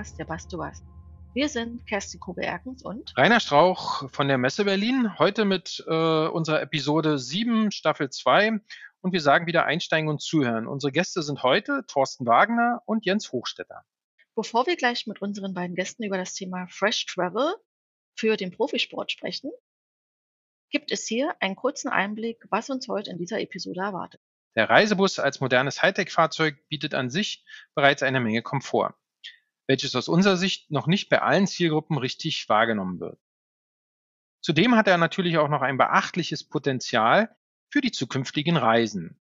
Podcast 0.00 0.18
der 0.18 0.24
Bastu 0.24 0.56
Was. 0.56 0.82
Wir 1.34 1.50
sind 1.50 1.86
Kerstin 1.86 2.20
Kobe-Erkens 2.20 2.82
und 2.82 3.12
Rainer 3.18 3.38
Strauch 3.38 4.08
von 4.10 4.28
der 4.28 4.38
Messe 4.38 4.64
Berlin, 4.64 5.18
heute 5.18 5.44
mit 5.44 5.84
äh, 5.86 6.26
unserer 6.26 6.62
Episode 6.62 7.18
7, 7.18 7.70
Staffel 7.70 8.08
2 8.08 8.60
und 9.02 9.12
wir 9.12 9.20
sagen 9.20 9.46
wieder 9.46 9.66
einsteigen 9.66 10.08
und 10.08 10.22
zuhören. 10.22 10.66
Unsere 10.66 10.90
Gäste 10.90 11.22
sind 11.22 11.42
heute 11.42 11.84
Thorsten 11.86 12.24
Wagner 12.24 12.80
und 12.86 13.04
Jens 13.04 13.30
Hochstetter. 13.30 13.84
Bevor 14.34 14.66
wir 14.66 14.76
gleich 14.76 15.06
mit 15.06 15.20
unseren 15.20 15.52
beiden 15.52 15.76
Gästen 15.76 16.02
über 16.04 16.16
das 16.16 16.32
Thema 16.32 16.66
Fresh 16.68 17.04
Travel 17.04 17.54
für 18.14 18.38
den 18.38 18.52
Profisport 18.52 19.12
sprechen, 19.12 19.50
gibt 20.70 20.92
es 20.92 21.06
hier 21.06 21.36
einen 21.40 21.56
kurzen 21.56 21.90
Einblick, 21.90 22.42
was 22.48 22.70
uns 22.70 22.88
heute 22.88 23.10
in 23.10 23.18
dieser 23.18 23.38
Episode 23.38 23.80
erwartet. 23.80 24.22
Der 24.56 24.70
Reisebus 24.70 25.18
als 25.18 25.40
modernes 25.40 25.82
Hightech-Fahrzeug 25.82 26.56
bietet 26.68 26.94
an 26.94 27.10
sich 27.10 27.44
bereits 27.74 28.02
eine 28.02 28.20
Menge 28.20 28.40
Komfort, 28.40 28.94
welches 29.70 29.94
aus 29.94 30.08
unserer 30.08 30.36
Sicht 30.36 30.68
noch 30.72 30.88
nicht 30.88 31.08
bei 31.08 31.22
allen 31.22 31.46
Zielgruppen 31.46 31.96
richtig 31.96 32.48
wahrgenommen 32.48 32.98
wird. 32.98 33.20
Zudem 34.40 34.74
hat 34.74 34.88
er 34.88 34.98
natürlich 34.98 35.38
auch 35.38 35.48
noch 35.48 35.62
ein 35.62 35.78
beachtliches 35.78 36.42
Potenzial 36.42 37.36
für 37.68 37.80
die 37.80 37.92
zukünftigen 37.92 38.56
Reisen. 38.56 39.20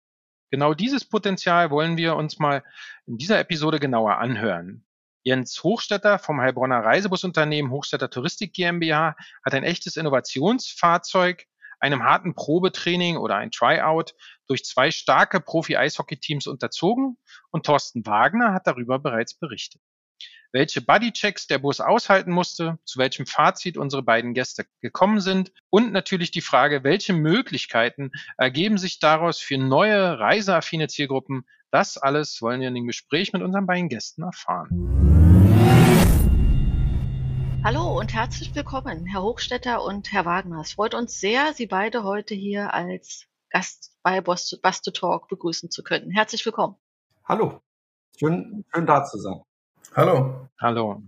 Genau 0.52 0.72
dieses 0.72 1.04
Potenzial 1.04 1.72
wollen 1.72 1.96
wir 1.96 2.14
uns 2.14 2.38
mal 2.38 2.62
in 3.06 3.18
dieser 3.18 3.40
Episode 3.40 3.80
genauer 3.80 4.18
anhören. 4.18 4.86
Jens 5.24 5.64
Hochstetter 5.64 6.20
vom 6.20 6.40
Heilbronner 6.40 6.78
Reisebusunternehmen 6.78 7.72
Hochstetter 7.72 8.08
Touristik 8.08 8.52
GmbH 8.52 9.16
hat 9.44 9.52
ein 9.52 9.64
echtes 9.64 9.96
Innovationsfahrzeug 9.96 11.44
einem 11.80 12.04
harten 12.04 12.36
Probetraining 12.36 13.16
oder 13.16 13.34
ein 13.34 13.50
Tryout 13.50 14.14
durch 14.46 14.64
zwei 14.64 14.92
starke 14.92 15.40
Profi-Eishockey-Teams 15.40 16.46
unterzogen 16.46 17.18
und 17.50 17.66
Thorsten 17.66 18.06
Wagner 18.06 18.54
hat 18.54 18.68
darüber 18.68 19.00
bereits 19.00 19.34
berichtet. 19.34 19.82
Welche 20.56 20.80
Bodychecks 20.80 21.46
der 21.46 21.58
Bus 21.58 21.80
aushalten 21.80 22.30
musste, 22.32 22.78
zu 22.86 22.98
welchem 22.98 23.26
Fazit 23.26 23.76
unsere 23.76 24.02
beiden 24.02 24.32
Gäste 24.32 24.64
gekommen 24.80 25.20
sind 25.20 25.52
und 25.68 25.92
natürlich 25.92 26.30
die 26.30 26.40
Frage, 26.40 26.82
welche 26.82 27.12
Möglichkeiten 27.12 28.10
ergeben 28.38 28.78
sich 28.78 28.98
daraus 28.98 29.38
für 29.38 29.58
neue 29.58 30.18
reiseaffine 30.18 30.88
Zielgruppen, 30.88 31.44
das 31.70 31.98
alles 31.98 32.40
wollen 32.40 32.62
wir 32.62 32.68
in 32.68 32.74
dem 32.74 32.86
Gespräch 32.86 33.34
mit 33.34 33.42
unseren 33.42 33.66
beiden 33.66 33.90
Gästen 33.90 34.22
erfahren. 34.22 34.70
Hallo 37.62 38.00
und 38.00 38.14
herzlich 38.14 38.54
willkommen, 38.54 39.04
Herr 39.04 39.20
Hochstetter 39.20 39.84
und 39.84 40.10
Herr 40.10 40.24
Wagner. 40.24 40.62
Es 40.62 40.72
freut 40.72 40.94
uns 40.94 41.20
sehr, 41.20 41.52
Sie 41.52 41.66
beide 41.66 42.02
heute 42.02 42.34
hier 42.34 42.72
als 42.72 43.26
Gast 43.50 43.94
bei 44.02 44.22
Bus 44.22 44.48
to 44.48 44.90
Talk 44.90 45.28
begrüßen 45.28 45.70
zu 45.70 45.82
können. 45.82 46.10
Herzlich 46.12 46.46
willkommen. 46.46 46.76
Hallo, 47.24 47.60
schön, 48.18 48.64
schön 48.72 48.86
da 48.86 49.04
zu 49.04 49.18
sein. 49.18 49.42
Hallo. 49.96 50.50
Hallo. 50.60 51.02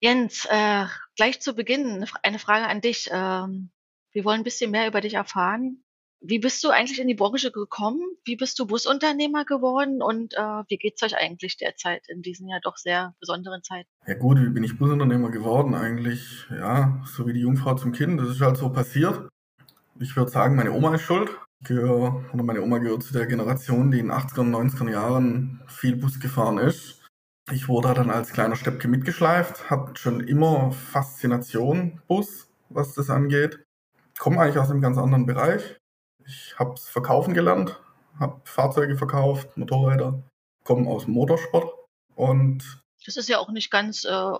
Jens, 0.00 0.46
äh, 0.48 0.86
gleich 1.14 1.42
zu 1.42 1.52
Beginn 1.52 2.06
eine 2.22 2.38
Frage 2.38 2.66
an 2.66 2.80
dich. 2.80 3.10
Ähm, 3.12 3.68
wir 4.12 4.24
wollen 4.24 4.40
ein 4.40 4.44
bisschen 4.44 4.70
mehr 4.70 4.88
über 4.88 5.02
dich 5.02 5.12
erfahren. 5.12 5.84
Wie 6.22 6.38
bist 6.38 6.64
du 6.64 6.70
eigentlich 6.70 7.00
in 7.00 7.06
die 7.06 7.14
Branche 7.14 7.52
gekommen? 7.52 8.00
Wie 8.24 8.36
bist 8.36 8.58
du 8.58 8.66
Busunternehmer 8.66 9.44
geworden? 9.44 10.00
Und 10.00 10.32
äh, 10.32 10.62
wie 10.68 10.78
geht's 10.78 11.02
euch 11.02 11.18
eigentlich 11.18 11.58
derzeit 11.58 12.08
in 12.08 12.22
diesen 12.22 12.48
ja 12.48 12.60
doch 12.62 12.78
sehr 12.78 13.14
besonderen 13.20 13.62
Zeiten? 13.62 13.90
Ja 14.06 14.14
gut, 14.14 14.40
wie 14.40 14.48
bin 14.48 14.64
ich 14.64 14.78
Busunternehmer 14.78 15.30
geworden? 15.30 15.74
Eigentlich, 15.74 16.46
ja, 16.50 17.02
so 17.04 17.26
wie 17.26 17.34
die 17.34 17.40
Jungfrau 17.40 17.74
zum 17.74 17.92
Kind. 17.92 18.18
Das 18.18 18.30
ist 18.30 18.40
halt 18.40 18.56
so 18.56 18.70
passiert. 18.70 19.28
Ich 20.00 20.16
würde 20.16 20.30
sagen, 20.30 20.56
meine 20.56 20.72
Oma 20.72 20.94
ist 20.94 21.02
schuld. 21.02 21.28
Ich 21.60 21.68
gehöre, 21.68 22.24
oder 22.32 22.42
meine 22.42 22.62
Oma 22.62 22.78
gehört 22.78 23.02
zu 23.02 23.12
der 23.12 23.26
Generation, 23.26 23.90
die 23.90 23.98
in 23.98 24.08
den 24.08 24.16
80er 24.16 24.40
und 24.40 24.54
90er 24.54 24.90
Jahren 24.90 25.60
viel 25.66 25.96
Bus 25.96 26.18
gefahren 26.18 26.56
ist. 26.56 26.97
Ich 27.50 27.68
wurde 27.68 27.94
dann 27.94 28.10
als 28.10 28.32
kleiner 28.32 28.56
Steppke 28.56 28.88
mitgeschleift, 28.88 29.70
hatte 29.70 29.96
schon 29.96 30.20
immer 30.20 30.72
Faszination 30.72 32.00
Bus, 32.06 32.48
was 32.68 32.94
das 32.94 33.10
angeht. 33.10 33.64
Komme 34.18 34.40
eigentlich 34.40 34.58
aus 34.58 34.70
einem 34.70 34.82
ganz 34.82 34.98
anderen 34.98 35.26
Bereich 35.26 35.78
ich 36.28 36.58
habe 36.58 36.74
es 36.74 36.88
verkaufen 36.88 37.34
gelernt, 37.34 37.80
habe 38.18 38.40
Fahrzeuge 38.44 38.96
verkauft, 38.96 39.56
Motorräder, 39.56 40.22
komme 40.64 40.88
aus 40.88 41.06
dem 41.06 41.14
Motorsport 41.14 41.72
und 42.14 42.82
das 43.06 43.16
ist 43.16 43.28
ja 43.28 43.38
auch 43.38 43.50
nicht 43.50 43.70
ganz, 43.70 44.04
äh, 44.04 44.32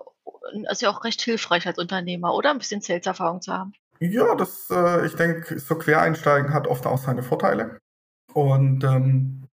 ist 0.70 0.82
ja 0.82 0.90
auch 0.90 1.04
recht 1.04 1.22
hilfreich 1.22 1.66
als 1.66 1.78
Unternehmer, 1.78 2.34
oder? 2.34 2.50
Ein 2.50 2.58
bisschen 2.58 2.82
Sales-Erfahrung 2.82 3.40
zu 3.40 3.52
haben. 3.52 3.72
Ja, 3.98 4.34
das, 4.34 4.68
äh, 4.70 5.06
ich 5.06 5.14
denke, 5.14 5.58
so 5.58 5.76
Quereinsteigen 5.76 6.52
hat 6.52 6.66
oft 6.66 6.84
auch 6.86 6.98
seine 6.98 7.22
Vorteile. 7.22 7.78
Und 8.34 8.84
ähm, 8.84 9.47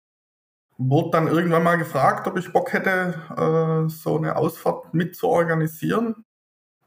wurde 0.77 1.11
dann 1.11 1.27
irgendwann 1.27 1.63
mal 1.63 1.77
gefragt, 1.77 2.27
ob 2.27 2.37
ich 2.37 2.51
Bock 2.51 2.73
hätte, 2.73 3.21
äh, 3.37 3.89
so 3.89 4.17
eine 4.17 4.35
Ausfahrt 4.35 4.93
mit 4.93 5.15
zu 5.15 5.27
organisieren. 5.27 6.23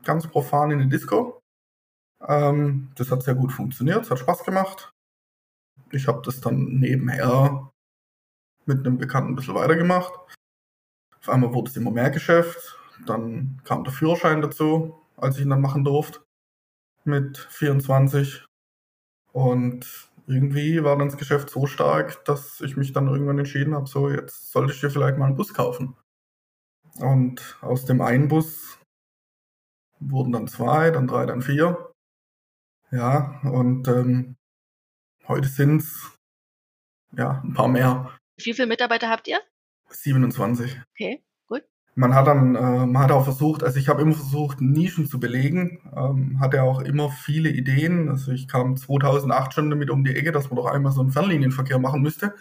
Ganz 0.05 0.27
profan 0.27 0.71
in 0.71 0.81
eine 0.81 0.89
Disco. 0.89 1.41
Ähm, 2.27 2.91
das 2.97 3.11
hat 3.11 3.23
sehr 3.23 3.35
gut 3.35 3.53
funktioniert, 3.53 4.05
es 4.05 4.11
hat 4.11 4.19
Spaß 4.19 4.45
gemacht 4.45 4.93
ich 5.93 6.07
habe 6.07 6.23
das 6.25 6.41
dann 6.41 6.65
nebenher 6.79 7.71
mit 8.67 8.87
einem 8.87 8.99
Bekannten 8.99 9.33
ein 9.33 9.37
bisschen 9.37 9.55
weitergemacht. 9.55 10.13
Auf 11.21 11.29
einmal 11.29 11.55
wurde 11.55 11.71
es 11.71 11.77
immer 11.77 11.91
mehr 11.91 12.11
Geschäft. 12.11 12.79
Dann 13.07 13.61
kam 13.65 13.85
der 13.85 13.93
Führerschein 13.93 14.43
dazu, 14.43 15.01
als 15.17 15.37
ich 15.37 15.43
ihn 15.43 15.51
dann 15.51 15.61
machen 15.61 15.85
durfte. 15.85 16.21
Mit 17.05 17.39
24. 17.39 18.45
Und 19.33 20.08
irgendwie 20.29 20.85
war 20.85 20.97
dann 20.97 21.09
das 21.09 21.17
Geschäft 21.17 21.51
so 21.51 21.67
stark, 21.67 22.25
dass 22.25 22.61
ich 22.61 22.77
mich 22.77 22.93
dann 22.93 23.09
irgendwann 23.09 23.39
entschieden 23.39 23.75
habe, 23.75 23.87
so 23.87 24.11
jetzt 24.11 24.53
sollte 24.53 24.73
ich 24.73 24.81
dir 24.81 24.91
vielleicht 24.91 25.19
mal 25.19 25.27
einen 25.27 25.37
Bus 25.37 25.55
kaufen. 25.55 25.97
Und 27.01 27.59
aus 27.61 27.85
dem 27.85 28.01
einen 28.01 28.29
Bus 28.29 28.79
wurden 30.01 30.33
dann 30.33 30.49
zwei, 30.49 30.91
dann 30.91 31.07
drei, 31.07 31.27
dann 31.27 31.43
vier. 31.43 31.93
Ja, 32.91 33.41
und 33.43 33.89
ähm, 33.89 34.39
Heute 35.29 35.47
sind 35.47 35.83
es 35.83 36.17
ja 37.15 37.43
ein 37.45 37.53
paar 37.53 37.69
mehr. 37.69 38.19
Wie 38.39 38.55
viele 38.55 38.67
Mitarbeiter 38.67 39.11
habt 39.11 39.29
ihr? 39.29 39.43
27. 39.91 40.81
Okay. 40.95 41.23
Man 41.99 42.15
hat 42.15 42.29
dann, 42.29 42.55
äh, 42.55 42.87
man 42.87 43.03
hat 43.03 43.11
auch 43.11 43.25
versucht, 43.25 43.65
also 43.65 43.77
ich 43.77 43.89
habe 43.89 44.03
immer 44.03 44.15
versucht, 44.15 44.61
Nischen 44.61 45.07
zu 45.07 45.19
belegen, 45.19 45.81
ähm, 45.97 46.39
hatte 46.39 46.63
auch 46.63 46.81
immer 46.81 47.11
viele 47.11 47.51
Ideen. 47.51 48.09
Also 48.09 48.31
ich 48.31 48.47
kam 48.47 48.77
2008 48.77 49.53
schon 49.53 49.69
damit 49.69 49.91
um 49.91 50.05
die 50.05 50.15
Ecke, 50.15 50.31
dass 50.31 50.49
man 50.49 50.59
doch 50.59 50.67
einmal 50.67 50.93
so 50.93 51.01
einen 51.01 51.11
Fernlinienverkehr 51.11 51.81
machen 51.81 52.01
müsste. 52.01 52.35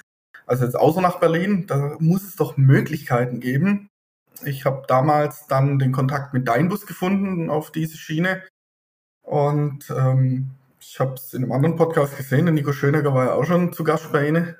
Also 0.45 0.63
jetzt 0.63 0.75
außer 0.75 1.01
nach 1.01 1.19
Berlin, 1.19 1.66
da 1.66 1.95
muss 1.97 2.23
es 2.23 2.35
doch 2.35 2.56
Möglichkeiten 2.56 3.40
geben. 3.40 3.90
Ich 4.45 4.63
habe 4.66 4.84
damals 4.88 5.47
dann 5.47 5.79
den 5.79 5.91
Kontakt 5.91 6.35
mit 6.35 6.47
Deinbus 6.47 6.85
gefunden 6.85 7.50
auf 7.50 7.72
diese 7.72 7.97
Schiene 7.97 8.44
und 9.24 9.89
ähm, 9.89 10.51
ich 10.79 11.00
habe 11.00 11.16
es 11.16 11.34
in 11.34 11.41
einem 11.41 11.51
anderen 11.51 11.78
Podcast 11.78 12.16
gesehen, 12.16 12.45
der 12.45 12.53
Nico 12.53 12.74
Schönegger 12.74 13.12
war 13.16 13.25
ja 13.25 13.34
auch 13.34 13.45
schon 13.45 13.74
zu 13.74 13.84
Gast 13.84 14.12
bei 14.12 14.28
Ihnen. 14.28 14.56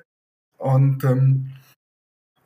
Und 0.56 1.04
ähm, 1.04 1.52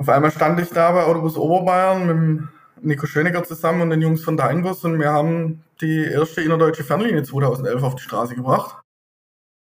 auf 0.02 0.08
einmal 0.08 0.32
stand 0.32 0.58
ich 0.58 0.68
da 0.70 0.90
bei 0.90 1.04
Autobus 1.04 1.36
Oberbayern 1.36 2.06
mit 2.08 2.16
dem 2.16 2.48
Nico 2.80 3.06
Schönegger 3.06 3.44
zusammen 3.44 3.82
und 3.82 3.90
den 3.90 4.02
Jungs 4.02 4.24
von 4.24 4.36
Deinbus 4.36 4.84
und 4.84 4.98
wir 4.98 5.12
haben 5.12 5.62
die 5.80 6.02
erste 6.02 6.42
innerdeutsche 6.42 6.82
Fernlinie 6.82 7.22
2011 7.22 7.82
auf 7.84 7.94
die 7.94 8.02
Straße 8.02 8.34
gebracht. 8.34 8.82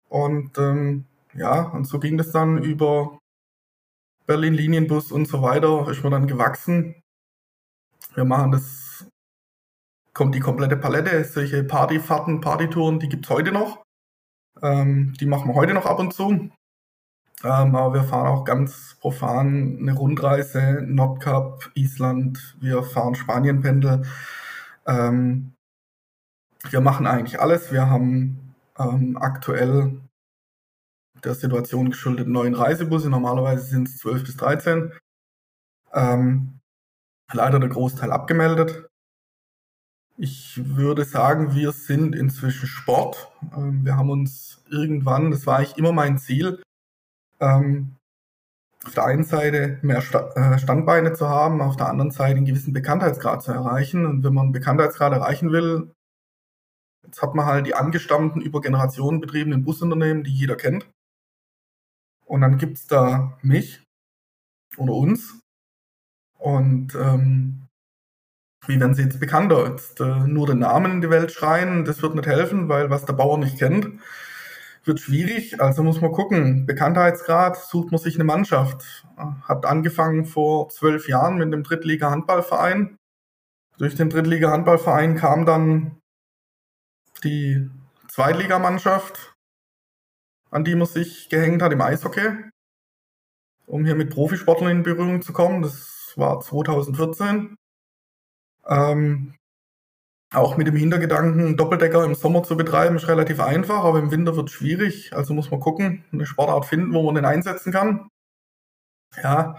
Und 0.09 0.55
ähm, 0.59 1.05
ja, 1.33 1.63
und 1.71 1.85
so 1.85 1.97
ging 1.97 2.19
das 2.19 2.29
dann 2.29 2.61
über 2.61 3.17
Berlin 4.27 4.53
Linienbus 4.53 5.11
und 5.11 5.27
so 5.27 5.41
weiter, 5.41 5.89
ist 5.89 6.03
man 6.03 6.11
dann 6.11 6.27
gewachsen. 6.27 7.01
Wir 8.13 8.23
machen 8.23 8.51
das, 8.51 9.07
kommt 10.13 10.35
die 10.35 10.39
komplette 10.39 10.77
Palette, 10.77 11.23
solche 11.23 11.63
Partyfahrten, 11.63 12.41
Partytouren, 12.41 12.99
die 12.99 13.09
gibt's 13.09 13.31
heute 13.31 13.51
noch. 13.51 13.81
Ähm, 14.61 15.15
die 15.19 15.25
machen 15.25 15.49
wir 15.49 15.55
heute 15.55 15.73
noch 15.73 15.87
ab 15.87 15.97
und 15.97 16.13
zu. 16.13 16.51
Ähm, 17.43 17.75
aber 17.75 17.93
wir 17.93 18.03
fahren 18.03 18.27
auch 18.27 18.45
ganz 18.45 18.97
profan 18.99 19.77
eine 19.79 19.93
Rundreise, 19.93 20.81
Nordkap, 20.81 21.69
Island, 21.75 22.57
wir 22.59 22.81
fahren 22.83 23.15
Spanienpendel. 23.15 24.03
Ähm, 24.87 25.53
wir 26.69 26.81
machen 26.81 27.05
eigentlich 27.05 27.39
alles. 27.39 27.71
Wir 27.71 27.89
haben 27.89 28.55
ähm, 28.79 29.17
aktuell 29.17 30.01
der 31.23 31.35
Situation 31.35 31.89
geschuldet 31.89 32.27
neun 32.27 32.55
Reisebusse. 32.55 33.09
Normalerweise 33.09 33.63
sind 33.65 33.87
es 33.87 33.97
12 33.97 34.23
bis 34.23 34.37
13. 34.37 34.91
Ähm, 35.93 36.59
leider 37.31 37.59
der 37.59 37.69
Großteil 37.69 38.11
abgemeldet. 38.11 38.87
Ich 40.17 40.59
würde 40.75 41.05
sagen, 41.05 41.53
wir 41.53 41.71
sind 41.71 42.15
inzwischen 42.15 42.67
Sport. 42.67 43.31
Ähm, 43.55 43.85
wir 43.85 43.95
haben 43.95 44.09
uns 44.09 44.63
irgendwann, 44.69 45.29
das 45.29 45.45
war 45.45 45.57
eigentlich 45.57 45.77
immer 45.77 45.91
mein 45.91 46.17
Ziel, 46.17 46.63
ähm, 47.39 47.95
auf 48.85 48.93
der 48.93 49.05
einen 49.05 49.23
Seite 49.23 49.79
mehr 49.81 49.97
äh, 49.97 50.59
Standbeine 50.59 51.13
zu 51.13 51.27
haben, 51.27 51.61
auf 51.61 51.75
der 51.75 51.89
anderen 51.89 52.11
Seite 52.11 52.37
einen 52.37 52.45
gewissen 52.45 52.73
Bekanntheitsgrad 52.73 53.43
zu 53.43 53.51
erreichen. 53.51 54.05
Und 54.05 54.23
wenn 54.23 54.33
man 54.33 54.45
einen 54.45 54.53
Bekanntheitsgrad 54.53 55.13
erreichen 55.13 55.51
will, 55.51 55.91
jetzt 57.05 57.21
hat 57.21 57.35
man 57.35 57.45
halt 57.45 57.67
die 57.67 57.75
angestammten, 57.75 58.41
über 58.41 58.61
Generationen 58.61 59.19
betriebenen 59.19 59.63
Busunternehmen, 59.63 60.23
die 60.23 60.33
jeder 60.33 60.55
kennt. 60.55 60.89
Und 62.25 62.41
dann 62.41 62.57
gibt's 62.57 62.87
da 62.87 63.37
mich 63.41 63.83
oder 64.77 64.93
uns. 64.93 65.39
Und 66.37 66.93
ähm, 66.95 67.67
wie 68.67 68.79
werden 68.79 68.93
sie 68.93 69.03
jetzt 69.03 69.19
bekannter? 69.19 69.69
Jetzt 69.69 69.99
äh, 70.01 70.27
nur 70.27 70.47
den 70.47 70.59
Namen 70.59 70.91
in 70.93 71.01
die 71.01 71.09
Welt 71.09 71.31
schreien, 71.31 71.85
das 71.85 72.01
wird 72.01 72.15
nicht 72.15 72.27
helfen, 72.27 72.69
weil 72.69 72.89
was 72.89 73.05
der 73.05 73.13
Bauer 73.13 73.37
nicht 73.37 73.57
kennt, 73.57 73.99
wird 74.87 74.99
schwierig. 74.99 75.61
Also 75.61 75.83
muss 75.83 76.01
man 76.01 76.11
gucken. 76.11 76.65
Bekanntheitsgrad 76.65 77.57
sucht 77.57 77.91
man 77.91 77.99
sich 77.99 78.15
eine 78.15 78.23
Mannschaft. 78.23 79.05
Hat 79.43 79.65
angefangen 79.65 80.25
vor 80.25 80.69
zwölf 80.69 81.07
Jahren 81.07 81.37
mit 81.37 81.51
dem 81.53 81.63
Drittliga-Handballverein. 81.63 82.97
Durch 83.77 83.95
den 83.95 84.09
Drittliga-Handballverein 84.09 85.15
kam 85.15 85.45
dann 85.45 86.01
die 87.23 87.69
Zweitligamannschaft, 88.07 89.35
an 90.49 90.63
die 90.63 90.75
man 90.75 90.87
sich 90.87 91.29
gehängt 91.29 91.61
hat 91.61 91.71
im 91.73 91.81
Eishockey, 91.81 92.29
um 93.65 93.85
hier 93.85 93.95
mit 93.95 94.09
Profisportlern 94.09 94.71
in 94.71 94.83
Berührung 94.83 95.21
zu 95.21 95.33
kommen. 95.33 95.61
Das 95.61 96.13
war 96.15 96.39
2014. 96.39 97.55
Ähm, 98.67 99.35
auch 100.33 100.57
mit 100.57 100.67
dem 100.67 100.75
Hintergedanken, 100.75 101.55
Doppeldecker 101.55 102.03
im 102.03 102.15
Sommer 102.15 102.43
zu 102.43 102.57
betreiben, 102.57 102.97
ist 102.97 103.07
relativ 103.07 103.39
einfach, 103.39 103.83
aber 103.83 103.99
im 103.99 104.11
Winter 104.11 104.35
wird 104.35 104.49
es 104.49 104.55
schwierig. 104.55 105.13
Also 105.13 105.33
muss 105.33 105.51
man 105.51 105.59
gucken, 105.59 106.03
eine 106.11 106.25
Sportart 106.25 106.65
finden, 106.65 106.93
wo 106.93 107.03
man 107.03 107.15
den 107.15 107.25
einsetzen 107.25 107.71
kann. 107.71 108.09
Ja, 109.23 109.57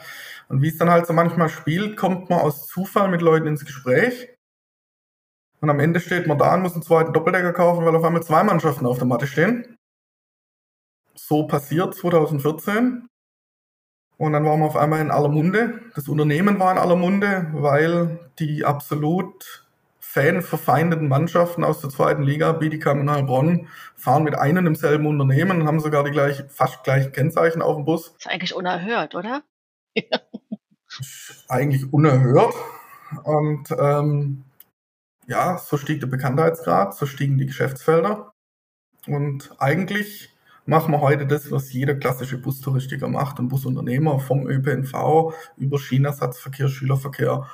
und 0.49 0.63
wie 0.63 0.69
es 0.69 0.79
dann 0.79 0.91
halt 0.91 1.07
so 1.07 1.13
manchmal 1.13 1.49
spielt, 1.49 1.97
kommt 1.97 2.31
man 2.31 2.41
aus 2.41 2.67
Zufall 2.67 3.09
mit 3.09 3.23
Leuten 3.23 3.47
ins 3.47 3.65
Gespräch. 3.65 4.29
Und 5.61 5.71
am 5.71 5.81
Ende 5.81 6.01
steht 6.01 6.27
man 6.27 6.39
da 6.39 6.55
und 6.55 6.63
muss 6.63 6.75
einen 6.75 6.83
zweiten 6.83 7.13
Doppeldecker 7.13 7.53
kaufen, 7.53 7.85
weil 7.85 7.97
auf 7.97 8.05
einmal 8.05 8.23
zwei 8.23 8.45
Mannschaften 8.45 8.87
auf 8.87 8.99
der 8.99 9.07
Matte 9.07 9.27
stehen. 9.27 9.77
So 11.15 11.47
passiert 11.47 11.95
2014. 11.95 13.09
Und 14.19 14.33
dann 14.33 14.45
waren 14.45 14.61
wir 14.61 14.67
auf 14.67 14.77
einmal 14.77 15.01
in 15.01 15.11
aller 15.11 15.29
Munde. 15.29 15.81
Das 15.95 16.09
Unternehmen 16.09 16.59
war 16.61 16.73
in 16.73 16.79
aller 16.79 16.97
Munde, 16.97 17.49
weil 17.55 18.31
die 18.39 18.65
absolut 18.65 19.68
fanverfeindeten 20.19 21.09
Mannschaften 21.09 21.65
aus 21.65 21.81
der 21.81 21.91
zweiten 21.91 22.23
Liga, 22.23 22.53
Bietigheim 22.53 23.01
und 23.01 23.11
Heilbronn, 23.11 23.69
fahren 23.95 24.25
mit 24.25 24.35
einem 24.35 24.67
im 24.67 24.75
selben 24.75 25.07
Unternehmen 25.07 25.63
und 25.63 25.67
haben 25.67 25.81
sogar 25.81 26.05
die 26.05 26.11
gleiche, 26.11 26.49
fast 26.49 26.85
gleichen 26.85 27.13
Kennzeichen 27.13 27.63
auf 27.63 27.77
dem 27.77 27.85
Bus. 27.85 28.13
Das 28.15 28.27
ist 28.27 28.31
eigentlich 28.31 28.55
unerhört, 28.55 29.15
oder? 29.15 29.43
eigentlich 31.49 31.93
unerhört. 31.93 32.55
Und 33.25 33.71
ähm, 33.79 34.45
ja, 35.27 35.59
so 35.59 35.77
stieg 35.77 36.01
der 36.01 36.07
Bekanntheitsgrad, 36.09 36.95
so 36.95 37.07
stiegen 37.07 37.39
die 37.39 37.47
Geschäftsfelder. 37.47 38.33
Und 39.07 39.51
eigentlich 39.59 40.35
machen 40.67 40.93
wir 40.93 41.01
heute 41.01 41.27
das, 41.27 41.51
was 41.51 41.73
jeder 41.73 41.95
klassische 41.95 42.39
Bustouristiker 42.39 43.09
macht 43.09 43.39
und 43.39 43.49
Busunternehmer 43.49 44.21
vom 44.21 44.47
ÖPNV 44.47 45.33
über 45.57 45.79
Schienenersatzverkehr, 45.79 46.69
Schülerverkehr 46.69 47.51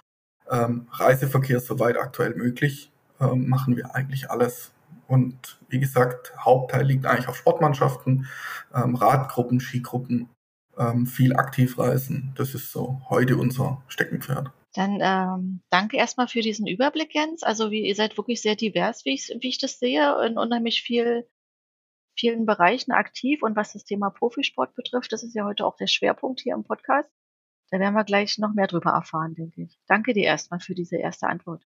ähm, 0.51 0.89
Reiseverkehr 0.93 1.61
soweit 1.61 1.97
aktuell 1.97 2.35
möglich, 2.35 2.93
ähm, 3.21 3.49
machen 3.49 3.77
wir 3.77 3.95
eigentlich 3.95 4.31
alles. 4.31 4.73
Und 5.07 5.59
wie 5.69 5.81
gesagt, 5.81 6.33
Hauptteil 6.39 6.85
liegt 6.85 7.07
eigentlich 7.07 7.29
auf 7.29 7.37
Sportmannschaften, 7.37 8.27
ähm, 8.75 8.95
Radgruppen, 8.95 9.61
Skigruppen, 9.61 10.29
ähm, 10.79 11.07
viel 11.07 11.37
Aktivreisen. 11.37 12.33
Das 12.37 12.55
ist 12.55 12.73
so 12.73 13.03
heute 13.09 13.37
unser 13.37 13.83
Steckenpferd. 13.89 14.51
Dann 14.75 14.99
ähm, 15.01 15.61
danke 15.71 15.97
erstmal 15.97 16.27
für 16.27 16.41
diesen 16.41 16.67
Überblick, 16.67 17.15
Jens. 17.15 17.43
Also 17.43 17.71
wie, 17.71 17.87
ihr 17.87 17.95
seid 17.95 18.17
wirklich 18.17 18.43
sehr 18.43 18.57
divers, 18.57 19.05
wie 19.05 19.15
ich, 19.15 19.29
wie 19.41 19.49
ich 19.49 19.59
das 19.59 19.79
sehe, 19.79 20.27
in 20.27 20.37
unheimlich 20.37 20.83
viel, 20.83 21.29
vielen 22.19 22.45
Bereichen 22.45 22.91
aktiv. 22.91 23.43
Und 23.43 23.55
was 23.55 23.73
das 23.73 23.85
Thema 23.85 24.11
Profisport 24.11 24.75
betrifft, 24.75 25.13
das 25.13 25.23
ist 25.23 25.35
ja 25.35 25.45
heute 25.45 25.65
auch 25.65 25.77
der 25.77 25.87
Schwerpunkt 25.87 26.41
hier 26.41 26.55
im 26.55 26.65
Podcast. 26.65 27.11
Da 27.75 27.81
werden 27.81 27.95
wir 27.95 28.05
gleich 28.05 28.39
noch 28.39 28.55
mehr 28.55 28.69
drüber 28.69 28.91
erfahren, 28.91 29.35
denke 29.35 29.63
ich. 29.63 29.81
Danke 29.89 30.13
dir 30.13 30.23
erstmal 30.23 30.61
für 30.61 30.77
diese 30.77 30.97
erste 30.97 31.27
Antwort. 31.27 31.61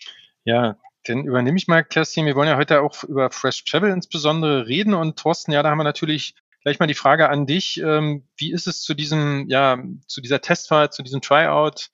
Ja, 0.44 0.76
dann 1.03 1.25
übernehme 1.25 1.58
ich 1.58 1.67
mal, 1.67 1.82
Kerstin. 1.82 2.26
Wir 2.26 2.37
wollen 2.37 2.49
ja 2.49 2.56
heute 2.56 2.81
auch 2.81 3.03
über 3.03 3.29
Fresh 3.32 3.64
Travel 3.64 3.91
insbesondere 3.91 4.69
reden. 4.69 4.94
Und 4.94 5.19
Thorsten, 5.19 5.50
ja, 5.50 5.64
da 5.64 5.70
haben 5.70 5.79
wir 5.79 5.82
natürlich 5.82 6.37
gleich 6.62 6.79
mal 6.79 6.87
die 6.87 6.94
Frage 6.94 7.29
an 7.29 7.47
dich. 7.47 7.82
Ähm, 7.82 8.29
wie 8.37 8.53
ist 8.53 8.69
es 8.69 8.82
zu 8.82 8.94
diesem, 8.94 9.49
ja, 9.49 9.82
zu 10.06 10.20
dieser 10.20 10.41
Testfahrt, 10.41 10.94
zu 10.94 11.03
diesem 11.03 11.23
Tryout 11.23 11.88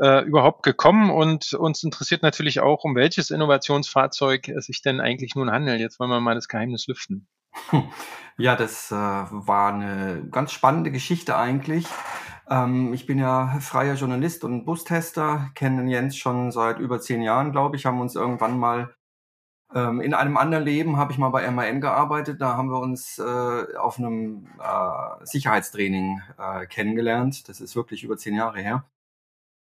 äh, 0.00 0.24
überhaupt 0.24 0.62
gekommen? 0.62 1.10
Und 1.10 1.52
uns 1.52 1.82
interessiert 1.82 2.22
natürlich 2.22 2.60
auch, 2.60 2.84
um 2.84 2.96
welches 2.96 3.28
Innovationsfahrzeug 3.28 4.48
es 4.48 4.64
sich 4.64 4.80
denn 4.80 4.98
eigentlich 4.98 5.34
nun 5.34 5.50
handelt. 5.50 5.80
Jetzt 5.80 6.00
wollen 6.00 6.08
wir 6.08 6.20
mal 6.20 6.36
das 6.36 6.48
Geheimnis 6.48 6.86
lüften. 6.86 7.28
Ja, 8.40 8.54
das 8.54 8.92
äh, 8.92 8.94
war 8.94 9.74
eine 9.74 10.24
ganz 10.30 10.52
spannende 10.52 10.92
Geschichte 10.92 11.36
eigentlich. 11.36 11.84
Ähm, 12.50 12.92
ich 12.94 13.06
bin 13.06 13.18
ja 13.18 13.58
freier 13.60 13.94
Journalist 13.94 14.44
und 14.44 14.64
Bustester, 14.64 15.50
kenne 15.54 15.90
Jens 15.90 16.16
schon 16.16 16.50
seit 16.52 16.78
über 16.78 17.00
zehn 17.00 17.22
Jahren, 17.22 17.52
glaube 17.52 17.76
ich, 17.76 17.86
haben 17.86 18.00
uns 18.00 18.14
irgendwann 18.14 18.58
mal 18.58 18.94
ähm, 19.74 20.00
in 20.00 20.14
einem 20.14 20.36
anderen 20.36 20.64
Leben 20.64 20.96
habe 20.96 21.12
ich 21.12 21.18
mal 21.18 21.28
bei 21.28 21.48
MAN 21.50 21.80
gearbeitet. 21.80 22.40
Da 22.40 22.56
haben 22.56 22.70
wir 22.70 22.80
uns 22.80 23.18
äh, 23.18 23.76
auf 23.76 23.98
einem 23.98 24.46
äh, 24.58 25.24
Sicherheitstraining 25.26 26.22
äh, 26.38 26.66
kennengelernt. 26.66 27.48
Das 27.48 27.60
ist 27.60 27.76
wirklich 27.76 28.02
über 28.02 28.16
zehn 28.16 28.34
Jahre 28.34 28.60
her. 28.60 28.84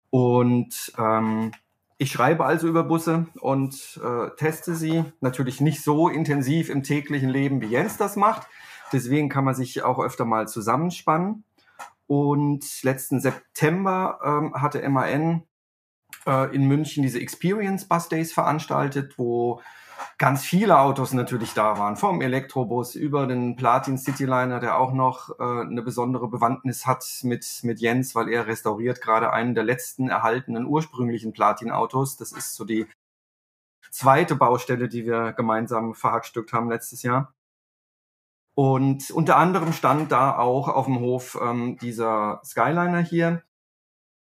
Und 0.09 0.94
ähm, 0.97 1.51
ich 1.97 2.12
schreibe 2.12 2.45
also 2.45 2.68
über 2.68 2.83
Busse 2.83 3.27
und 3.39 4.00
äh, 4.03 4.30
teste 4.35 4.75
sie. 4.75 5.06
Natürlich 5.21 5.62
nicht 5.62 5.81
so 5.81 6.09
intensiv 6.09 6.69
im 6.69 6.83
täglichen 6.83 7.30
Leben, 7.30 7.62
wie 7.62 7.68
Jens 7.68 7.97
das 7.97 8.18
macht. 8.18 8.47
Deswegen 8.91 9.30
kann 9.30 9.45
man 9.45 9.56
sich 9.56 9.83
auch 9.83 10.00
öfter 10.00 10.25
mal 10.25 10.47
zusammenspannen. 10.47 11.45
Und 12.07 12.83
letzten 12.83 13.19
September 13.19 14.19
ähm, 14.23 14.53
hatte 14.55 14.88
MAN 14.89 15.44
äh, 16.25 16.53
in 16.55 16.67
München 16.67 17.03
diese 17.03 17.19
Experience 17.19 17.87
Bus 17.87 18.09
Days 18.09 18.33
veranstaltet, 18.33 19.18
wo 19.18 19.61
ganz 20.18 20.44
viele 20.44 20.80
Autos 20.80 21.13
natürlich 21.13 21.54
da 21.54 21.78
waren, 21.78 21.95
vom 21.95 22.21
Elektrobus 22.21 22.95
über 22.95 23.28
den 23.28 23.56
Platin 23.56 23.97
Cityliner, 23.97 24.59
der 24.59 24.78
auch 24.78 24.94
noch 24.94 25.39
äh, 25.39 25.44
eine 25.44 25.81
besondere 25.81 26.28
Bewandtnis 26.28 26.85
hat 26.85 27.06
mit, 27.23 27.45
mit 27.63 27.80
Jens, 27.80 28.16
weil 28.16 28.30
er 28.30 28.47
restauriert 28.47 29.01
gerade 29.01 29.31
einen 29.31 29.56
der 29.56 29.63
letzten 29.63 30.09
erhaltenen 30.09 30.66
ursprünglichen 30.66 31.33
Platin-Autos. 31.33 32.18
Das 32.18 32.31
ist 32.31 32.56
so 32.56 32.66
die 32.66 32.87
zweite 33.92 34.35
Baustelle, 34.35 34.87
die 34.89 35.06
wir 35.06 35.33
gemeinsam 35.33 35.94
verhackstückt 35.94 36.54
haben 36.54 36.69
letztes 36.69 37.04
Jahr. 37.04 37.33
Und 38.56 39.10
unter 39.10 39.38
anderem 39.38 39.74
stand 39.74 40.12
da 40.12 40.38
auch 40.38 40.68
auf 40.68 40.86
dem 40.86 41.00
Hof 41.00 41.40
ähm, 41.42 41.78
dieser 41.81 42.40
Skyliner 42.45 43.00
hier, 43.00 43.42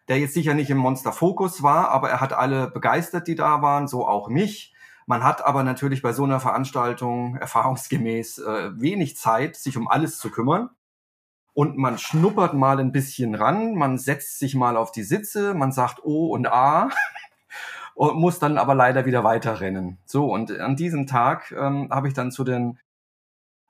der 0.08 0.20
jetzt 0.20 0.36
sicher 0.36 0.54
nicht 0.54 0.70
im 0.70 0.78
Monster 0.78 1.12
Focus 1.12 1.64
war, 1.64 1.90
aber 1.90 2.10
er 2.10 2.22
hat 2.22 2.34
alle 2.34 2.70
begeistert, 2.70 3.28
die 3.28 3.36
da 3.36 3.62
waren, 3.62 3.88
so 3.88 4.08
auch 4.08 4.30
mich. 4.30 4.74
Man 5.08 5.24
hat 5.24 5.44
aber 5.44 5.64
natürlich 5.64 6.02
bei 6.02 6.14
so 6.14 6.24
einer 6.24 6.40
Veranstaltung 6.40 7.36
erfahrungsgemäß 7.38 8.40
äh, 8.40 8.80
wenig 8.80 9.18
Zeit, 9.18 9.56
sich 9.56 9.78
um 9.78 9.88
alles 9.88 10.20
zu 10.20 10.30
kümmern. 10.30 10.70
Und 11.54 11.78
man 11.78 11.98
schnuppert 11.98 12.54
mal 12.54 12.80
ein 12.80 12.92
bisschen 12.92 13.36
ran, 13.36 13.76
man 13.76 13.98
setzt 13.98 14.40
sich 14.40 14.56
mal 14.56 14.76
auf 14.76 14.92
die 14.92 15.04
Sitze, 15.04 15.54
man 15.54 15.72
sagt 15.72 16.04
O 16.04 16.28
und 16.28 16.48
A 16.48 16.90
und 17.96 18.16
muss 18.18 18.40
dann 18.40 18.58
aber 18.58 18.76
leider 18.76 19.06
wieder 19.06 19.24
weiterrennen. 19.24 20.00
So, 20.06 20.32
und 20.32 20.52
an 20.60 20.76
diesem 20.76 21.06
Tag 21.06 21.52
ähm, 21.52 21.90
habe 21.92 22.08
ich 22.08 22.14
dann 22.14 22.32
zu 22.32 22.44
den 22.44 22.80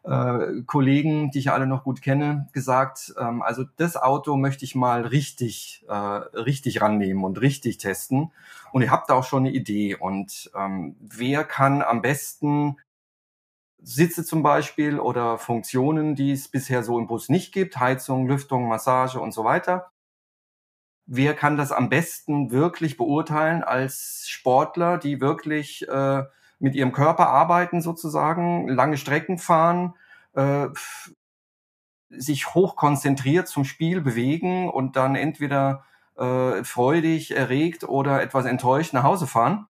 äh, 0.04 0.62
Kollegen, 0.66 1.32
die 1.32 1.40
ich 1.40 1.52
alle 1.52 1.66
noch 1.66 1.84
gut 1.84 2.02
kenne, 2.02 2.48
gesagt, 2.52 3.14
ähm, 3.18 3.42
also 3.42 3.64
das 3.78 3.96
Auto 3.96 4.36
möchte 4.36 4.66
ich 4.66 4.76
mal 4.76 5.02
richtig, 5.04 5.86
äh, 5.88 5.94
richtig 5.94 6.82
rannehmen 6.82 7.24
und 7.24 7.40
richtig 7.40 7.78
testen. 7.78 8.32
Und 8.72 8.82
ihr 8.82 8.92
habt 8.92 9.10
da 9.10 9.16
auch 9.16 9.24
schon 9.24 9.46
eine 9.46 9.52
Idee. 9.52 9.96
Und 9.96 10.52
ähm, 10.56 10.96
wer 11.00 11.44
kann 11.44 11.82
am 11.82 12.02
besten 12.02 12.78
Sitze 13.82 14.24
zum 14.26 14.44
Beispiel 14.44 15.00
oder 15.00 15.38
Funktionen, 15.38 16.16
die 16.16 16.32
es 16.32 16.48
bisher 16.48 16.84
so 16.84 16.98
im 16.98 17.08
Bus 17.08 17.30
nicht 17.30 17.54
gibt, 17.54 17.80
Heizung, 17.80 18.28
Lüftung, 18.28 18.68
Massage 18.68 19.20
und 19.20 19.34
so 19.34 19.44
weiter. 19.44 19.92
Wer 21.06 21.34
kann 21.34 21.58
das 21.58 21.74
am 21.74 21.90
besten 21.90 22.52
wirklich 22.52 22.96
beurteilen 22.96 23.62
als 23.62 24.26
Sportler, 24.28 24.98
die 24.98 25.20
wirklich 25.20 25.88
äh, 25.90 26.24
mit 26.64 26.76
ihrem 26.76 26.94
Körper 26.94 27.28
arbeiten 27.28 27.82
sozusagen, 27.82 28.70
lange 28.70 28.96
Strecken 28.96 29.38
fahren, 29.38 29.96
äh, 30.32 30.70
sich 32.10 32.54
hochkonzentriert 32.54 33.50
zum 33.50 33.66
Spiel 33.66 34.00
bewegen 34.00 34.70
und 34.70 34.96
dann 34.96 35.16
entweder 35.16 35.84
äh, 36.16 36.64
freudig, 36.64 37.36
erregt 37.36 37.84
oder 37.84 38.22
etwas 38.22 38.46
enttäuscht 38.46 38.94
nach 38.94 39.04
Hause 39.04 39.28
fahren. 39.28 39.68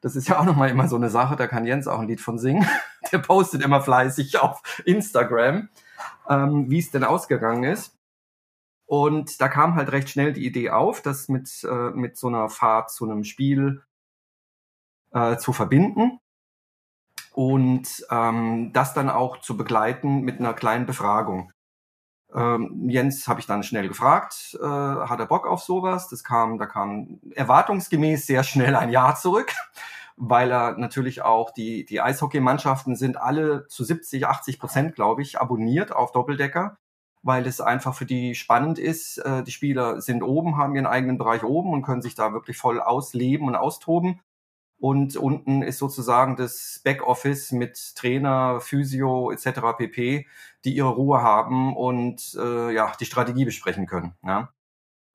Das 0.00 0.16
ist 0.16 0.26
ja 0.26 0.40
auch 0.40 0.44
nochmal 0.44 0.70
immer 0.70 0.88
so 0.88 0.96
eine 0.96 1.08
Sache, 1.08 1.36
da 1.36 1.46
kann 1.46 1.66
Jens 1.66 1.86
auch 1.86 2.00
ein 2.00 2.08
Lied 2.08 2.20
von 2.20 2.36
singen. 2.40 2.66
Der 3.12 3.18
postet 3.18 3.62
immer 3.62 3.80
fleißig 3.80 4.40
auf 4.40 4.82
Instagram, 4.84 5.68
ähm, 6.28 6.68
wie 6.68 6.80
es 6.80 6.90
denn 6.90 7.04
ausgegangen 7.04 7.62
ist. 7.62 7.96
Und 8.86 9.40
da 9.40 9.46
kam 9.46 9.76
halt 9.76 9.92
recht 9.92 10.08
schnell 10.08 10.32
die 10.32 10.46
Idee 10.46 10.70
auf, 10.70 11.00
das 11.00 11.28
mit, 11.28 11.62
äh, 11.62 11.90
mit 11.90 12.16
so 12.16 12.26
einer 12.26 12.48
Fahrt 12.48 12.90
zu 12.90 13.04
einem 13.04 13.22
Spiel 13.22 13.82
äh, 15.12 15.36
zu 15.36 15.52
verbinden 15.52 16.18
und 17.32 18.06
ähm, 18.10 18.72
das 18.72 18.94
dann 18.94 19.10
auch 19.10 19.40
zu 19.40 19.56
begleiten 19.56 20.22
mit 20.22 20.40
einer 20.40 20.54
kleinen 20.54 20.86
Befragung. 20.86 21.52
Ähm, 22.34 22.88
Jens 22.88 23.28
habe 23.28 23.40
ich 23.40 23.46
dann 23.46 23.62
schnell 23.62 23.88
gefragt, 23.88 24.58
äh, 24.60 24.66
hat 24.66 25.20
er 25.20 25.26
Bock 25.26 25.46
auf 25.46 25.62
sowas? 25.62 26.08
Das 26.08 26.24
kam, 26.24 26.58
da 26.58 26.66
kam 26.66 27.20
erwartungsgemäß 27.34 28.26
sehr 28.26 28.42
schnell 28.42 28.74
ein 28.74 28.90
Jahr 28.90 29.16
zurück, 29.16 29.54
weil 30.16 30.50
er 30.50 30.78
natürlich 30.78 31.22
auch 31.22 31.50
die, 31.50 31.84
die 31.84 32.00
Eishockeymannschaften 32.00 32.96
sind 32.96 33.16
alle 33.16 33.66
zu 33.68 33.84
70, 33.84 34.26
80 34.26 34.58
Prozent, 34.58 34.94
glaube 34.94 35.22
ich, 35.22 35.40
abonniert 35.40 35.92
auf 35.92 36.12
Doppeldecker, 36.12 36.78
weil 37.22 37.46
es 37.46 37.60
einfach 37.60 37.94
für 37.94 38.06
die 38.06 38.34
spannend 38.34 38.78
ist. 38.78 39.18
Äh, 39.18 39.42
die 39.44 39.52
Spieler 39.52 40.00
sind 40.00 40.22
oben, 40.22 40.56
haben 40.56 40.74
ihren 40.74 40.86
eigenen 40.86 41.18
Bereich 41.18 41.44
oben 41.44 41.72
und 41.72 41.82
können 41.82 42.02
sich 42.02 42.14
da 42.14 42.32
wirklich 42.32 42.56
voll 42.56 42.80
ausleben 42.80 43.46
und 43.46 43.56
austoben. 43.56 44.20
Und 44.78 45.16
unten 45.16 45.62
ist 45.62 45.78
sozusagen 45.78 46.36
das 46.36 46.80
Backoffice 46.84 47.52
mit 47.52 47.96
Trainer, 47.96 48.60
Physio 48.60 49.30
etc. 49.30 49.60
pp, 49.78 50.26
die 50.64 50.76
ihre 50.76 50.90
Ruhe 50.90 51.22
haben 51.22 51.74
und 51.74 52.36
äh, 52.38 52.72
ja 52.72 52.92
die 53.00 53.06
Strategie 53.06 53.46
besprechen 53.46 53.86
können. 53.86 54.14
Ja. 54.22 54.50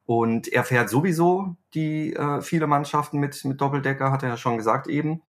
Und 0.05 0.47
er 0.47 0.63
fährt 0.63 0.89
sowieso 0.89 1.55
die 1.75 2.13
äh, 2.13 2.41
viele 2.41 2.67
Mannschaften 2.67 3.19
mit 3.19 3.45
mit 3.45 3.61
Doppeldecker, 3.61 4.11
hat 4.11 4.23
er 4.23 4.29
ja 4.29 4.37
schon 4.37 4.57
gesagt 4.57 4.87
eben. 4.87 5.21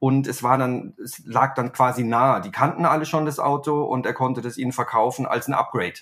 Und 0.00 0.26
es 0.26 0.42
war 0.42 0.56
dann, 0.58 0.94
es 1.02 1.22
lag 1.26 1.54
dann 1.54 1.72
quasi 1.72 2.04
nahe. 2.04 2.40
Die 2.40 2.50
kannten 2.50 2.86
alle 2.86 3.04
schon 3.04 3.26
das 3.26 3.38
Auto 3.38 3.84
und 3.84 4.06
er 4.06 4.14
konnte 4.14 4.40
das 4.40 4.56
ihnen 4.56 4.72
verkaufen 4.72 5.26
als 5.26 5.46
ein 5.46 5.54
Upgrade. 5.54 6.00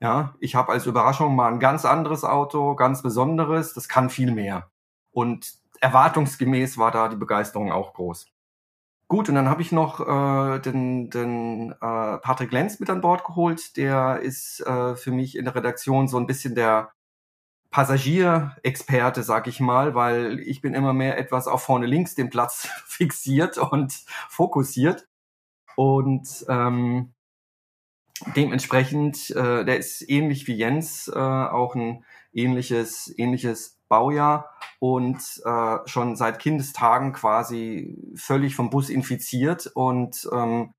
Ja, 0.00 0.34
ich 0.38 0.54
habe 0.54 0.72
als 0.72 0.86
Überraschung 0.86 1.34
mal 1.34 1.52
ein 1.52 1.60
ganz 1.60 1.84
anderes 1.84 2.24
Auto, 2.24 2.76
ganz 2.76 3.02
besonderes, 3.02 3.74
das 3.74 3.88
kann 3.88 4.10
viel 4.10 4.30
mehr. 4.32 4.70
Und 5.10 5.54
erwartungsgemäß 5.84 6.78
war 6.78 6.90
da 6.90 7.08
die 7.08 7.16
Begeisterung 7.16 7.70
auch 7.70 7.92
groß. 7.92 8.26
Gut, 9.06 9.28
und 9.28 9.34
dann 9.34 9.50
habe 9.50 9.60
ich 9.60 9.70
noch 9.70 10.00
äh, 10.00 10.58
den, 10.60 11.10
den 11.10 11.72
äh, 11.72 11.76
Patrick 12.18 12.50
Lenz 12.52 12.80
mit 12.80 12.88
an 12.88 13.02
Bord 13.02 13.22
geholt. 13.24 13.76
Der 13.76 14.20
ist 14.20 14.60
äh, 14.60 14.96
für 14.96 15.12
mich 15.12 15.36
in 15.36 15.44
der 15.44 15.54
Redaktion 15.54 16.08
so 16.08 16.16
ein 16.16 16.26
bisschen 16.26 16.54
der 16.54 16.92
Passagierexperte, 17.70 19.22
sag 19.22 19.46
ich 19.46 19.60
mal, 19.60 19.94
weil 19.94 20.40
ich 20.40 20.62
bin 20.62 20.72
immer 20.72 20.94
mehr 20.94 21.18
etwas 21.18 21.48
auf 21.48 21.62
vorne 21.62 21.86
links 21.86 22.14
den 22.14 22.30
Platz 22.30 22.66
fixiert 22.86 23.58
und 23.58 23.92
fokussiert. 24.30 25.06
Und 25.76 26.46
ähm, 26.48 27.12
dementsprechend, 28.36 29.30
äh, 29.30 29.66
der 29.66 29.76
ist 29.76 30.08
ähnlich 30.08 30.46
wie 30.46 30.54
Jens, 30.54 31.08
äh, 31.08 31.18
auch 31.18 31.74
ein 31.74 32.04
ähnliches, 32.32 33.12
ähnliches 33.18 33.73
Baujahr 33.88 34.50
und 34.78 35.18
äh, 35.44 35.78
schon 35.86 36.16
seit 36.16 36.38
Kindestagen 36.38 37.12
quasi 37.12 37.96
völlig 38.16 38.56
vom 38.56 38.70
Bus 38.70 38.90
infiziert 38.90 39.70
und 39.74 40.28
ähm, 40.32 40.74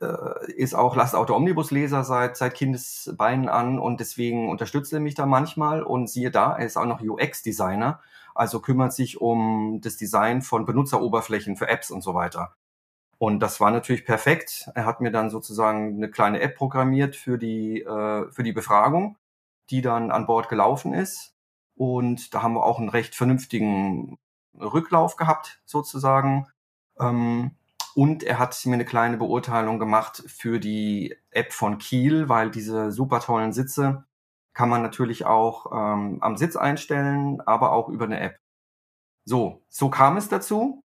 äh, 0.00 0.52
ist 0.52 0.74
auch 0.74 0.96
Lastauto 0.96 1.34
Omnibus 1.36 1.70
Leser 1.70 2.04
seit 2.04 2.36
seit 2.36 2.54
Kindesbeinen 2.54 3.48
an 3.48 3.78
und 3.78 4.00
deswegen 4.00 4.50
unterstützt 4.50 4.92
er 4.92 5.00
mich 5.00 5.14
da 5.14 5.26
manchmal 5.26 5.82
und 5.82 6.08
siehe 6.08 6.30
da, 6.30 6.56
er 6.56 6.66
ist 6.66 6.76
auch 6.76 6.86
noch 6.86 7.00
UX 7.00 7.42
Designer, 7.42 8.00
also 8.34 8.60
kümmert 8.60 8.92
sich 8.92 9.20
um 9.20 9.80
das 9.82 9.96
Design 9.96 10.42
von 10.42 10.66
Benutzeroberflächen 10.66 11.56
für 11.56 11.68
Apps 11.68 11.90
und 11.90 12.02
so 12.02 12.14
weiter. 12.14 12.54
Und 13.18 13.40
das 13.40 13.60
war 13.60 13.70
natürlich 13.70 14.04
perfekt. 14.04 14.68
Er 14.74 14.84
hat 14.84 15.00
mir 15.00 15.12
dann 15.12 15.30
sozusagen 15.30 15.96
eine 15.96 16.10
kleine 16.10 16.40
App 16.40 16.56
programmiert 16.56 17.14
für 17.16 17.38
die 17.38 17.82
äh, 17.82 18.30
für 18.32 18.42
die 18.42 18.52
Befragung, 18.52 19.16
die 19.70 19.82
dann 19.82 20.10
an 20.10 20.26
Bord 20.26 20.48
gelaufen 20.48 20.94
ist 20.94 21.31
und 21.82 22.32
da 22.32 22.42
haben 22.42 22.54
wir 22.54 22.62
auch 22.62 22.78
einen 22.78 22.90
recht 22.90 23.16
vernünftigen 23.16 24.16
Rücklauf 24.54 25.16
gehabt, 25.16 25.60
sozusagen. 25.64 26.46
Ähm, 27.00 27.56
und 27.96 28.22
er 28.22 28.38
hat 28.38 28.64
mir 28.66 28.74
eine 28.74 28.84
kleine 28.84 29.16
Beurteilung 29.16 29.80
gemacht 29.80 30.22
für 30.28 30.60
die 30.60 31.16
App 31.32 31.52
von 31.52 31.78
Kiel, 31.78 32.28
weil 32.28 32.52
diese 32.52 32.92
super 32.92 33.18
tollen 33.18 33.52
Sitze 33.52 34.04
kann 34.54 34.68
man 34.68 34.82
natürlich 34.82 35.26
auch 35.26 35.72
ähm, 35.72 36.18
am 36.22 36.36
Sitz 36.36 36.54
einstellen, 36.54 37.40
aber 37.40 37.72
auch 37.72 37.88
über 37.88 38.04
eine 38.04 38.20
App. 38.20 38.38
So, 39.24 39.64
so 39.68 39.90
kam 39.90 40.16
es 40.16 40.28
dazu. 40.28 40.84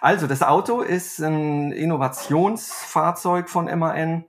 Also, 0.00 0.26
das 0.26 0.42
Auto 0.42 0.80
ist 0.80 1.18
ein 1.20 1.70
Innovationsfahrzeug 1.70 3.50
von 3.50 3.66
MAN 3.78 4.24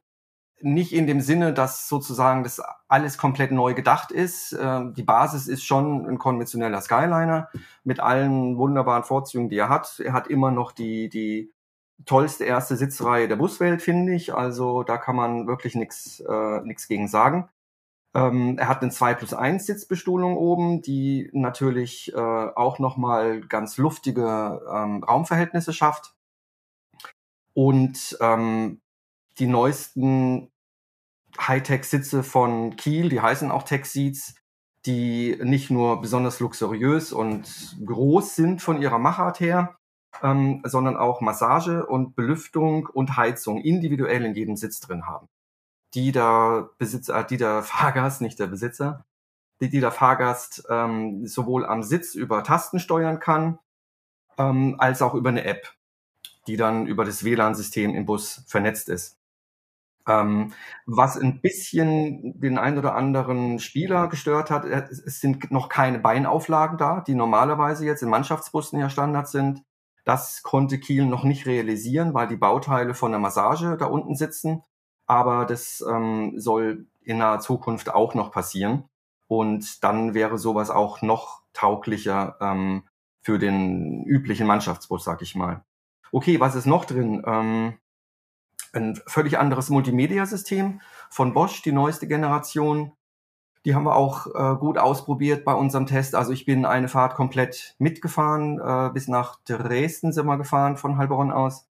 nicht 0.63 0.93
in 0.93 1.07
dem 1.07 1.21
Sinne, 1.21 1.53
dass 1.53 1.89
sozusagen 1.89 2.43
das 2.43 2.61
alles 2.87 3.17
komplett 3.17 3.51
neu 3.51 3.73
gedacht 3.73 4.11
ist. 4.11 4.57
Ähm, 4.59 4.93
die 4.93 5.03
Basis 5.03 5.47
ist 5.47 5.63
schon 5.63 6.07
ein 6.07 6.17
konventioneller 6.17 6.81
Skyliner 6.81 7.49
mit 7.83 7.99
allen 7.99 8.57
wunderbaren 8.57 9.03
Vorzügen, 9.03 9.49
die 9.49 9.57
er 9.57 9.69
hat. 9.69 9.99
Er 9.99 10.13
hat 10.13 10.27
immer 10.27 10.51
noch 10.51 10.71
die, 10.71 11.09
die 11.09 11.51
tollste 12.05 12.45
erste 12.45 12.77
Sitzreihe 12.77 13.27
der 13.27 13.35
Buswelt, 13.35 13.81
finde 13.81 14.13
ich. 14.13 14.33
Also 14.33 14.83
da 14.83 14.97
kann 14.97 15.15
man 15.15 15.47
wirklich 15.47 15.75
nichts 15.75 16.21
äh, 16.21 16.61
gegen 16.87 17.07
sagen. 17.07 17.49
Ähm, 18.15 18.57
er 18.57 18.67
hat 18.67 18.81
eine 18.81 18.91
2 18.91 19.15
plus 19.15 19.33
1 19.33 19.65
Sitzbestuhlung 19.65 20.37
oben, 20.37 20.81
die 20.81 21.29
natürlich 21.33 22.13
äh, 22.13 22.17
auch 22.17 22.79
nochmal 22.79 23.41
ganz 23.41 23.77
luftige 23.77 24.61
ähm, 24.71 25.03
Raumverhältnisse 25.03 25.73
schafft. 25.73 26.15
Und 27.53 28.17
ähm, 28.21 28.81
die 29.39 29.47
neuesten 29.47 30.52
Hightech-Sitze 31.39 32.23
von 32.23 32.75
Kiel, 32.75 33.09
die 33.09 33.21
heißen 33.21 33.51
auch 33.51 33.63
Tech-Seats, 33.63 34.35
die 34.85 35.37
nicht 35.41 35.69
nur 35.69 36.01
besonders 36.01 36.39
luxuriös 36.39 37.13
und 37.13 37.77
groß 37.85 38.35
sind 38.35 38.61
von 38.61 38.81
ihrer 38.81 38.99
Machart 38.99 39.39
her, 39.39 39.77
ähm, 40.21 40.61
sondern 40.65 40.97
auch 40.97 41.21
Massage 41.21 41.85
und 41.85 42.15
Belüftung 42.15 42.87
und 42.87 43.15
Heizung 43.17 43.61
individuell 43.61 44.25
in 44.25 44.35
jedem 44.35 44.57
Sitz 44.57 44.79
drin 44.79 45.07
haben. 45.07 45.27
Die 45.93 46.11
der 46.11 46.69
Besitzer, 46.77 47.19
äh, 47.19 47.25
die 47.25 47.37
der 47.37 47.63
Fahrgast, 47.63 48.21
nicht 48.21 48.39
der 48.39 48.47
Besitzer, 48.47 49.05
die, 49.61 49.69
die 49.69 49.79
der 49.79 49.91
Fahrgast 49.91 50.65
ähm, 50.69 51.25
sowohl 51.27 51.65
am 51.65 51.83
Sitz 51.83 52.15
über 52.15 52.43
Tasten 52.43 52.79
steuern 52.79 53.19
kann, 53.19 53.59
ähm, 54.37 54.75
als 54.79 55.01
auch 55.01 55.13
über 55.13 55.29
eine 55.29 55.45
App, 55.45 55.73
die 56.47 56.57
dann 56.57 56.87
über 56.87 57.05
das 57.05 57.23
WLAN-System 57.23 57.95
im 57.95 58.05
Bus 58.05 58.43
vernetzt 58.47 58.89
ist. 58.89 59.17
Ähm, 60.07 60.53
was 60.85 61.17
ein 61.17 61.39
bisschen 61.39 62.39
den 62.39 62.57
ein 62.57 62.77
oder 62.77 62.95
anderen 62.95 63.59
Spieler 63.59 64.07
gestört 64.07 64.51
hat, 64.51 64.65
äh, 64.65 64.83
es 64.89 65.21
sind 65.21 65.49
noch 65.51 65.69
keine 65.69 65.99
Beinauflagen 65.99 66.77
da, 66.77 67.01
die 67.01 67.15
normalerweise 67.15 67.85
jetzt 67.85 68.03
in 68.03 68.09
Mannschaftsbussen 68.09 68.79
ja 68.79 68.89
Standard 68.89 69.29
sind. 69.29 69.63
Das 70.03 70.43
konnte 70.43 70.79
Kiel 70.79 71.05
noch 71.05 71.23
nicht 71.23 71.45
realisieren, 71.45 72.13
weil 72.13 72.27
die 72.27 72.35
Bauteile 72.35 72.93
von 72.93 73.11
der 73.11 73.19
Massage 73.21 73.77
da 73.77 73.85
unten 73.85 74.15
sitzen. 74.15 74.63
Aber 75.05 75.45
das 75.45 75.83
ähm, 75.89 76.33
soll 76.37 76.87
in 77.01 77.17
naher 77.17 77.39
Zukunft 77.39 77.93
auch 77.93 78.13
noch 78.13 78.31
passieren. 78.31 78.85
Und 79.27 79.83
dann 79.83 80.13
wäre 80.13 80.37
sowas 80.37 80.69
auch 80.69 81.01
noch 81.01 81.41
tauglicher 81.53 82.37
ähm, 82.41 82.83
für 83.21 83.39
den 83.39 84.03
üblichen 84.03 84.47
Mannschaftsbus, 84.47 85.03
sag 85.03 85.21
ich 85.21 85.35
mal. 85.35 85.63
Okay, 86.11 86.39
was 86.39 86.55
ist 86.55 86.65
noch 86.65 86.85
drin? 86.85 87.23
Ähm, 87.25 87.73
ein 88.73 88.99
völlig 89.07 89.37
anderes 89.39 89.69
Multimedia-System 89.69 90.81
von 91.09 91.33
Bosch, 91.33 91.61
die 91.61 91.71
neueste 91.71 92.07
Generation. 92.07 92.91
Die 93.65 93.75
haben 93.75 93.85
wir 93.85 93.95
auch 93.95 94.27
äh, 94.27 94.57
gut 94.57 94.77
ausprobiert 94.77 95.45
bei 95.45 95.53
unserem 95.53 95.85
Test. 95.85 96.15
Also 96.15 96.33
ich 96.33 96.45
bin 96.45 96.65
eine 96.65 96.89
Fahrt 96.89 97.15
komplett 97.15 97.75
mitgefahren, 97.77 98.59
äh, 98.59 98.91
bis 98.93 99.07
nach 99.07 99.39
Dresden 99.45 100.11
sind 100.11 100.25
wir 100.25 100.37
gefahren 100.37 100.75
von 100.75 100.97
Heilbronn 100.97 101.31
aus. 101.31 101.67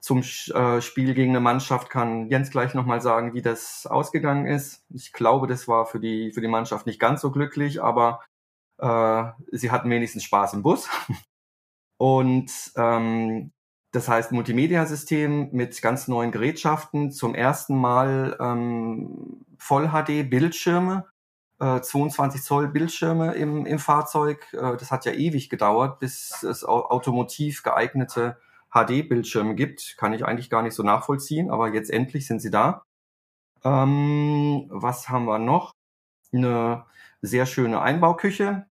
Zum 0.00 0.18
äh, 0.18 0.80
Spiel 0.80 1.14
gegen 1.14 1.30
eine 1.30 1.40
Mannschaft 1.40 1.88
kann 1.88 2.28
Jens 2.28 2.50
gleich 2.50 2.74
nochmal 2.74 3.00
sagen, 3.00 3.34
wie 3.34 3.42
das 3.42 3.86
ausgegangen 3.86 4.46
ist. 4.46 4.84
Ich 4.90 5.12
glaube, 5.12 5.46
das 5.46 5.68
war 5.68 5.86
für 5.86 6.00
die, 6.00 6.32
für 6.32 6.40
die 6.40 6.48
Mannschaft 6.48 6.86
nicht 6.86 6.98
ganz 6.98 7.20
so 7.20 7.30
glücklich, 7.30 7.80
aber 7.80 8.20
äh, 8.78 9.24
sie 9.52 9.70
hatten 9.70 9.88
wenigstens 9.88 10.24
Spaß 10.24 10.54
im 10.54 10.62
Bus. 10.62 10.88
Und 11.98 12.50
ähm, 12.76 13.52
das 13.92 14.08
heißt, 14.08 14.32
Multimedia-System 14.32 15.50
mit 15.52 15.82
ganz 15.82 16.08
neuen 16.08 16.32
Gerätschaften, 16.32 17.12
zum 17.12 17.34
ersten 17.34 17.76
Mal 17.76 18.38
ähm, 18.40 19.44
Voll-HD-Bildschirme, 19.58 21.04
äh, 21.60 21.80
22 21.80 22.42
Zoll 22.42 22.68
Bildschirme 22.68 23.34
im, 23.34 23.66
im 23.66 23.78
Fahrzeug. 23.78 24.50
Äh, 24.54 24.78
das 24.78 24.90
hat 24.90 25.04
ja 25.04 25.12
ewig 25.12 25.50
gedauert, 25.50 26.00
bis 26.00 26.42
es 26.42 26.64
automotiv 26.64 27.62
geeignete 27.62 28.38
HD-Bildschirme 28.72 29.54
gibt. 29.54 29.96
Kann 29.98 30.14
ich 30.14 30.24
eigentlich 30.24 30.48
gar 30.48 30.62
nicht 30.62 30.74
so 30.74 30.82
nachvollziehen, 30.82 31.50
aber 31.50 31.74
jetzt 31.74 31.90
endlich 31.90 32.26
sind 32.26 32.40
sie 32.40 32.50
da. 32.50 32.84
Ähm, 33.62 34.68
was 34.70 35.10
haben 35.10 35.26
wir 35.26 35.38
noch? 35.38 35.72
Eine 36.32 36.86
sehr 37.20 37.44
schöne 37.44 37.82
Einbauküche. 37.82 38.64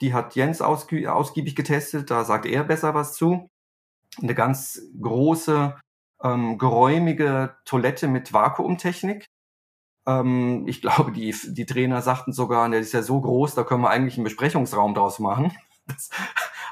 Die 0.00 0.14
hat 0.14 0.36
Jens 0.36 0.62
ausgiebig 0.62 1.56
getestet, 1.56 2.12
da 2.12 2.24
sagt 2.24 2.46
er 2.46 2.62
besser 2.62 2.94
was 2.94 3.14
zu 3.14 3.50
eine 4.22 4.34
ganz 4.34 4.80
große, 5.00 5.78
ähm, 6.22 6.58
geräumige 6.58 7.56
Toilette 7.64 8.08
mit 8.08 8.32
Vakuumtechnik. 8.32 9.26
Ähm, 10.06 10.66
ich 10.68 10.80
glaube, 10.82 11.12
die, 11.12 11.34
die 11.48 11.66
Trainer 11.66 12.02
sagten 12.02 12.32
sogar, 12.32 12.68
der 12.70 12.80
ist 12.80 12.92
ja 12.92 13.02
so 13.02 13.20
groß, 13.20 13.54
da 13.54 13.64
können 13.64 13.82
wir 13.82 13.90
eigentlich 13.90 14.16
einen 14.16 14.24
Besprechungsraum 14.24 14.94
draus 14.94 15.18
machen. 15.18 15.52
Das 15.88 16.10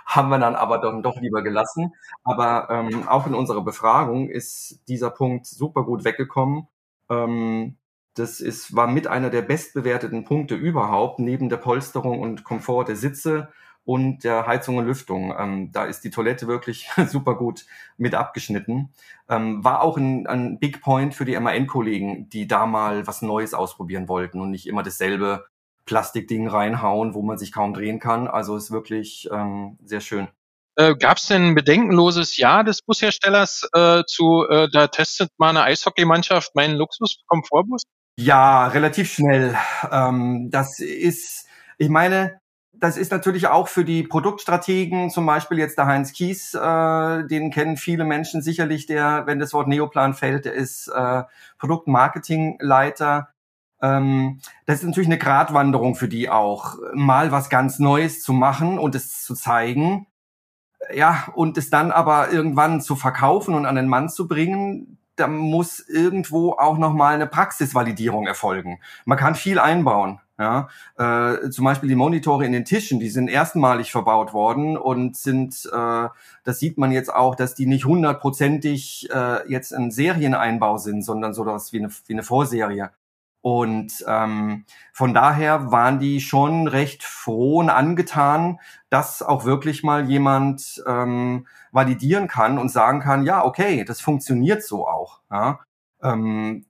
haben 0.05 0.29
wir 0.29 0.39
dann 0.39 0.55
aber 0.55 0.77
dann 0.79 1.03
doch 1.03 1.19
lieber 1.19 1.43
gelassen. 1.43 1.95
Aber 2.23 2.69
ähm, 2.71 3.09
auch 3.09 3.27
in 3.27 3.35
unserer 3.35 3.63
Befragung 3.63 4.29
ist 4.29 4.81
dieser 4.89 5.11
Punkt 5.11 5.47
super 5.47 5.85
gut 5.85 6.05
weggekommen. 6.05 6.69
Ähm, 7.11 7.79
Das 8.15 8.41
ist, 8.41 8.75
war 8.77 8.87
mit 8.89 9.07
einer 9.07 9.31
der 9.31 9.43
bestbewerteten 9.43 10.25
Punkte 10.25 10.55
überhaupt, 10.55 11.19
neben 11.19 11.49
der 11.49 11.59
Polsterung 11.59 12.21
und 12.21 12.45
Komfort 12.45 12.87
der 12.89 12.97
Sitze 12.97 13.49
und 13.87 14.25
der 14.25 14.47
Heizung 14.47 14.77
und 14.77 14.87
Lüftung. 14.87 15.33
Ähm, 15.39 15.71
da 15.73 15.85
ist 15.85 16.01
die 16.03 16.11
Toilette 16.11 16.49
wirklich 16.49 16.91
super 17.07 17.37
gut 17.37 17.65
mit 17.97 18.15
abgeschnitten. 18.15 18.93
Ähm, 19.31 19.65
war 19.65 19.81
auch 19.81 19.97
ein, 19.97 20.27
ein 20.27 20.59
Big 20.59 20.83
Point 20.83 21.15
für 21.15 21.25
die 21.25 21.39
MAN-Kollegen, 21.39 22.29
die 22.29 22.49
da 22.49 22.67
mal 22.67 23.07
was 23.07 23.23
Neues 23.23 23.55
ausprobieren 23.55 24.09
wollten 24.09 24.41
und 24.41 24.51
nicht 24.51 24.67
immer 24.67 24.83
dasselbe 24.83 25.47
Plastikding 25.87 26.49
reinhauen, 26.49 27.15
wo 27.15 27.23
man 27.23 27.39
sich 27.39 27.53
kaum 27.53 27.73
drehen 27.73 28.01
kann. 28.01 28.27
Also 28.27 28.57
ist 28.57 28.73
wirklich 28.73 29.29
ähm, 29.33 29.79
sehr 29.85 30.01
schön. 30.01 30.29
Äh, 30.75 30.97
Gab 30.97 31.19
es 31.19 31.29
denn 31.29 31.51
ein 31.51 31.55
bedenkenloses 31.55 32.37
Ja 32.37 32.65
des 32.65 32.83
Busherstellers 32.83 33.69
äh, 33.73 34.03
zu, 34.05 34.45
äh, 34.51 34.69
da 34.71 34.89
testet 34.89 35.31
mal 35.39 35.51
eine 35.51 35.63
Eishockeymannschaft 35.63 36.57
meinen 36.57 36.75
Luxus-Komfortbus? 36.77 37.83
Ja, 38.19 38.67
relativ 38.67 39.13
schnell. 39.13 39.57
Ähm, 39.93 40.51
das 40.51 40.81
ist, 40.81 41.47
ich 41.79 41.89
meine, 41.89 42.41
das 42.81 42.97
ist 42.97 43.13
natürlich 43.13 43.49
auch 43.49 43.69
für 43.69 43.85
die 43.85 44.03
Produktstrategen, 44.03 45.11
zum 45.11 45.27
Beispiel 45.27 45.59
jetzt 45.59 45.79
der 45.79 45.87
Heinz 45.87 46.13
Kies, 46.13 46.55
äh, 46.55 47.27
den 47.27 47.51
kennen 47.51 47.77
viele 47.77 48.05
Menschen 48.05 48.43
sicherlich, 48.43 48.87
der, 48.87 49.27
wenn 49.27 49.39
das 49.39 49.53
Wort 49.53 49.69
Neoplan 49.69 50.15
fällt, 50.15 50.45
der 50.45 50.55
ist 50.55 50.89
äh, 50.89 51.23
Produktmarketingleiter. 51.59 53.29
Ähm, 53.81 54.41
das 54.67 54.81
ist 54.81 54.87
natürlich 54.87 55.09
eine 55.09 55.19
Gratwanderung 55.19 55.95
für 55.95 56.09
die 56.09 56.29
auch, 56.31 56.77
mal 56.95 57.33
was 57.33 57.49
ganz 57.51 57.79
Neues 57.79 58.23
zu 58.23 58.33
machen 58.33 58.79
und 58.79 58.95
es 58.95 59.23
zu 59.23 59.35
zeigen. 59.35 60.07
Ja, 60.95 61.29
und 61.35 61.59
es 61.59 61.71
dann 61.71 61.91
aber 61.91 62.31
irgendwann 62.31 62.81
zu 62.81 62.97
verkaufen 62.97 63.55
und 63.55 63.67
an 63.67 63.75
den 63.75 63.89
Mann 63.89 64.09
zu 64.09 64.29
bringen, 64.29 64.99
da 65.17 65.27
muss 65.27 65.81
irgendwo 65.81 66.53
auch 66.53 66.79
nochmal 66.79 67.15
eine 67.15 67.27
Praxisvalidierung 67.27 68.27
erfolgen. 68.27 68.81
Man 69.05 69.19
kann 69.19 69.35
viel 69.35 69.59
einbauen. 69.59 70.21
Ja, 70.39 70.69
äh, 70.99 71.49
zum 71.49 71.65
Beispiel 71.65 71.89
die 71.89 71.95
Monitore 71.95 72.45
in 72.45 72.53
den 72.53 72.67
Tischen, 72.67 73.01
die 73.01 73.09
sind 73.09 73.29
erstmalig 73.29 73.91
verbaut 73.91 74.35
worden 74.35 74.77
und 74.77 75.17
sind, 75.17 75.65
äh, 75.73 76.09
das 76.45 76.59
sieht 76.59 76.77
man 76.77 76.93
jetzt 76.93 77.13
auch, 77.13 77.35
dass 77.37 77.55
die 77.55 77.65
nicht 77.65 77.87
hundertprozentig 77.87 79.09
äh, 79.11 79.51
jetzt 79.51 79.73
ein 79.73 79.91
Serieneinbau 79.91 80.77
sind, 80.77 81.03
sondern 81.03 81.33
so 81.33 81.47
was 81.47 81.73
wie 81.73 81.79
eine, 81.79 81.89
wie 82.07 82.13
eine 82.13 82.23
Vorserie. 82.23 82.91
Und 83.41 84.05
ähm, 84.09 84.65
von 84.93 85.15
daher 85.15 85.71
waren 85.71 86.01
die 86.01 86.21
schon 86.21 86.67
recht 86.67 87.05
froh 87.05 87.61
und 87.61 87.71
angetan, 87.71 88.59
dass 88.91 89.23
auch 89.23 89.45
wirklich 89.45 89.85
mal 89.85 90.11
jemand 90.11 90.83
ähm, 90.87 91.47
validieren 91.71 92.27
kann 92.27 92.59
und 92.59 92.71
sagen 92.71 93.01
kann, 93.01 93.25
ja, 93.25 93.45
okay, 93.45 93.85
das 93.85 94.01
funktioniert 94.01 94.65
so 94.65 94.89
auch. 94.89 95.21
Ja? 95.31 95.61
Ähm, 96.03 96.67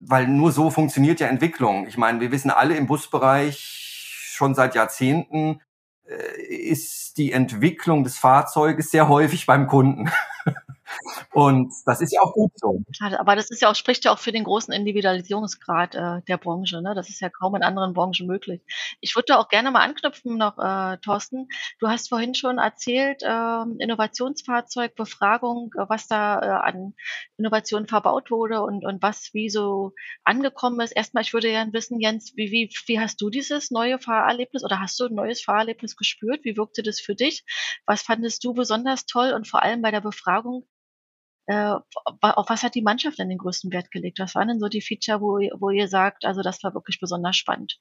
weil 0.00 0.26
nur 0.28 0.52
so 0.52 0.70
funktioniert 0.70 1.20
ja 1.20 1.26
Entwicklung. 1.26 1.86
Ich 1.86 1.96
meine, 1.96 2.20
wir 2.20 2.30
wissen 2.30 2.50
alle 2.50 2.76
im 2.76 2.86
Busbereich 2.86 4.32
schon 4.32 4.54
seit 4.54 4.74
Jahrzehnten, 4.74 5.60
äh, 6.04 6.42
ist 6.42 7.18
die 7.18 7.32
Entwicklung 7.32 8.04
des 8.04 8.18
Fahrzeuges 8.18 8.90
sehr 8.90 9.08
häufig 9.08 9.46
beim 9.46 9.66
Kunden. 9.66 10.10
Und 11.32 11.72
das 11.86 12.00
ist 12.00 12.12
ja 12.12 12.20
auch 12.20 12.32
gut 12.32 12.52
so. 12.56 12.82
Aber 13.18 13.36
das 13.36 13.50
ist 13.50 13.62
ja 13.62 13.70
auch, 13.70 13.74
spricht 13.74 14.04
ja 14.04 14.12
auch 14.12 14.18
für 14.18 14.32
den 14.32 14.44
großen 14.44 14.72
Individualisierungsgrad 14.72 15.94
äh, 15.94 16.22
der 16.26 16.38
Branche. 16.38 16.82
Ne? 16.82 16.94
Das 16.94 17.08
ist 17.08 17.20
ja 17.20 17.28
kaum 17.28 17.54
in 17.54 17.62
anderen 17.62 17.92
Branchen 17.94 18.26
möglich. 18.26 18.62
Ich 19.00 19.14
würde 19.14 19.26
da 19.28 19.38
auch 19.38 19.48
gerne 19.48 19.70
mal 19.70 19.80
anknüpfen 19.80 20.36
noch, 20.36 20.58
äh, 20.58 20.98
Thorsten. 20.98 21.48
Du 21.78 21.88
hast 21.88 22.08
vorhin 22.08 22.34
schon 22.34 22.58
erzählt, 22.58 23.22
äh, 23.22 23.62
Innovationsfahrzeug, 23.78 24.94
Befragung, 24.94 25.72
äh, 25.76 25.84
was 25.88 26.08
da 26.08 26.40
äh, 26.40 26.68
an 26.68 26.94
Innovationen 27.36 27.88
verbaut 27.88 28.30
wurde 28.30 28.62
und, 28.62 28.84
und 28.84 29.02
was 29.02 29.30
wie 29.32 29.50
so 29.50 29.92
angekommen 30.24 30.80
ist. 30.80 30.92
Erstmal, 30.92 31.22
ich 31.22 31.32
würde 31.32 31.48
gerne 31.48 31.72
wissen, 31.72 32.00
Jens, 32.00 32.32
wie, 32.36 32.50
wie, 32.50 32.70
wie 32.86 33.00
hast 33.00 33.20
du 33.20 33.30
dieses 33.30 33.70
neue 33.70 33.98
Fahrerlebnis 33.98 34.64
oder 34.64 34.80
hast 34.80 34.98
du 35.00 35.06
ein 35.06 35.14
neues 35.14 35.42
Fahrerlebnis 35.42 35.96
gespürt? 35.96 36.44
Wie 36.44 36.56
wirkte 36.56 36.82
das 36.82 37.00
für 37.00 37.14
dich? 37.14 37.44
Was 37.86 38.02
fandest 38.02 38.44
du 38.44 38.54
besonders 38.54 39.06
toll 39.06 39.32
und 39.32 39.46
vor 39.46 39.62
allem 39.62 39.82
bei 39.82 39.90
der 39.90 40.00
Befragung, 40.00 40.66
äh, 41.48 41.74
auf 42.20 42.50
was 42.50 42.62
hat 42.62 42.74
die 42.74 42.82
Mannschaft 42.82 43.18
denn 43.18 43.30
den 43.30 43.38
größten 43.38 43.72
Wert 43.72 43.90
gelegt? 43.90 44.18
Was 44.18 44.34
waren 44.34 44.48
denn 44.48 44.60
so 44.60 44.68
die 44.68 44.82
Feature, 44.82 45.20
wo, 45.22 45.38
wo 45.58 45.70
ihr 45.70 45.88
sagt, 45.88 46.26
also 46.26 46.42
das 46.42 46.62
war 46.62 46.74
wirklich 46.74 47.00
besonders 47.00 47.36
spannend? 47.36 47.78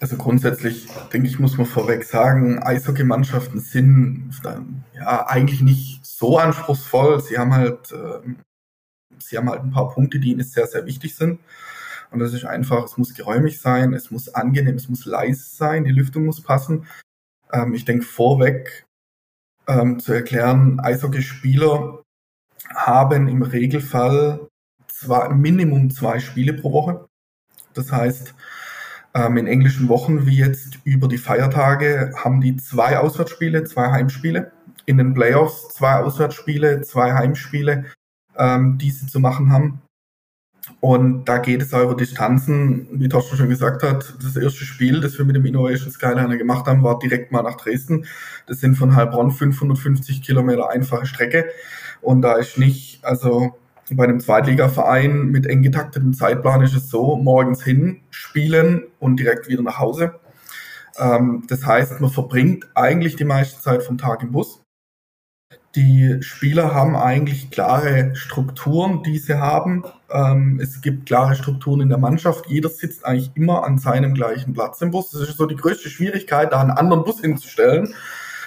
Also 0.00 0.16
grundsätzlich, 0.16 0.88
denke 1.12 1.28
ich, 1.28 1.38
muss 1.38 1.56
man 1.56 1.66
vorweg 1.66 2.02
sagen, 2.02 2.60
Eishockey-Mannschaften 2.60 3.60
sind 3.60 4.32
ja 4.92 5.26
eigentlich 5.28 5.62
nicht 5.62 6.04
so 6.04 6.36
anspruchsvoll. 6.36 7.20
Sie 7.20 7.38
haben 7.38 7.54
halt, 7.54 7.92
äh, 7.92 8.18
sie 9.18 9.38
haben 9.38 9.48
halt 9.48 9.62
ein 9.62 9.70
paar 9.70 9.90
Punkte, 9.90 10.18
die 10.18 10.32
ihnen 10.32 10.42
sehr, 10.42 10.66
sehr 10.66 10.84
wichtig 10.84 11.14
sind. 11.14 11.38
Und 12.10 12.18
das 12.18 12.32
ist 12.32 12.44
einfach, 12.44 12.84
es 12.84 12.98
muss 12.98 13.14
geräumig 13.14 13.60
sein, 13.60 13.94
es 13.94 14.10
muss 14.10 14.34
angenehm, 14.34 14.74
es 14.74 14.88
muss 14.88 15.04
leise 15.04 15.44
sein, 15.44 15.84
die 15.84 15.92
Lüftung 15.92 16.26
muss 16.26 16.42
passen. 16.42 16.86
Ähm, 17.52 17.72
ich 17.72 17.84
denke, 17.84 18.04
vorweg 18.04 18.84
ähm, 19.68 20.00
zu 20.00 20.12
erklären, 20.12 20.80
Eishockeyspieler 20.80 22.03
haben 22.68 23.28
im 23.28 23.42
Regelfall 23.42 24.48
zwei, 24.88 25.28
Minimum 25.30 25.90
zwei 25.90 26.18
Spiele 26.18 26.54
pro 26.54 26.72
Woche. 26.72 27.06
Das 27.74 27.92
heißt, 27.92 28.34
ähm, 29.14 29.36
in 29.36 29.46
englischen 29.46 29.88
Wochen 29.88 30.26
wie 30.26 30.38
jetzt 30.38 30.78
über 30.84 31.08
die 31.08 31.18
Feiertage 31.18 32.12
haben 32.16 32.40
die 32.40 32.56
zwei 32.56 32.98
Auswärtsspiele, 32.98 33.64
zwei 33.64 33.90
Heimspiele. 33.90 34.52
In 34.86 34.98
den 34.98 35.14
Playoffs 35.14 35.74
zwei 35.74 35.96
Auswärtsspiele, 35.96 36.82
zwei 36.82 37.14
Heimspiele, 37.14 37.86
ähm, 38.36 38.78
die 38.78 38.90
sie 38.90 39.06
zu 39.06 39.20
machen 39.20 39.52
haben. 39.52 39.82
Und 40.80 41.26
da 41.26 41.38
geht 41.38 41.62
es 41.62 41.72
auch 41.74 41.82
über 41.82 41.94
Distanzen, 41.94 42.88
wie 42.92 43.08
Torsten 43.08 43.38
schon 43.38 43.48
gesagt 43.48 43.82
hat. 43.82 44.14
Das 44.22 44.36
erste 44.36 44.64
Spiel, 44.64 45.00
das 45.00 45.16
wir 45.18 45.24
mit 45.24 45.36
dem 45.36 45.44
Innovation 45.44 45.90
Skyliner 45.90 46.36
gemacht 46.36 46.66
haben, 46.66 46.82
war 46.82 46.98
direkt 46.98 47.32
mal 47.32 47.42
nach 47.42 47.56
Dresden. 47.56 48.06
Das 48.46 48.60
sind 48.60 48.74
von 48.74 48.96
Heilbronn 48.96 49.30
550 49.30 50.22
Kilometer 50.22 50.70
einfache 50.70 51.06
Strecke. 51.06 51.46
Und 52.04 52.22
da 52.22 52.34
ist 52.34 52.58
nicht, 52.58 53.04
also 53.04 53.54
bei 53.90 54.04
einem 54.04 54.20
Zweitligaverein 54.20 55.26
mit 55.26 55.46
eng 55.46 55.62
getaktetem 55.62 56.12
Zeitplan 56.12 56.62
ist 56.62 56.76
es 56.76 56.90
so, 56.90 57.16
morgens 57.16 57.62
hin, 57.62 58.02
spielen 58.10 58.84
und 58.98 59.18
direkt 59.18 59.48
wieder 59.48 59.62
nach 59.62 59.78
Hause. 59.78 60.20
Ähm, 60.98 61.44
das 61.48 61.66
heißt, 61.66 62.00
man 62.00 62.10
verbringt 62.10 62.66
eigentlich 62.74 63.16
die 63.16 63.24
meiste 63.24 63.60
Zeit 63.60 63.82
vom 63.82 63.98
Tag 63.98 64.22
im 64.22 64.32
Bus. 64.32 64.60
Die 65.74 66.18
Spieler 66.20 66.72
haben 66.72 66.94
eigentlich 66.94 67.50
klare 67.50 68.14
Strukturen, 68.14 69.02
die 69.02 69.18
sie 69.18 69.40
haben. 69.40 69.84
Ähm, 70.10 70.60
es 70.62 70.82
gibt 70.82 71.06
klare 71.06 71.34
Strukturen 71.34 71.80
in 71.80 71.88
der 71.88 71.98
Mannschaft. 71.98 72.46
Jeder 72.46 72.68
sitzt 72.68 73.04
eigentlich 73.04 73.32
immer 73.34 73.64
an 73.64 73.78
seinem 73.78 74.14
gleichen 74.14 74.52
Platz 74.52 74.80
im 74.82 74.92
Bus. 74.92 75.10
Das 75.10 75.22
ist 75.22 75.36
so 75.36 75.46
die 75.46 75.56
größte 75.56 75.88
Schwierigkeit, 75.88 76.52
da 76.52 76.60
einen 76.60 76.70
anderen 76.70 77.02
Bus 77.02 77.20
hinzustellen, 77.20 77.94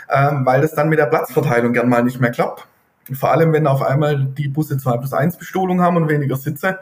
ähm, 0.10 0.46
weil 0.46 0.62
das 0.62 0.74
dann 0.74 0.90
mit 0.90 1.00
der 1.00 1.08
Platzverteilung 1.08 1.74
gern 1.74 1.90
mal 1.90 2.04
nicht 2.04 2.22
mehr 2.22 2.32
klappt. 2.32 2.68
Vor 3.16 3.32
allem, 3.32 3.54
wenn 3.54 3.68
auf 3.68 3.82
einmal 3.82 4.26
die 4.26 4.48
Busse 4.48 4.78
2 4.78 4.98
plus 4.98 5.14
1 5.14 5.38
Bestuhlung 5.38 5.82
haben 5.82 5.98
und 5.98 6.10
weniger 6.10 6.36
Sitze. 6.36 6.80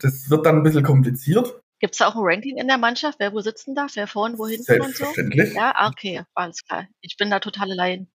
Das 0.00 0.30
wird 0.30 0.46
dann 0.46 0.56
ein 0.56 0.62
bisschen 0.62 0.82
kompliziert. 0.82 1.60
Gibt 1.78 1.94
es 1.94 1.98
da 1.98 2.08
auch 2.08 2.16
ein 2.16 2.22
Ranking 2.22 2.58
in 2.58 2.68
der 2.68 2.78
Mannschaft, 2.78 3.18
wer 3.18 3.32
wo 3.32 3.40
sitzen 3.40 3.74
darf, 3.74 3.92
wer 3.94 4.06
vorne 4.06 4.38
wo 4.38 4.46
hinten 4.46 4.80
und 4.80 4.96
so? 4.96 5.04
Selbstverständlich. 5.04 5.54
Ja, 5.54 5.72
ah, 5.74 5.88
okay, 5.88 6.22
alles 6.34 6.64
klar. 6.64 6.86
Ich 7.00 7.16
bin 7.16 7.30
da 7.30 7.40
totale 7.40 7.74
Laien. 7.74 8.08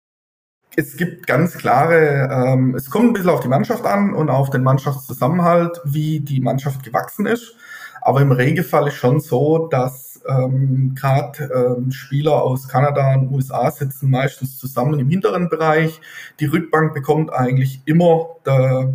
Es 0.75 0.97
gibt 0.97 1.25
ganz 1.25 1.57
klare, 1.57 2.29
ähm, 2.31 2.75
es 2.75 2.89
kommt 2.89 3.05
ein 3.05 3.13
bisschen 3.13 3.29
auf 3.29 3.39
die 3.39 3.47
Mannschaft 3.47 3.85
an 3.85 4.13
und 4.13 4.29
auf 4.29 4.49
den 4.49 4.61
Mannschaftszusammenhalt, 4.61 5.79
wie 5.85 6.19
die 6.19 6.41
Mannschaft 6.41 6.83
gewachsen 6.83 7.25
ist. 7.25 7.55
Aber 8.01 8.21
im 8.21 8.31
Regelfall 8.31 8.87
ist 8.87 8.95
schon 8.95 9.19
so, 9.19 9.67
dass 9.67 10.04
ähm, 10.27 10.95
Gerade 10.95 11.77
ähm, 11.77 11.91
Spieler 11.91 12.41
aus 12.41 12.67
Kanada 12.67 13.13
und 13.15 13.31
USA 13.31 13.69
sitzen 13.71 14.09
meistens 14.09 14.57
zusammen 14.57 14.99
im 14.99 15.09
hinteren 15.09 15.49
Bereich. 15.49 16.01
Die 16.39 16.45
Rückbank 16.45 16.93
bekommt 16.93 17.31
eigentlich 17.31 17.81
immer 17.85 18.37
der 18.45 18.93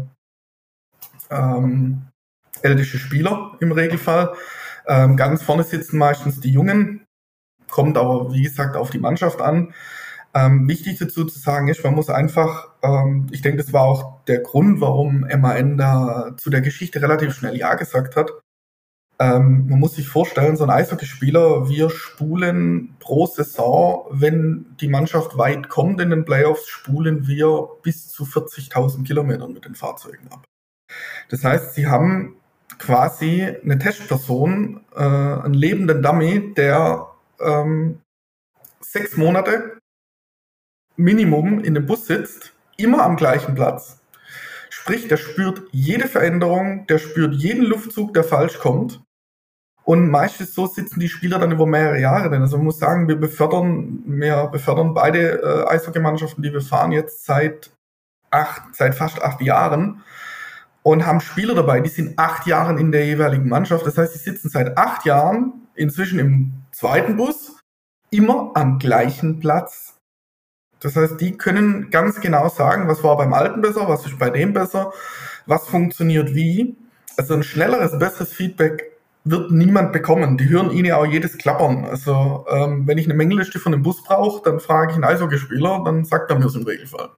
ähm, 1.30 2.02
älteste 2.62 2.98
Spieler 2.98 3.56
im 3.60 3.72
Regelfall. 3.72 4.34
Ähm, 4.86 5.16
ganz 5.16 5.42
vorne 5.42 5.62
sitzen 5.62 5.98
meistens 5.98 6.40
die 6.40 6.50
Jungen, 6.50 7.06
kommt 7.70 7.96
aber 7.96 8.32
wie 8.32 8.42
gesagt 8.42 8.76
auf 8.76 8.90
die 8.90 8.98
Mannschaft 8.98 9.40
an. 9.40 9.72
Ähm, 10.32 10.68
wichtig 10.68 10.98
dazu 10.98 11.24
zu 11.24 11.38
sagen 11.38 11.68
ist, 11.68 11.82
man 11.82 11.94
muss 11.94 12.08
einfach, 12.08 12.68
ähm, 12.82 13.26
ich 13.32 13.42
denke, 13.42 13.58
das 13.62 13.72
war 13.72 13.82
auch 13.82 14.24
der 14.26 14.40
Grund, 14.40 14.80
warum 14.80 15.20
MAN 15.20 15.76
da 15.76 16.36
zu 16.36 16.50
der 16.50 16.60
Geschichte 16.60 17.02
relativ 17.02 17.34
schnell 17.34 17.56
Ja 17.56 17.74
gesagt 17.74 18.14
hat. 18.16 18.30
Ähm, 19.20 19.66
man 19.68 19.78
muss 19.78 19.96
sich 19.96 20.08
vorstellen, 20.08 20.56
so 20.56 20.64
ein 20.64 20.70
Eishockeyspieler, 20.70 21.68
wir 21.68 21.90
spulen 21.90 22.96
pro 23.00 23.26
Saison, 23.26 24.06
wenn 24.10 24.74
die 24.80 24.88
Mannschaft 24.88 25.36
weit 25.36 25.68
kommt 25.68 26.00
in 26.00 26.08
den 26.08 26.24
Playoffs, 26.24 26.66
spulen 26.66 27.26
wir 27.26 27.68
bis 27.82 28.08
zu 28.08 28.24
40.000 28.24 29.04
Kilometern 29.04 29.52
mit 29.52 29.66
den 29.66 29.74
Fahrzeugen 29.74 30.26
ab. 30.32 30.46
Das 31.28 31.44
heißt, 31.44 31.74
sie 31.74 31.86
haben 31.86 32.36
quasi 32.78 33.46
eine 33.62 33.78
Testperson, 33.78 34.86
äh, 34.96 35.00
einen 35.00 35.52
lebenden 35.52 36.02
Dummy, 36.02 36.54
der 36.54 37.08
ähm, 37.40 38.00
sechs 38.80 39.18
Monate 39.18 39.80
Minimum 40.96 41.62
in 41.62 41.74
dem 41.74 41.84
Bus 41.84 42.06
sitzt, 42.06 42.54
immer 42.78 43.04
am 43.04 43.16
gleichen 43.16 43.54
Platz. 43.54 44.00
Sprich, 44.70 45.08
der 45.08 45.18
spürt 45.18 45.62
jede 45.72 46.08
Veränderung, 46.08 46.86
der 46.86 46.98
spürt 46.98 47.34
jeden 47.34 47.64
Luftzug, 47.64 48.14
der 48.14 48.24
falsch 48.24 48.58
kommt 48.58 49.02
Und 49.90 50.08
meistens 50.08 50.54
so 50.54 50.68
sitzen 50.68 51.00
die 51.00 51.08
Spieler 51.08 51.40
dann 51.40 51.50
über 51.50 51.66
mehrere 51.66 51.98
Jahre 51.98 52.30
drin. 52.30 52.42
Also 52.42 52.58
man 52.58 52.66
muss 52.66 52.78
sagen, 52.78 53.08
wir 53.08 53.16
befördern, 53.16 54.04
wir 54.06 54.46
befördern 54.46 54.94
beide 54.94 55.42
äh, 55.42 55.68
Eishockeymannschaften, 55.68 56.44
die 56.44 56.52
wir 56.52 56.60
fahren, 56.60 56.92
jetzt 56.92 57.26
seit 57.26 57.72
acht, 58.30 58.62
seit 58.72 58.94
fast 58.94 59.20
acht 59.20 59.40
Jahren 59.40 60.04
und 60.84 61.04
haben 61.04 61.20
Spieler 61.20 61.56
dabei, 61.56 61.80
die 61.80 61.90
sind 61.90 62.16
acht 62.20 62.46
Jahre 62.46 62.78
in 62.78 62.92
der 62.92 63.04
jeweiligen 63.04 63.48
Mannschaft. 63.48 63.84
Das 63.84 63.98
heißt, 63.98 64.12
sie 64.12 64.20
sitzen 64.20 64.48
seit 64.48 64.78
acht 64.78 65.06
Jahren 65.06 65.66
inzwischen 65.74 66.20
im 66.20 66.52
zweiten 66.70 67.16
Bus, 67.16 67.58
immer 68.12 68.52
am 68.54 68.78
gleichen 68.78 69.40
Platz. 69.40 69.96
Das 70.78 70.94
heißt, 70.94 71.20
die 71.20 71.36
können 71.36 71.90
ganz 71.90 72.20
genau 72.20 72.48
sagen, 72.48 72.86
was 72.86 73.02
war 73.02 73.16
beim 73.16 73.32
Alten 73.32 73.60
besser, 73.60 73.88
was 73.88 74.06
ist 74.06 74.20
bei 74.20 74.30
dem 74.30 74.52
besser, 74.52 74.92
was 75.46 75.66
funktioniert 75.66 76.32
wie. 76.32 76.76
Also 77.16 77.34
ein 77.34 77.42
schnelleres, 77.42 77.98
besseres 77.98 78.32
Feedback 78.32 78.89
wird 79.24 79.50
niemand 79.50 79.92
bekommen. 79.92 80.38
Die 80.38 80.48
hören 80.48 80.70
ihnen 80.70 80.92
auch 80.92 81.06
jedes 81.06 81.36
Klappern. 81.38 81.84
Also 81.84 82.46
ähm, 82.50 82.86
wenn 82.86 82.98
ich 82.98 83.06
eine 83.06 83.14
Mengenliste 83.14 83.58
von 83.58 83.74
einem 83.74 83.82
Bus 83.82 84.02
brauche, 84.02 84.42
dann 84.42 84.60
frage 84.60 84.92
ich 84.92 84.94
einen 84.94 85.04
Eishockeyspieler, 85.04 85.82
dann 85.84 86.04
sagt 86.04 86.30
er 86.30 86.38
mir 86.38 86.46
es 86.46 86.54
im 86.54 86.64
Regelfall. 86.64 87.10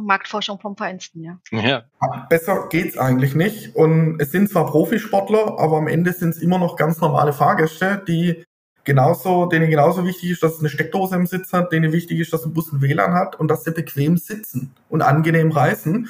Marktforschung 0.00 0.60
vom 0.60 0.76
Feinsten, 0.76 1.22
ja. 1.22 1.38
ja. 1.50 1.84
Besser 2.28 2.66
geht's 2.68 2.98
eigentlich 2.98 3.34
nicht. 3.34 3.74
Und 3.74 4.20
es 4.20 4.30
sind 4.30 4.50
zwar 4.50 4.66
Profisportler, 4.66 5.58
aber 5.58 5.78
am 5.78 5.88
Ende 5.88 6.12
sind 6.12 6.30
es 6.30 6.42
immer 6.42 6.58
noch 6.58 6.76
ganz 6.76 7.00
normale 7.00 7.32
Fahrgäste, 7.32 8.02
die 8.06 8.44
genauso, 8.84 9.46
denen 9.46 9.70
genauso 9.70 10.04
wichtig 10.04 10.30
ist, 10.30 10.42
dass 10.42 10.54
es 10.54 10.60
eine 10.60 10.68
Steckdose 10.68 11.16
im 11.16 11.26
Sitz 11.26 11.52
hat, 11.52 11.72
denen 11.72 11.92
wichtig 11.92 12.20
ist, 12.20 12.32
dass 12.32 12.44
ein 12.44 12.52
Bus 12.52 12.72
ein 12.72 12.82
WLAN 12.82 13.14
hat 13.14 13.38
und 13.40 13.48
dass 13.48 13.64
sie 13.64 13.72
bequem 13.72 14.16
sitzen 14.18 14.74
und 14.88 15.02
angenehm 15.02 15.52
reisen. 15.52 16.08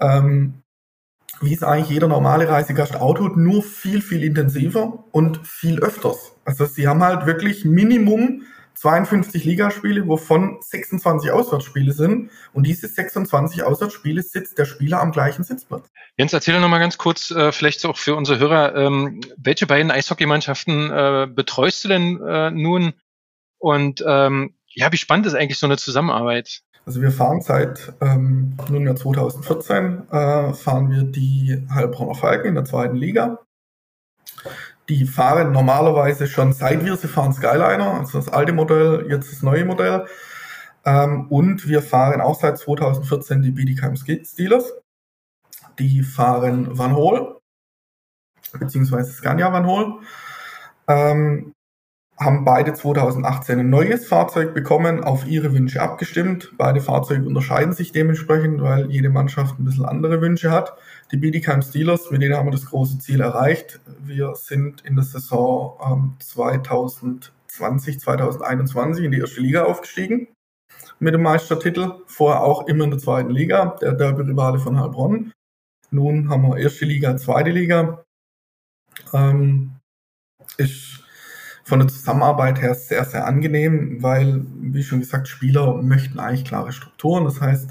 Ähm, 0.00 0.61
wie 1.42 1.54
es 1.54 1.62
eigentlich 1.62 1.90
jeder 1.90 2.08
normale 2.08 2.48
Reisegast 2.48 2.96
auch 2.96 3.14
tut, 3.14 3.36
nur 3.36 3.62
viel, 3.62 4.00
viel 4.00 4.24
intensiver 4.24 5.04
und 5.12 5.46
viel 5.46 5.80
öfters. 5.80 6.32
Also 6.44 6.64
sie 6.64 6.88
haben 6.88 7.02
halt 7.02 7.26
wirklich 7.26 7.64
Minimum 7.64 8.42
52 8.74 9.44
Ligaspiele, 9.44 10.06
wovon 10.08 10.58
26 10.60 11.30
Auswärtsspiele 11.30 11.92
sind. 11.92 12.30
Und 12.52 12.66
diese 12.66 12.88
26 12.88 13.62
Auswärtsspiele 13.62 14.22
sitzt 14.22 14.58
der 14.58 14.64
Spieler 14.64 15.00
am 15.00 15.12
gleichen 15.12 15.44
Sitzplatz. 15.44 15.88
Jens, 16.16 16.32
erzähl 16.32 16.58
noch 16.60 16.68
mal 16.68 16.78
ganz 16.78 16.98
kurz, 16.98 17.30
äh, 17.30 17.52
vielleicht 17.52 17.84
auch 17.86 17.96
für 17.96 18.16
unsere 18.16 18.38
Hörer, 18.38 18.74
ähm, 18.74 19.20
welche 19.36 19.66
beiden 19.66 19.90
Eishockeymannschaften 19.90 20.90
äh, 20.90 21.28
betreust 21.30 21.84
du 21.84 21.88
denn 21.88 22.20
äh, 22.20 22.50
nun? 22.50 22.94
Und 23.58 24.02
ähm, 24.06 24.54
ja, 24.74 24.90
wie 24.90 24.96
spannend 24.96 25.26
ist 25.26 25.34
eigentlich 25.34 25.58
so 25.58 25.66
eine 25.66 25.76
Zusammenarbeit? 25.76 26.62
Also 26.84 27.00
wir 27.00 27.12
fahren 27.12 27.40
seit 27.40 27.92
ähm, 28.00 28.56
nunmehr 28.68 28.96
2014, 28.96 30.08
äh, 30.10 30.52
fahren 30.52 30.90
wir 30.90 31.04
die 31.04 31.64
Heilbronner 31.72 32.14
Falken 32.14 32.48
in 32.48 32.54
der 32.56 32.64
zweiten 32.64 32.96
Liga. 32.96 33.38
Die 34.88 35.06
fahren 35.06 35.52
normalerweise 35.52 36.26
schon 36.26 36.52
seit 36.52 36.84
wir 36.84 36.96
sie 36.96 37.06
fahren 37.06 37.32
Skyliner, 37.32 38.00
also 38.00 38.18
das 38.18 38.28
alte 38.28 38.52
Modell, 38.52 39.06
jetzt 39.08 39.30
das 39.30 39.42
neue 39.42 39.64
Modell. 39.64 40.06
Ähm, 40.84 41.28
und 41.28 41.68
wir 41.68 41.82
fahren 41.82 42.20
auch 42.20 42.40
seit 42.40 42.58
2014 42.58 43.42
die 43.42 43.52
Bietigheim 43.52 43.94
Steelers. 43.94 44.72
Die 45.78 46.02
fahren 46.02 46.76
Van 46.76 46.96
Hol, 46.96 47.38
beziehungsweise 48.52 49.12
Scania 49.12 49.52
Van 49.52 49.66
Hol. 49.66 50.00
Ähm, 50.88 51.54
haben 52.18 52.44
beide 52.44 52.74
2018 52.74 53.58
ein 53.58 53.70
neues 53.70 54.06
Fahrzeug 54.06 54.54
bekommen, 54.54 55.02
auf 55.02 55.26
ihre 55.26 55.52
Wünsche 55.52 55.80
abgestimmt. 55.80 56.52
Beide 56.56 56.80
Fahrzeuge 56.80 57.26
unterscheiden 57.26 57.72
sich 57.72 57.92
dementsprechend, 57.92 58.60
weil 58.60 58.90
jede 58.90 59.10
Mannschaft 59.10 59.58
ein 59.58 59.64
bisschen 59.64 59.84
andere 59.84 60.20
Wünsche 60.20 60.50
hat. 60.50 60.74
Die 61.10 61.16
Bietigheim 61.16 61.62
Steelers, 61.62 62.10
mit 62.10 62.22
denen 62.22 62.36
haben 62.36 62.46
wir 62.46 62.52
das 62.52 62.66
große 62.66 62.98
Ziel 62.98 63.20
erreicht. 63.20 63.80
Wir 63.98 64.34
sind 64.34 64.82
in 64.82 64.94
der 64.94 65.04
Saison 65.04 65.78
ähm, 65.84 66.14
2020, 66.20 68.00
2021 68.00 69.04
in 69.04 69.12
die 69.12 69.18
erste 69.18 69.40
Liga 69.40 69.64
aufgestiegen 69.64 70.28
mit 71.00 71.14
dem 71.14 71.22
Meistertitel. 71.22 72.02
Vorher 72.06 72.42
auch 72.42 72.68
immer 72.68 72.84
in 72.84 72.90
der 72.90 73.00
zweiten 73.00 73.30
Liga, 73.30 73.76
der 73.80 73.92
Derby-Rivale 73.92 74.58
von 74.58 74.78
Heilbronn. 74.78 75.32
Nun 75.90 76.28
haben 76.28 76.42
wir 76.42 76.58
erste 76.58 76.84
Liga, 76.84 77.16
zweite 77.16 77.50
Liga. 77.50 78.04
Ähm, 79.12 79.72
ist 80.58 81.01
von 81.64 81.78
der 81.78 81.88
Zusammenarbeit 81.88 82.60
her 82.60 82.74
sehr, 82.74 83.04
sehr 83.04 83.26
angenehm, 83.26 84.02
weil, 84.02 84.44
wie 84.60 84.82
schon 84.82 85.00
gesagt, 85.00 85.28
Spieler 85.28 85.80
möchten 85.82 86.18
eigentlich 86.18 86.44
klare 86.44 86.72
Strukturen. 86.72 87.24
Das 87.24 87.40
heißt, 87.40 87.70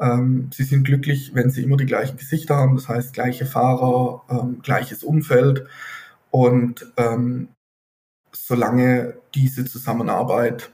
ähm, 0.00 0.50
sie 0.52 0.64
sind 0.64 0.84
glücklich, 0.84 1.32
wenn 1.34 1.50
sie 1.50 1.62
immer 1.62 1.76
die 1.76 1.86
gleichen 1.86 2.16
Gesichter 2.16 2.56
haben. 2.56 2.76
Das 2.76 2.88
heißt, 2.88 3.12
gleiche 3.12 3.46
Fahrer, 3.46 4.22
ähm, 4.30 4.60
gleiches 4.62 5.04
Umfeld. 5.04 5.66
Und 6.30 6.92
ähm, 6.96 7.48
solange 8.32 9.14
diese 9.34 9.64
Zusammenarbeit 9.64 10.72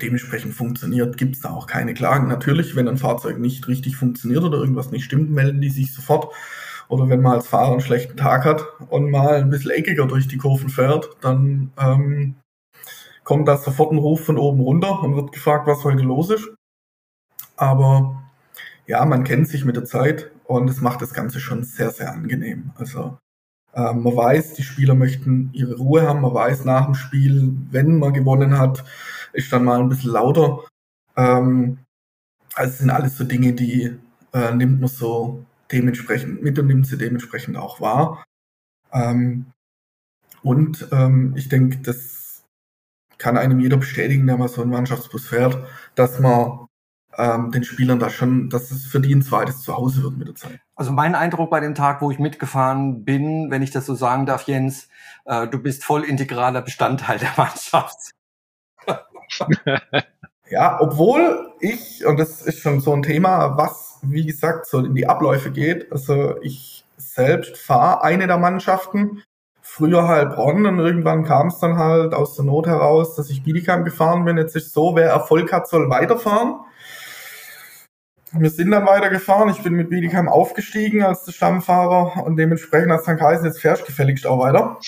dementsprechend 0.00 0.54
funktioniert, 0.54 1.16
gibt 1.16 1.36
es 1.36 1.42
da 1.42 1.50
auch 1.50 1.66
keine 1.66 1.94
Klagen. 1.94 2.28
Natürlich, 2.28 2.76
wenn 2.76 2.88
ein 2.88 2.98
Fahrzeug 2.98 3.38
nicht 3.38 3.68
richtig 3.68 3.96
funktioniert 3.96 4.42
oder 4.44 4.58
irgendwas 4.58 4.90
nicht 4.90 5.04
stimmt, 5.04 5.30
melden 5.30 5.60
die 5.60 5.70
sich 5.70 5.94
sofort. 5.94 6.32
Oder 6.88 7.08
wenn 7.08 7.22
man 7.22 7.32
als 7.32 7.46
Fahrer 7.46 7.72
einen 7.72 7.80
schlechten 7.80 8.16
Tag 8.16 8.44
hat 8.44 8.64
und 8.90 9.10
mal 9.10 9.34
ein 9.36 9.50
bisschen 9.50 9.70
eckiger 9.70 10.06
durch 10.06 10.28
die 10.28 10.36
Kurven 10.36 10.68
fährt, 10.68 11.10
dann 11.20 11.72
ähm, 11.78 12.36
kommt 13.24 13.48
da 13.48 13.56
sofort 13.56 13.92
ein 13.92 13.98
Ruf 13.98 14.24
von 14.24 14.38
oben 14.38 14.60
runter 14.60 15.02
und 15.02 15.16
wird 15.16 15.32
gefragt, 15.32 15.66
was 15.66 15.84
heute 15.84 16.02
los 16.02 16.30
ist. 16.30 16.48
Aber 17.56 18.22
ja, 18.86 19.04
man 19.04 19.24
kennt 19.24 19.48
sich 19.48 19.64
mit 19.64 19.76
der 19.76 19.84
Zeit 19.84 20.30
und 20.44 20.68
es 20.68 20.80
macht 20.80 21.00
das 21.02 21.14
Ganze 21.14 21.40
schon 21.40 21.64
sehr, 21.64 21.90
sehr 21.90 22.12
angenehm. 22.12 22.72
Also 22.76 23.18
ähm, 23.74 24.02
man 24.02 24.16
weiß, 24.16 24.54
die 24.54 24.62
Spieler 24.62 24.94
möchten 24.94 25.50
ihre 25.52 25.76
Ruhe 25.76 26.02
haben, 26.02 26.20
man 26.20 26.34
weiß 26.34 26.64
nach 26.64 26.84
dem 26.84 26.94
Spiel, 26.94 27.56
wenn 27.70 27.98
man 27.98 28.12
gewonnen 28.12 28.58
hat, 28.58 28.84
ist 29.32 29.52
dann 29.52 29.64
mal 29.64 29.80
ein 29.80 29.88
bisschen 29.88 30.12
lauter. 30.12 30.60
Ähm, 31.16 31.78
also 32.54 32.70
es 32.70 32.78
sind 32.78 32.90
alles 32.90 33.16
so 33.16 33.24
Dinge, 33.24 33.52
die 33.52 33.96
äh, 34.32 34.54
nimmt 34.54 34.80
man 34.80 34.88
so 34.88 35.44
dementsprechend 35.74 36.42
mit 36.42 36.58
und 36.58 36.68
nimmt 36.68 36.86
sie 36.86 36.96
dementsprechend 36.96 37.56
auch 37.56 37.80
wahr. 37.80 38.24
Ähm, 38.92 39.46
und 40.42 40.88
ähm, 40.92 41.34
ich 41.36 41.48
denke, 41.48 41.78
das 41.78 42.44
kann 43.18 43.36
einem 43.36 43.60
jeder 43.60 43.76
bestätigen, 43.76 44.26
der 44.26 44.36
mal 44.36 44.48
so 44.48 44.62
einen 44.62 44.70
Mannschaftsbus 44.70 45.26
fährt, 45.26 45.66
dass 45.94 46.20
man 46.20 46.66
ähm, 47.16 47.50
den 47.50 47.64
Spielern 47.64 47.98
da 47.98 48.10
schon, 48.10 48.50
dass 48.50 48.70
es 48.70 48.86
für 48.86 49.00
die 49.00 49.14
ein 49.14 49.22
zweites 49.22 49.62
Zuhause 49.62 50.02
wird 50.02 50.16
mit 50.16 50.28
der 50.28 50.34
Zeit. 50.34 50.60
Also 50.74 50.92
mein 50.92 51.14
Eindruck 51.14 51.50
bei 51.50 51.60
dem 51.60 51.74
Tag, 51.74 52.02
wo 52.02 52.10
ich 52.10 52.18
mitgefahren 52.18 53.04
bin, 53.04 53.50
wenn 53.50 53.62
ich 53.62 53.70
das 53.70 53.86
so 53.86 53.94
sagen 53.94 54.26
darf, 54.26 54.42
Jens, 54.42 54.88
äh, 55.24 55.46
du 55.46 55.58
bist 55.58 55.84
voll 55.84 56.04
integraler 56.04 56.62
Bestandteil 56.62 57.18
der 57.18 57.32
Mannschaft. 57.36 58.12
ja, 60.50 60.80
obwohl 60.80 61.52
ich, 61.60 62.04
und 62.04 62.18
das 62.18 62.42
ist 62.42 62.60
schon 62.60 62.80
so 62.80 62.92
ein 62.92 63.02
Thema, 63.02 63.56
was 63.56 63.93
wie 64.06 64.26
gesagt, 64.26 64.66
so 64.66 64.78
in 64.78 64.94
die 64.94 65.06
Abläufe 65.06 65.50
geht. 65.50 65.90
Also 65.92 66.40
ich 66.42 66.84
selbst 66.96 67.56
fahre 67.56 68.02
eine 68.02 68.26
der 68.26 68.38
Mannschaften, 68.38 69.22
früher 69.60 70.06
Heilbronn 70.06 70.66
und 70.66 70.78
irgendwann 70.78 71.24
kam 71.24 71.48
es 71.48 71.58
dann 71.58 71.78
halt 71.78 72.14
aus 72.14 72.36
der 72.36 72.44
Not 72.44 72.66
heraus, 72.66 73.16
dass 73.16 73.30
ich 73.30 73.42
Bietigheim 73.42 73.84
gefahren 73.84 74.24
bin. 74.24 74.36
Jetzt 74.36 74.56
ist 74.56 74.72
so, 74.72 74.94
wer 74.94 75.10
Erfolg 75.10 75.52
hat, 75.52 75.68
soll 75.68 75.90
weiterfahren. 75.90 76.60
Wir 78.36 78.50
sind 78.50 78.72
dann 78.72 78.86
weitergefahren. 78.86 79.48
Ich 79.50 79.62
bin 79.62 79.74
mit 79.74 79.90
Bietigheim 79.90 80.28
aufgestiegen 80.28 81.02
als 81.04 81.32
Stammfahrer 81.32 82.24
und 82.24 82.36
dementsprechend 82.36 82.90
hat 82.90 83.00
es 83.00 83.06
dann 83.06 83.16
geheißen, 83.16 83.46
jetzt 83.46 83.60
fährst 83.60 83.82
du 83.82 83.86
gefälligst 83.86 84.26
auch 84.26 84.40
weiter. 84.40 84.78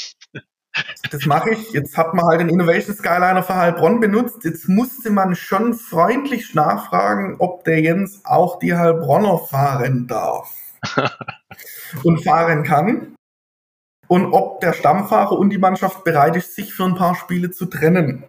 Das 1.10 1.24
mache 1.26 1.50
ich. 1.50 1.72
Jetzt 1.72 1.96
hat 1.96 2.14
man 2.14 2.26
halt 2.26 2.40
den 2.40 2.48
Innovation 2.48 2.94
Skyliner 2.94 3.42
für 3.42 3.54
Heilbronn 3.54 4.00
benutzt. 4.00 4.44
Jetzt 4.44 4.68
musste 4.68 5.10
man 5.10 5.34
schon 5.34 5.74
freundlich 5.74 6.54
nachfragen, 6.54 7.36
ob 7.38 7.64
der 7.64 7.80
Jens 7.80 8.20
auch 8.24 8.58
die 8.58 8.74
Heilbronner 8.74 9.38
fahren 9.38 10.06
darf 10.06 10.54
und 12.04 12.22
fahren 12.22 12.62
kann. 12.62 13.14
Und 14.08 14.32
ob 14.32 14.60
der 14.60 14.72
Stammfahrer 14.72 15.32
und 15.32 15.50
die 15.50 15.58
Mannschaft 15.58 16.04
bereit 16.04 16.36
ist, 16.36 16.54
sich 16.54 16.72
für 16.72 16.84
ein 16.84 16.94
paar 16.94 17.16
Spiele 17.16 17.50
zu 17.50 17.66
trennen. 17.66 18.26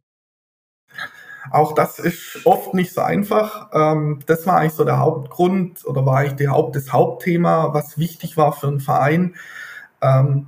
Auch 1.51 1.73
das 1.73 1.99
ist 1.99 2.45
oft 2.45 2.73
nicht 2.73 2.93
so 2.93 3.01
einfach. 3.01 3.69
Ähm, 3.73 4.19
das 4.25 4.45
war 4.47 4.57
eigentlich 4.57 4.73
so 4.73 4.83
der 4.83 4.99
Hauptgrund 4.99 5.85
oder 5.85 6.05
war 6.05 6.17
eigentlich 6.17 6.49
Haupt, 6.49 6.75
das 6.75 6.91
Hauptthema, 6.91 7.73
was 7.73 7.97
wichtig 7.97 8.37
war 8.37 8.53
für 8.53 8.67
einen 8.67 8.79
Verein. 8.79 9.35
Ähm, 10.01 10.47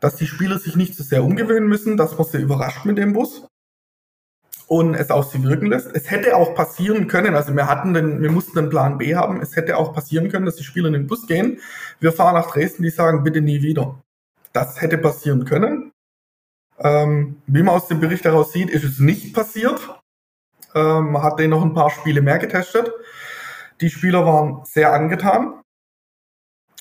dass 0.00 0.16
die 0.16 0.26
Spieler 0.26 0.58
sich 0.58 0.76
nicht 0.76 0.96
zu 0.96 1.02
so 1.02 1.08
sehr 1.10 1.24
umgewöhnen 1.24 1.68
müssen, 1.68 1.96
dass 1.96 2.16
man 2.16 2.26
sie 2.26 2.38
überrascht 2.38 2.84
mit 2.84 2.98
dem 2.98 3.12
Bus 3.12 3.46
und 4.66 4.94
es 4.94 5.10
auf 5.10 5.30
sie 5.30 5.42
wirken 5.42 5.66
lässt. 5.66 5.94
Es 5.94 6.10
hätte 6.10 6.36
auch 6.36 6.54
passieren 6.54 7.06
können, 7.06 7.34
also 7.34 7.54
wir 7.54 7.66
hatten 7.66 7.92
den, 7.92 8.22
wir 8.22 8.30
mussten 8.30 8.56
den 8.56 8.70
Plan 8.70 8.98
B 8.98 9.14
haben, 9.14 9.40
es 9.40 9.56
hätte 9.56 9.76
auch 9.76 9.92
passieren 9.92 10.30
können, 10.30 10.46
dass 10.46 10.56
die 10.56 10.64
Spieler 10.64 10.88
in 10.88 10.94
den 10.94 11.06
Bus 11.06 11.26
gehen, 11.26 11.60
wir 12.00 12.12
fahren 12.12 12.34
nach 12.34 12.50
Dresden, 12.50 12.82
die 12.82 12.90
sagen, 12.90 13.22
bitte 13.22 13.40
nie 13.40 13.62
wieder. 13.62 14.02
Das 14.52 14.80
hätte 14.80 14.98
passieren 14.98 15.44
können. 15.44 15.92
Ähm, 16.78 17.42
wie 17.46 17.62
man 17.62 17.74
aus 17.74 17.88
dem 17.88 18.00
Bericht 18.00 18.24
heraus 18.24 18.52
sieht, 18.52 18.70
ist 18.70 18.84
es 18.84 18.98
nicht 18.98 19.34
passiert. 19.34 19.80
Ähm, 20.74 21.12
man 21.12 21.22
hat 21.22 21.38
den 21.38 21.50
noch 21.50 21.62
ein 21.62 21.74
paar 21.74 21.90
Spiele 21.90 22.22
mehr 22.22 22.38
getestet. 22.38 22.90
Die 23.80 23.90
Spieler 23.90 24.24
waren 24.24 24.64
sehr 24.64 24.92
angetan 24.92 25.60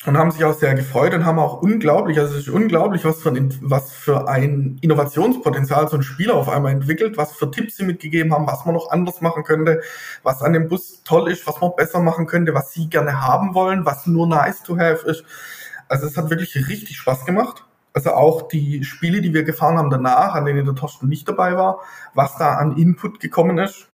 und 0.05 0.17
haben 0.17 0.31
sich 0.31 0.45
auch 0.45 0.53
sehr 0.53 0.75
gefreut 0.75 1.13
und 1.13 1.25
haben 1.25 1.39
auch 1.39 1.61
unglaublich, 1.61 2.17
also 2.19 2.33
es 2.33 2.47
ist 2.47 2.49
unglaublich, 2.49 3.03
was 3.03 3.21
für, 3.21 3.31
ein, 3.31 3.53
was 3.61 3.91
für 3.91 4.29
ein 4.29 4.77
Innovationspotenzial 4.81 5.89
so 5.89 5.97
ein 5.97 6.03
Spieler 6.03 6.35
auf 6.35 6.47
einmal 6.47 6.71
entwickelt, 6.71 7.17
was 7.17 7.33
für 7.33 7.51
Tipps 7.51 7.75
sie 7.75 7.83
mitgegeben 7.83 8.33
haben, 8.33 8.47
was 8.47 8.65
man 8.65 8.75
noch 8.75 8.91
anders 8.91 9.19
machen 9.19 9.43
könnte, 9.43 9.81
was 10.23 10.41
an 10.41 10.53
dem 10.53 10.69
Bus 10.69 11.03
toll 11.03 11.29
ist, 11.29 11.45
was 11.47 11.59
man 11.59 11.75
besser 11.75 11.99
machen 11.99 12.27
könnte, 12.27 12.53
was 12.53 12.71
sie 12.71 12.89
gerne 12.89 13.21
haben 13.21 13.53
wollen, 13.53 13.85
was 13.85 14.07
nur 14.07 14.25
nice 14.25 14.63
to 14.63 14.77
have 14.77 15.05
ist. 15.05 15.25
Also 15.89 16.07
es 16.07 16.15
hat 16.15 16.29
wirklich 16.29 16.55
richtig 16.69 16.97
Spaß 16.97 17.25
gemacht. 17.25 17.65
Also 17.91 18.11
auch 18.11 18.43
die 18.43 18.85
Spiele, 18.85 19.19
die 19.19 19.33
wir 19.33 19.43
gefahren 19.43 19.77
haben 19.77 19.89
danach, 19.89 20.33
an 20.33 20.45
denen 20.45 20.65
der 20.65 20.75
Torsten 20.75 21.09
nicht 21.09 21.27
dabei 21.27 21.57
war, 21.57 21.81
was 22.13 22.37
da 22.37 22.53
an 22.53 22.77
Input 22.77 23.19
gekommen 23.19 23.57
ist. 23.57 23.89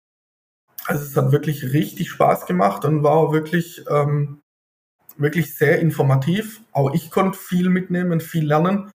Also 0.85 1.03
es 1.03 1.17
hat 1.17 1.31
wirklich 1.31 1.73
richtig 1.73 2.09
Spaß 2.11 2.45
gemacht 2.45 2.85
und 2.85 3.01
war 3.01 3.31
wirklich 3.31 3.83
ähm, 3.89 4.41
wirklich 5.17 5.55
sehr 5.55 5.79
informativ. 5.79 6.61
Auch 6.71 6.93
ich 6.93 7.09
konnte 7.09 7.37
viel 7.37 7.69
mitnehmen, 7.69 8.19
viel 8.21 8.45
lernen. 8.45 8.91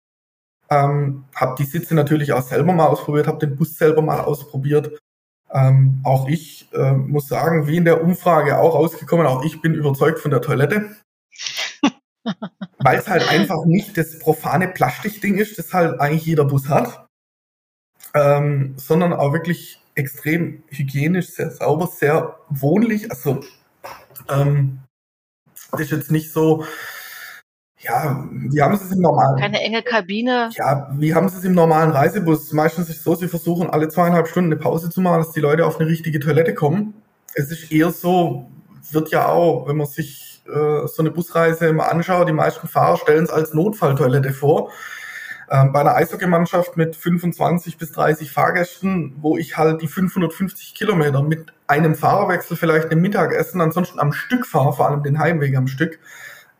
Ähm, 0.70 1.26
habe 1.36 1.56
die 1.58 1.66
Sitze 1.66 1.94
natürlich 1.94 2.34
auch 2.34 2.42
selber 2.42 2.74
mal 2.74 2.88
ausprobiert, 2.88 3.28
habe 3.28 3.46
den 3.46 3.56
Bus 3.56 3.78
selber 3.78 4.02
mal 4.02 4.22
ausprobiert. 4.22 5.00
Ähm, 5.52 6.02
auch 6.04 6.28
ich 6.28 6.70
äh, 6.74 6.94
muss 6.94 7.28
sagen, 7.28 7.68
wie 7.68 7.78
in 7.78 7.86
der 7.86 8.04
Umfrage 8.04 8.58
auch 8.58 8.74
rausgekommen, 8.74 9.28
auch 9.28 9.44
ich 9.44 9.62
bin 9.62 9.74
überzeugt 9.74 10.20
von 10.20 10.32
der 10.32 10.42
Toilette. 10.42 10.96
Weil 12.80 12.98
es 12.98 13.08
halt 13.08 13.30
einfach 13.30 13.66
nicht 13.66 13.98
das 13.98 14.18
profane 14.18 14.68
Plastikding 14.68 15.36
ist, 15.36 15.60
das 15.60 15.74
halt 15.74 16.00
eigentlich 16.00 16.26
jeder 16.26 16.46
Bus 16.46 16.68
hat, 16.68 17.06
ähm, 18.16 18.74
sondern 18.78 19.14
auch 19.14 19.34
wirklich 19.34 19.80
extrem 19.94 20.64
hygienisch, 20.70 21.30
sehr 21.30 21.52
sauber, 21.52 21.88
sehr 21.88 22.40
wohnlich. 22.50 23.12
Also 23.12 23.42
ähm, 24.30 24.80
ist 25.78 25.92
jetzt 25.92 26.12
nicht 26.12 26.32
so, 26.32 26.66
ja, 27.80 28.26
wie 28.32 28.62
haben 28.62 28.76
sie 28.78 28.86
es 28.86 28.92
im 28.92 29.02
normalen. 29.02 29.40
Keine 29.40 29.62
enge 29.62 29.84
Kabine. 29.84 30.50
Ja, 30.54 30.90
wie 30.94 31.14
haben 31.14 31.30
sie 31.30 31.38
es 31.38 31.44
im 31.44 31.54
normalen 31.54 31.92
Reisebus? 31.92 32.52
Meistens 32.54 32.90
ist 32.90 32.98
es 32.98 33.04
so, 33.04 33.16
sie 33.16 33.28
versuchen 33.28 33.70
alle 33.70 33.90
zweieinhalb 33.90 34.28
Stunden 34.28 34.52
eine 34.52 34.62
Pause 34.62 34.90
zu 34.90 35.02
machen, 35.02 35.20
dass 35.20 35.34
die 35.34 35.40
Leute 35.40 35.66
auf 35.66 35.80
eine 35.80 35.88
richtige 35.88 36.20
Toilette 36.20 36.56
kommen. 36.56 36.96
Es 37.36 37.52
ist 37.52 37.72
eher 37.72 37.92
so, 37.92 38.50
wird 38.92 39.12
ja 39.12 39.28
auch, 39.28 39.68
wenn 39.68 39.78
man 39.78 39.88
sich 39.88 40.42
äh, 40.48 40.88
so 40.88 40.96
eine 41.00 41.12
Busreise 41.12 41.74
mal 41.74 41.88
anschaut, 41.88 42.28
die 42.28 42.34
meisten 42.34 42.68
Fahrer 42.68 42.98
stellen 42.98 43.26
es 43.26 43.30
als 43.30 43.54
Notfalltoilette 43.54 44.32
vor. 44.32 44.72
Ähm, 45.56 45.72
bei 45.72 45.82
einer 45.82 45.96
Eishockeymannschaft 45.96 46.76
mit 46.76 46.96
25 46.96 47.78
bis 47.78 47.92
30 47.94 48.32
Fahrgästen, 48.32 49.16
wo 49.22 49.38
ich 49.38 49.58
halt 49.58 49.82
die 49.82 49.88
550 49.88 50.76
Kilometer 50.76 51.22
mit 51.22 51.54
einem 51.68 51.96
Fahrerwechsel 51.96 52.58
vielleicht 52.58 52.92
ein 52.92 53.00
Mittagessen, 53.00 53.62
ansonsten 53.62 54.00
am 54.00 54.12
Stück 54.12 54.46
fahre, 54.46 54.74
vor 54.74 54.90
allem 54.90 55.04
den 55.04 55.18
Heimweg 55.20 55.56
am 55.56 55.68
Stück, 55.68 56.00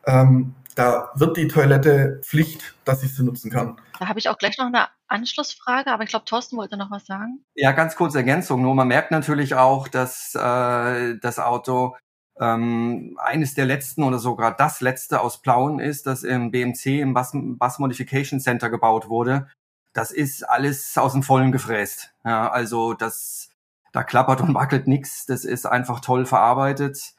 ähm, 0.06 0.54
da 0.76 1.10
wird 1.14 1.36
die 1.36 1.48
Toilette 1.48 2.20
Pflicht, 2.22 2.74
dass 2.84 3.02
ich 3.02 3.14
sie 3.14 3.22
nutzen 3.22 3.50
kann. 3.50 3.80
Da 3.98 4.08
habe 4.08 4.18
ich 4.18 4.28
auch 4.28 4.38
gleich 4.38 4.56
noch 4.58 4.66
eine 4.66 4.88
Anschlussfrage, 5.08 5.90
aber 5.90 6.04
ich 6.04 6.10
glaube, 6.10 6.26
Thorsten 6.26 6.56
wollte 6.56 6.76
noch 6.76 6.90
was 6.90 7.06
sagen. 7.06 7.44
Ja, 7.54 7.72
ganz 7.72 7.96
kurze 7.96 8.18
Ergänzung. 8.18 8.62
Nur 8.62 8.74
man 8.74 8.88
merkt 8.88 9.10
natürlich 9.10 9.54
auch, 9.54 9.88
dass 9.88 10.34
äh, 10.34 11.18
das 11.20 11.38
Auto 11.38 11.96
ähm, 12.38 13.18
eines 13.22 13.54
der 13.54 13.66
letzten 13.66 14.02
oder 14.02 14.18
sogar 14.18 14.54
das 14.54 14.80
letzte 14.80 15.20
aus 15.20 15.40
Plauen 15.40 15.78
ist, 15.78 16.06
das 16.06 16.22
im 16.22 16.50
BMC, 16.50 17.00
im 17.00 17.14
Bus, 17.14 17.30
Bus 17.32 17.78
Modification 17.78 18.40
Center 18.40 18.70
gebaut 18.70 19.08
wurde. 19.08 19.48
Das 19.92 20.10
ist 20.10 20.42
alles 20.42 20.96
aus 20.98 21.12
dem 21.12 21.22
Vollen 21.22 21.52
gefräst. 21.52 22.12
Ja, 22.24 22.50
also 22.50 22.92
das, 22.92 23.50
da 23.92 24.02
klappert 24.02 24.42
und 24.42 24.54
wackelt 24.54 24.86
nichts. 24.86 25.24
Das 25.26 25.44
ist 25.44 25.66
einfach 25.66 26.00
toll 26.00 26.26
verarbeitet 26.26 27.14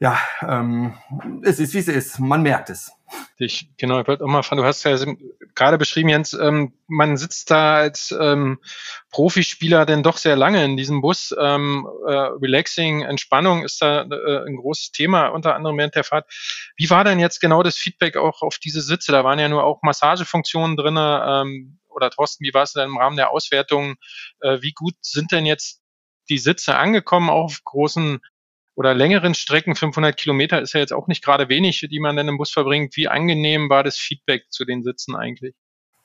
ja, 0.00 0.18
ähm, 0.40 0.94
es 1.42 1.60
ist 1.60 1.74
wie 1.74 1.78
es 1.78 1.88
ist. 1.88 2.18
Man 2.18 2.42
merkt 2.42 2.70
es. 2.70 2.90
Ich, 3.36 3.68
genau, 3.76 4.00
ich 4.00 4.08
wollte 4.08 4.24
auch 4.24 4.28
mal 4.28 4.42
fragen, 4.42 4.62
du 4.62 4.66
hast 4.66 4.82
ja 4.84 4.96
gerade 5.54 5.76
beschrieben, 5.76 6.08
Jens, 6.08 6.32
ähm, 6.32 6.72
man 6.86 7.18
sitzt 7.18 7.50
da 7.50 7.74
als 7.74 8.10
ähm, 8.18 8.60
Profispieler 9.10 9.84
denn 9.84 10.02
doch 10.02 10.16
sehr 10.16 10.36
lange 10.36 10.64
in 10.64 10.78
diesem 10.78 11.02
Bus. 11.02 11.34
Ähm, 11.38 11.86
äh, 12.06 12.12
Relaxing, 12.12 13.02
Entspannung 13.02 13.62
ist 13.62 13.82
da 13.82 14.02
äh, 14.02 14.46
ein 14.46 14.56
großes 14.56 14.92
Thema, 14.92 15.28
unter 15.28 15.54
anderem 15.54 15.76
während 15.76 15.94
der 15.94 16.04
Fahrt. 16.04 16.32
Wie 16.76 16.88
war 16.88 17.04
denn 17.04 17.18
jetzt 17.18 17.40
genau 17.40 17.62
das 17.62 17.76
Feedback 17.76 18.16
auch 18.16 18.40
auf 18.40 18.56
diese 18.56 18.80
Sitze? 18.80 19.12
Da 19.12 19.22
waren 19.22 19.38
ja 19.38 19.50
nur 19.50 19.64
auch 19.64 19.82
Massagefunktionen 19.82 20.78
drin. 20.78 20.96
Ähm, 20.98 21.78
oder 21.88 22.10
Thorsten, 22.10 22.44
wie 22.44 22.54
war 22.54 22.62
es 22.62 22.72
denn 22.72 22.88
im 22.88 22.96
Rahmen 22.96 23.16
der 23.16 23.32
Auswertung? 23.32 23.96
Äh, 24.40 24.62
wie 24.62 24.72
gut 24.72 24.94
sind 25.02 25.30
denn 25.30 25.44
jetzt 25.44 25.82
die 26.30 26.38
Sitze 26.38 26.76
angekommen 26.76 27.28
auf 27.28 27.60
großen 27.64 28.20
oder 28.80 28.94
längeren 28.94 29.34
Strecken, 29.34 29.74
500 29.74 30.16
Kilometer 30.16 30.62
ist 30.62 30.72
ja 30.72 30.80
jetzt 30.80 30.94
auch 30.94 31.06
nicht 31.06 31.22
gerade 31.22 31.50
wenig, 31.50 31.86
die 31.90 32.00
man 32.00 32.16
dann 32.16 32.28
im 32.28 32.38
Bus 32.38 32.50
verbringt. 32.50 32.96
Wie 32.96 33.08
angenehm 33.08 33.68
war 33.68 33.82
das 33.82 33.98
Feedback 33.98 34.46
zu 34.48 34.64
den 34.64 34.82
Sitzen 34.82 35.14
eigentlich? 35.14 35.54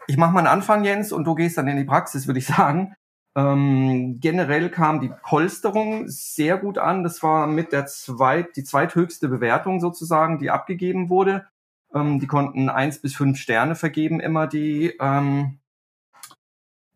Ich 0.08 0.18
mache 0.18 0.34
mal 0.34 0.40
einen 0.40 0.48
Anfang, 0.50 0.84
Jens, 0.84 1.14
und 1.14 1.24
du 1.24 1.36
gehst 1.36 1.58
dann 1.58 1.70
in 1.70 1.78
die 1.78 1.86
Praxis, 1.86 2.28
würde 2.28 2.40
ich 2.40 2.48
sagen. 2.48 2.94
Ähm, 3.34 4.20
generell 4.20 4.70
kam 4.70 5.00
die 5.00 5.10
Polsterung 5.24 6.10
sehr 6.10 6.58
gut 6.58 6.78
an. 6.78 7.04
Das 7.04 7.24
war 7.24 7.48
mit 7.48 7.72
der 7.72 7.86
zweit, 7.86 8.58
die 8.58 8.66
zweithöchste 8.66 9.30
Bewertung 9.30 9.80
sozusagen, 9.80 10.38
die 10.38 10.50
abgegeben 10.50 11.10
wurde. 11.10 11.48
Ähm, 11.94 12.20
die 12.20 12.28
konnten 12.28 12.68
eins 12.68 13.00
bis 13.00 13.16
fünf 13.16 13.40
Sterne 13.40 13.76
vergeben, 13.76 14.20
immer 14.20 14.48
die, 14.48 14.98
ähm, 15.00 15.60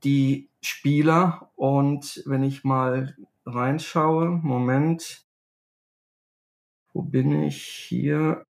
die 0.03 0.49
Spieler. 0.61 1.51
Und 1.55 2.21
wenn 2.25 2.43
ich 2.43 2.65
mal 2.65 3.15
reinschaue, 3.45 4.25
Moment, 4.43 5.28
wo 6.99 7.03
bin 7.03 7.43
ich? 7.43 7.63
Hier. 7.63 8.43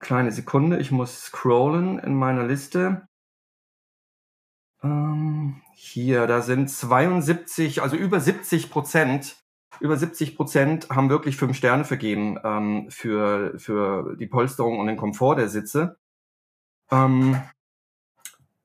Kleine 0.00 0.32
Sekunde, 0.32 0.80
ich 0.80 0.90
muss 0.90 1.26
scrollen 1.26 2.00
in 2.00 2.16
meiner 2.16 2.44
Liste. 2.44 3.06
Ähm, 4.82 5.62
hier, 5.74 6.26
da 6.26 6.42
sind 6.42 6.68
72, 6.68 7.82
also 7.82 7.94
über 7.94 8.18
70 8.18 8.68
Prozent, 8.68 9.36
über 9.78 9.96
70 9.96 10.34
Prozent 10.36 10.90
haben 10.90 11.08
wirklich 11.08 11.36
fünf 11.36 11.56
Sterne 11.56 11.84
vergeben 11.84 12.36
ähm, 12.42 12.90
für, 12.90 13.56
für 13.56 14.16
die 14.16 14.26
Polsterung 14.26 14.80
und 14.80 14.88
den 14.88 14.96
Komfort 14.96 15.36
der 15.36 15.48
Sitze. 15.48 15.98
Ähm, 16.90 17.40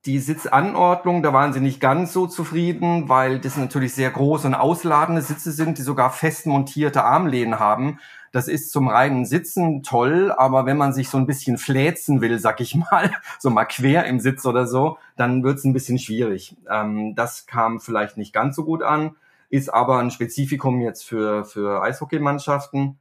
die 0.06 0.18
Sitzanordnung, 0.18 1.22
da 1.22 1.32
waren 1.34 1.52
sie 1.52 1.60
nicht 1.60 1.78
ganz 1.78 2.14
so 2.14 2.26
zufrieden, 2.26 3.10
weil 3.10 3.38
das 3.38 3.58
natürlich 3.58 3.94
sehr 3.94 4.10
große 4.10 4.46
und 4.46 4.54
ausladende 4.54 5.20
Sitze 5.20 5.52
sind, 5.52 5.76
die 5.76 5.82
sogar 5.82 6.10
fest 6.10 6.46
montierte 6.46 7.04
Armlehnen 7.04 7.58
haben. 7.58 7.98
Das 8.32 8.48
ist 8.48 8.70
zum 8.70 8.88
reinen 8.88 9.26
Sitzen 9.26 9.82
toll, 9.82 10.32
aber 10.32 10.64
wenn 10.64 10.78
man 10.78 10.94
sich 10.94 11.10
so 11.10 11.18
ein 11.18 11.26
bisschen 11.26 11.58
fläzen 11.58 12.22
will, 12.22 12.38
sag 12.38 12.60
ich 12.60 12.74
mal, 12.76 13.10
so 13.38 13.50
mal 13.50 13.66
quer 13.66 14.06
im 14.06 14.20
Sitz 14.20 14.46
oder 14.46 14.66
so, 14.66 14.98
dann 15.16 15.42
wird's 15.42 15.64
ein 15.64 15.74
bisschen 15.74 15.98
schwierig. 15.98 16.56
Ähm, 16.70 17.14
das 17.14 17.46
kam 17.46 17.80
vielleicht 17.80 18.16
nicht 18.16 18.32
ganz 18.32 18.56
so 18.56 18.64
gut 18.64 18.82
an, 18.82 19.16
ist 19.50 19.68
aber 19.68 19.98
ein 19.98 20.10
Spezifikum 20.10 20.80
jetzt 20.80 21.04
für, 21.04 21.44
für 21.44 21.82
Eishockeymannschaften. 21.82 22.98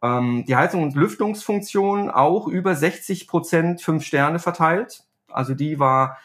Ähm, 0.00 0.44
die 0.46 0.56
Heizung- 0.56 0.84
und 0.84 0.94
Lüftungsfunktion 0.94 2.08
auch 2.08 2.46
über 2.46 2.74
60 2.74 3.26
Prozent 3.26 3.82
fünf 3.82 4.04
Sterne 4.04 4.38
verteilt. 4.38 5.04
Also 5.30 5.54
die 5.54 5.78
war 5.78 6.16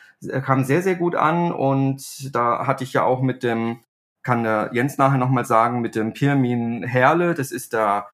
kam 0.45 0.63
sehr, 0.63 0.81
sehr 0.81 0.95
gut 0.95 1.15
an 1.15 1.51
und 1.51 2.33
da 2.35 2.65
hatte 2.67 2.83
ich 2.83 2.93
ja 2.93 3.03
auch 3.03 3.21
mit 3.21 3.43
dem, 3.43 3.79
kann 4.23 4.43
der 4.43 4.69
Jens 4.73 4.97
nachher 4.97 5.17
nochmal 5.17 5.45
sagen, 5.45 5.81
mit 5.81 5.95
dem 5.95 6.13
Pirmin 6.13 6.83
Herle, 6.83 7.33
das 7.33 7.51
ist 7.51 7.73
der, 7.73 8.09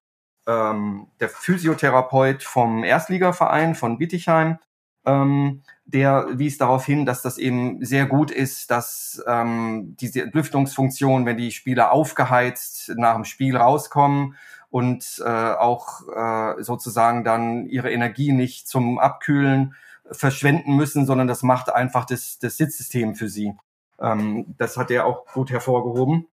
ähm, 0.46 1.08
der 1.20 1.28
Physiotherapeut 1.28 2.42
vom 2.42 2.84
Erstligaverein 2.84 3.74
von 3.74 3.98
Bietigheim, 3.98 4.58
ähm, 5.06 5.62
der 5.84 6.26
wies 6.32 6.58
darauf 6.58 6.84
hin, 6.84 7.06
dass 7.06 7.22
das 7.22 7.38
eben 7.38 7.84
sehr 7.84 8.06
gut 8.06 8.30
ist, 8.30 8.70
dass 8.70 9.22
ähm, 9.26 9.96
diese 10.00 10.22
Entlüftungsfunktion, 10.22 11.26
wenn 11.26 11.36
die 11.36 11.50
Spieler 11.50 11.92
aufgeheizt 11.92 12.92
nach 12.96 13.14
dem 13.14 13.24
Spiel 13.24 13.56
rauskommen 13.56 14.36
und 14.68 15.20
äh, 15.24 15.28
auch 15.28 16.02
äh, 16.08 16.62
sozusagen 16.62 17.24
dann 17.24 17.66
ihre 17.66 17.90
Energie 17.90 18.32
nicht 18.32 18.68
zum 18.68 18.98
Abkühlen 18.98 19.74
verschwenden 20.10 20.76
müssen, 20.76 21.06
sondern 21.06 21.26
das 21.26 21.42
macht 21.42 21.72
einfach 21.72 22.04
das, 22.04 22.38
das 22.38 22.56
Sitzsystem 22.56 23.14
für 23.14 23.28
sie. 23.28 23.54
Ähm, 24.00 24.54
das 24.58 24.76
hat 24.76 24.90
er 24.90 25.06
auch 25.06 25.26
gut 25.26 25.50
hervorgehoben. 25.50 26.26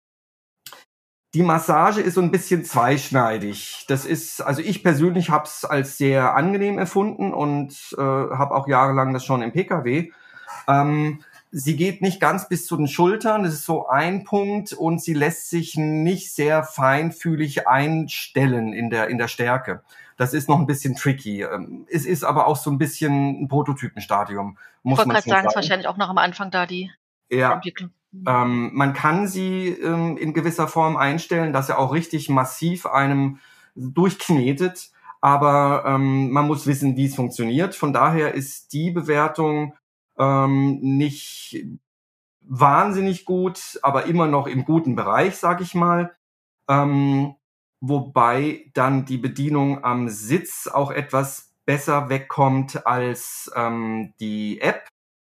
Die 1.34 1.42
Massage 1.42 2.00
ist 2.00 2.14
so 2.14 2.20
ein 2.20 2.30
bisschen 2.30 2.64
zweischneidig. 2.64 3.86
Das 3.88 4.04
ist, 4.04 4.40
also 4.40 4.62
ich 4.62 4.84
persönlich 4.84 5.30
habe 5.30 5.46
es 5.46 5.64
als 5.64 5.98
sehr 5.98 6.36
angenehm 6.36 6.78
erfunden 6.78 7.34
und 7.34 7.72
äh, 7.98 8.00
habe 8.00 8.54
auch 8.54 8.68
jahrelang 8.68 9.12
das 9.12 9.24
schon 9.24 9.42
im 9.42 9.50
PKW. 9.50 10.12
Ähm, 10.68 11.24
sie 11.50 11.74
geht 11.74 12.02
nicht 12.02 12.20
ganz 12.20 12.48
bis 12.48 12.66
zu 12.66 12.76
den 12.76 12.86
Schultern, 12.86 13.42
das 13.42 13.54
ist 13.54 13.64
so 13.64 13.88
ein 13.88 14.22
Punkt 14.22 14.72
und 14.72 15.02
sie 15.02 15.14
lässt 15.14 15.50
sich 15.50 15.76
nicht 15.76 16.32
sehr 16.32 16.62
feinfühlig 16.62 17.66
einstellen 17.66 18.72
in 18.72 18.90
der, 18.90 19.08
in 19.08 19.18
der 19.18 19.28
Stärke. 19.28 19.82
Das 20.16 20.34
ist 20.34 20.48
noch 20.48 20.58
ein 20.58 20.66
bisschen 20.66 20.94
tricky. 20.94 21.42
Ähm, 21.42 21.86
es 21.90 22.06
ist 22.06 22.24
aber 22.24 22.46
auch 22.46 22.56
so 22.56 22.70
ein 22.70 22.78
bisschen 22.78 23.42
ein 23.42 23.48
Prototypenstadium. 23.48 24.58
Muss 24.82 25.00
ich 25.00 25.06
wollte 25.06 25.22
gerade 25.22 25.28
sagen, 25.28 25.48
ist 25.48 25.56
wahrscheinlich 25.56 25.88
auch 25.88 25.96
noch 25.96 26.08
am 26.08 26.18
Anfang 26.18 26.50
da 26.50 26.66
die 26.66 26.90
ja. 27.30 27.54
Entwicklung. 27.54 27.90
Ähm, 28.26 28.70
man 28.72 28.92
kann 28.92 29.26
sie 29.26 29.68
ähm, 29.68 30.16
in 30.16 30.34
gewisser 30.34 30.68
Form 30.68 30.96
einstellen, 30.96 31.52
dass 31.52 31.68
er 31.68 31.78
auch 31.78 31.92
richtig 31.92 32.28
massiv 32.28 32.86
einem 32.86 33.40
durchknetet. 33.74 34.90
aber 35.20 35.84
ähm, 35.86 36.30
man 36.30 36.46
muss 36.46 36.66
wissen, 36.66 36.96
wie 36.96 37.06
es 37.06 37.16
funktioniert. 37.16 37.74
Von 37.74 37.92
daher 37.92 38.34
ist 38.34 38.72
die 38.72 38.90
Bewertung 38.90 39.74
ähm, 40.18 40.78
nicht 40.80 41.64
wahnsinnig 42.42 43.24
gut, 43.24 43.78
aber 43.82 44.04
immer 44.04 44.26
noch 44.26 44.46
im 44.46 44.64
guten 44.64 44.94
Bereich, 44.94 45.36
sag 45.36 45.60
ich 45.60 45.74
mal. 45.74 46.14
Ähm, 46.68 47.34
wobei 47.80 48.70
dann 48.74 49.04
die 49.04 49.18
Bedienung 49.18 49.84
am 49.84 50.08
Sitz 50.08 50.66
auch 50.66 50.90
etwas 50.90 51.54
besser 51.66 52.08
wegkommt 52.08 52.86
als 52.86 53.50
ähm, 53.56 54.12
die 54.20 54.60
App, 54.60 54.88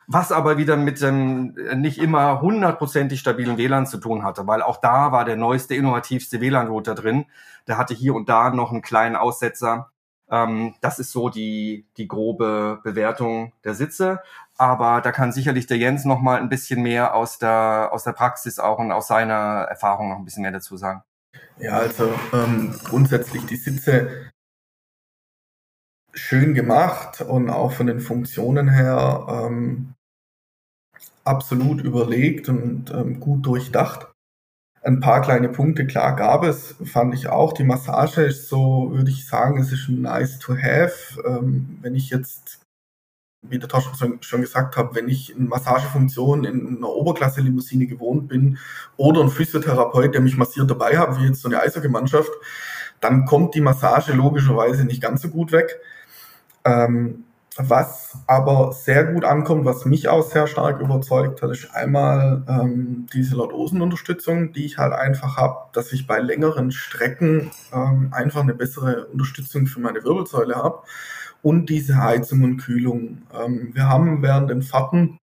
was 0.07 0.31
aber 0.31 0.57
wieder 0.57 0.77
mit 0.77 1.01
dem 1.01 1.53
nicht 1.75 1.97
immer 1.99 2.41
hundertprozentig 2.41 3.19
stabilen 3.19 3.57
WLAN 3.57 3.87
zu 3.87 3.97
tun 3.97 4.23
hatte, 4.23 4.47
weil 4.47 4.61
auch 4.61 4.77
da 4.77 5.11
war 5.11 5.25
der 5.25 5.35
neueste, 5.35 5.75
innovativste 5.75 6.39
WLAN-Router 6.41 6.95
drin. 6.95 7.25
Der 7.67 7.77
hatte 7.77 7.93
hier 7.93 8.15
und 8.15 8.29
da 8.29 8.49
noch 8.49 8.71
einen 8.71 8.81
kleinen 8.81 9.15
Aussetzer. 9.17 9.91
Ähm, 10.29 10.75
das 10.81 10.99
ist 10.99 11.11
so 11.11 11.29
die, 11.29 11.87
die 11.97 12.07
grobe 12.07 12.79
Bewertung 12.83 13.53
der 13.63 13.73
Sitze. 13.73 14.19
Aber 14.57 15.01
da 15.01 15.11
kann 15.11 15.31
sicherlich 15.31 15.67
der 15.67 15.77
Jens 15.77 16.05
noch 16.05 16.21
mal 16.21 16.39
ein 16.39 16.49
bisschen 16.49 16.81
mehr 16.81 17.13
aus 17.13 17.37
der, 17.37 17.89
aus 17.91 18.03
der 18.03 18.13
Praxis 18.13 18.59
auch 18.59 18.79
und 18.79 18.91
aus 18.91 19.07
seiner 19.07 19.67
Erfahrung 19.69 20.09
noch 20.09 20.17
ein 20.17 20.25
bisschen 20.25 20.41
mehr 20.43 20.51
dazu 20.51 20.77
sagen. 20.77 21.03
Ja, 21.59 21.79
also 21.79 22.13
ähm, 22.33 22.75
grundsätzlich 22.83 23.45
die 23.45 23.55
Sitze 23.55 24.31
schön 26.13 26.53
gemacht 26.53 27.21
und 27.21 27.49
auch 27.49 27.71
von 27.71 27.87
den 27.87 27.99
Funktionen 27.99 28.69
her 28.69 29.27
ähm, 29.29 29.93
absolut 31.23 31.81
überlegt 31.81 32.49
und 32.49 32.91
ähm, 32.91 33.19
gut 33.19 33.45
durchdacht. 33.45 34.11
Ein 34.81 34.99
paar 34.99 35.21
kleine 35.21 35.49
Punkte, 35.49 35.85
klar 35.85 36.15
gab 36.15 36.43
es, 36.43 36.75
fand 36.85 37.13
ich 37.13 37.27
auch. 37.27 37.53
Die 37.53 37.65
Massage 37.65 38.21
ist 38.21 38.47
so, 38.47 38.91
würde 38.91 39.11
ich 39.11 39.27
sagen, 39.27 39.59
es 39.59 39.71
ist 39.71 39.89
nice 39.89 40.39
to 40.39 40.55
have. 40.55 41.21
Ähm, 41.25 41.77
wenn 41.81 41.95
ich 41.95 42.09
jetzt, 42.09 42.61
wie 43.49 43.59
der 43.59 43.69
Thorsten 43.69 44.19
schon 44.21 44.41
gesagt 44.41 44.77
hat, 44.77 44.95
wenn 44.95 45.09
ich 45.09 45.35
eine 45.35 45.47
Massagefunktion 45.47 46.45
in 46.45 46.77
einer 46.77 46.89
Oberklasse-Limousine 46.89 47.87
gewohnt 47.87 48.27
bin 48.27 48.57
oder 48.95 49.21
ein 49.21 49.29
Physiotherapeut, 49.29 50.13
der 50.13 50.21
mich 50.21 50.37
massiert 50.37 50.69
dabei 50.69 50.97
hat, 50.97 51.19
wie 51.19 51.25
jetzt 51.25 51.41
so 51.41 51.49
eine 51.49 51.61
Eishockeymannschaft, 51.61 52.31
dann 52.99 53.25
kommt 53.25 53.55
die 53.55 53.61
Massage 53.61 54.13
logischerweise 54.13 54.85
nicht 54.85 55.01
ganz 55.01 55.21
so 55.21 55.29
gut 55.29 55.51
weg. 55.51 55.79
Ähm, 56.65 57.23
was 57.59 58.19
aber 58.27 58.71
sehr 58.71 59.03
gut 59.03 59.25
ankommt, 59.25 59.65
was 59.65 59.85
mich 59.85 60.09
auch 60.09 60.21
sehr 60.21 60.45
stark 60.45 60.79
überzeugt 60.79 61.41
hat, 61.41 61.49
ist 61.49 61.73
einmal 61.73 62.43
ähm, 62.47 63.07
diese 63.13 63.35
Lordosen-Unterstützung, 63.35 64.53
die 64.53 64.65
ich 64.65 64.77
halt 64.77 64.93
einfach 64.93 65.37
habe, 65.37 65.57
dass 65.73 65.91
ich 65.91 66.05
bei 66.05 66.19
längeren 66.19 66.71
Strecken 66.71 67.49
ähm, 67.73 68.09
einfach 68.11 68.41
eine 68.41 68.53
bessere 68.53 69.07
Unterstützung 69.07 69.65
für 69.65 69.79
meine 69.79 70.03
Wirbelsäule 70.03 70.55
habe 70.55 70.83
und 71.47 71.69
diese 71.69 71.95
Heizung 71.95 72.43
und 72.43 72.57
Kühlung. 72.57 73.19
Ähm, 73.33 73.69
wir 73.73 73.87
haben 73.87 74.21
während 74.21 74.49
den 74.49 74.63
Fahrten, 74.63 75.17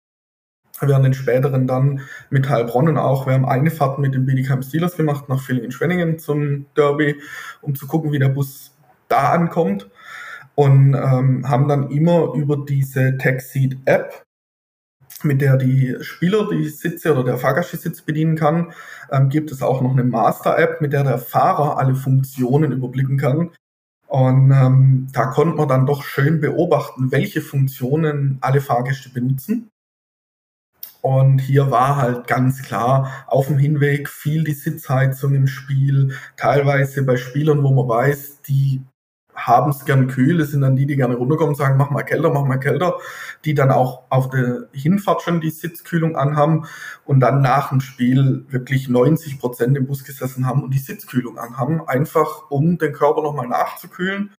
während 0.81 1.05
den 1.05 1.13
späteren 1.13 1.67
dann 1.67 2.01
mit 2.31 2.49
Heilbronn 2.49 2.97
auch, 2.97 3.27
wir 3.27 3.35
haben 3.35 3.45
eine 3.45 3.71
Fahrt 3.71 3.99
mit 3.99 4.15
dem 4.15 4.25
BDKM 4.25 4.63
Steelers 4.63 4.97
gemacht 4.97 5.29
nach 5.29 5.43
Villingen-Schwenningen 5.43 6.19
zum 6.19 6.65
Derby, 6.79 7.21
um 7.61 7.75
zu 7.75 7.87
gucken, 7.87 8.11
wie 8.11 8.19
der 8.19 8.31
Bus 8.31 8.75
da 9.09 9.33
ankommt 9.33 9.91
und 10.55 10.95
ähm, 10.95 11.47
haben 11.47 11.69
dann 11.69 11.91
immer 11.91 12.33
über 12.33 12.57
diese 12.57 13.19
TechSeat 13.19 13.77
App, 13.85 14.25
mit 15.25 15.43
der 15.43 15.59
die 15.59 15.95
Spieler 16.01 16.49
die 16.49 16.71
Sitze 16.71 17.13
oder 17.13 17.25
der 17.25 17.37
Fahrgast 17.37 17.85
die 17.85 18.03
bedienen 18.07 18.37
kann, 18.37 18.73
ähm, 19.13 19.29
gibt 19.29 19.53
es 19.53 19.61
auch 19.61 19.83
noch 19.83 19.93
eine 19.93 20.05
Master-App, 20.05 20.81
mit 20.81 20.95
der 20.95 21.05
der 21.05 21.19
Fahrer 21.19 21.77
alle 21.77 21.95
Funktionen 21.95 22.73
überblicken 22.73 23.19
kann. 23.19 23.51
Und 24.15 24.53
ähm, 24.53 25.09
da 25.13 25.27
konnte 25.27 25.57
man 25.57 25.67
dann 25.67 25.87
doch 25.87 26.05
schön 26.05 26.41
beobachten, 26.41 27.11
welche 27.11 27.41
Funktionen 27.41 28.39
alle 28.43 28.61
Fahrgäste 28.61 29.09
benutzen. 29.09 29.73
Und 31.03 31.41
hier 31.41 31.73
war 31.73 31.97
halt 31.97 32.29
ganz 32.29 32.63
klar 32.63 33.25
auf 33.27 33.49
dem 33.49 33.59
Hinweg 33.59 34.09
viel 34.09 34.45
die 34.45 34.53
Sitzheizung 34.53 35.35
im 35.35 35.49
Spiel, 35.49 36.15
teilweise 36.37 37.03
bei 37.03 37.17
Spielern, 37.17 37.65
wo 37.65 37.73
man 37.73 37.89
weiß, 37.89 38.43
die 38.43 38.85
haben 39.35 39.71
es 39.71 39.85
gern 39.85 40.09
kühl, 40.09 40.39
das 40.39 40.51
sind 40.51 40.61
dann 40.61 40.77
die, 40.77 40.87
die 40.87 40.97
gerne 40.97 41.17
runterkommen 41.17 41.51
und 41.51 41.57
sagen, 41.57 41.77
mach 41.77 41.91
mal 41.91 42.03
kälter, 42.03 42.31
mach 42.31 42.45
mal 42.45 42.59
kälter, 42.59 42.99
die 43.45 43.55
dann 43.55 43.71
auch 43.71 44.05
auf 44.11 44.31
der 44.31 44.69
Hinfahrt 44.73 45.23
schon 45.23 45.41
die 45.41 45.51
Sitzkühlung 45.51 46.17
anhaben 46.17 46.67
und 47.05 47.21
dann 47.21 47.43
nach 47.43 47.71
dem 47.71 47.81
Spiel 47.81 48.47
wirklich 48.49 48.89
90 48.89 49.39
Prozent 49.39 49.77
im 49.77 49.87
Bus 49.87 50.05
gesessen 50.05 50.47
haben 50.47 50.63
und 50.63 50.73
die 50.73 50.79
Sitzkühlung 50.79 51.39
anhaben, 51.39 51.87
einfach 51.87 52.51
um 52.51 52.79
den 52.79 52.93
Körper 52.93 53.23
nochmal 53.23 53.49
nachzukühlen. 53.49 54.31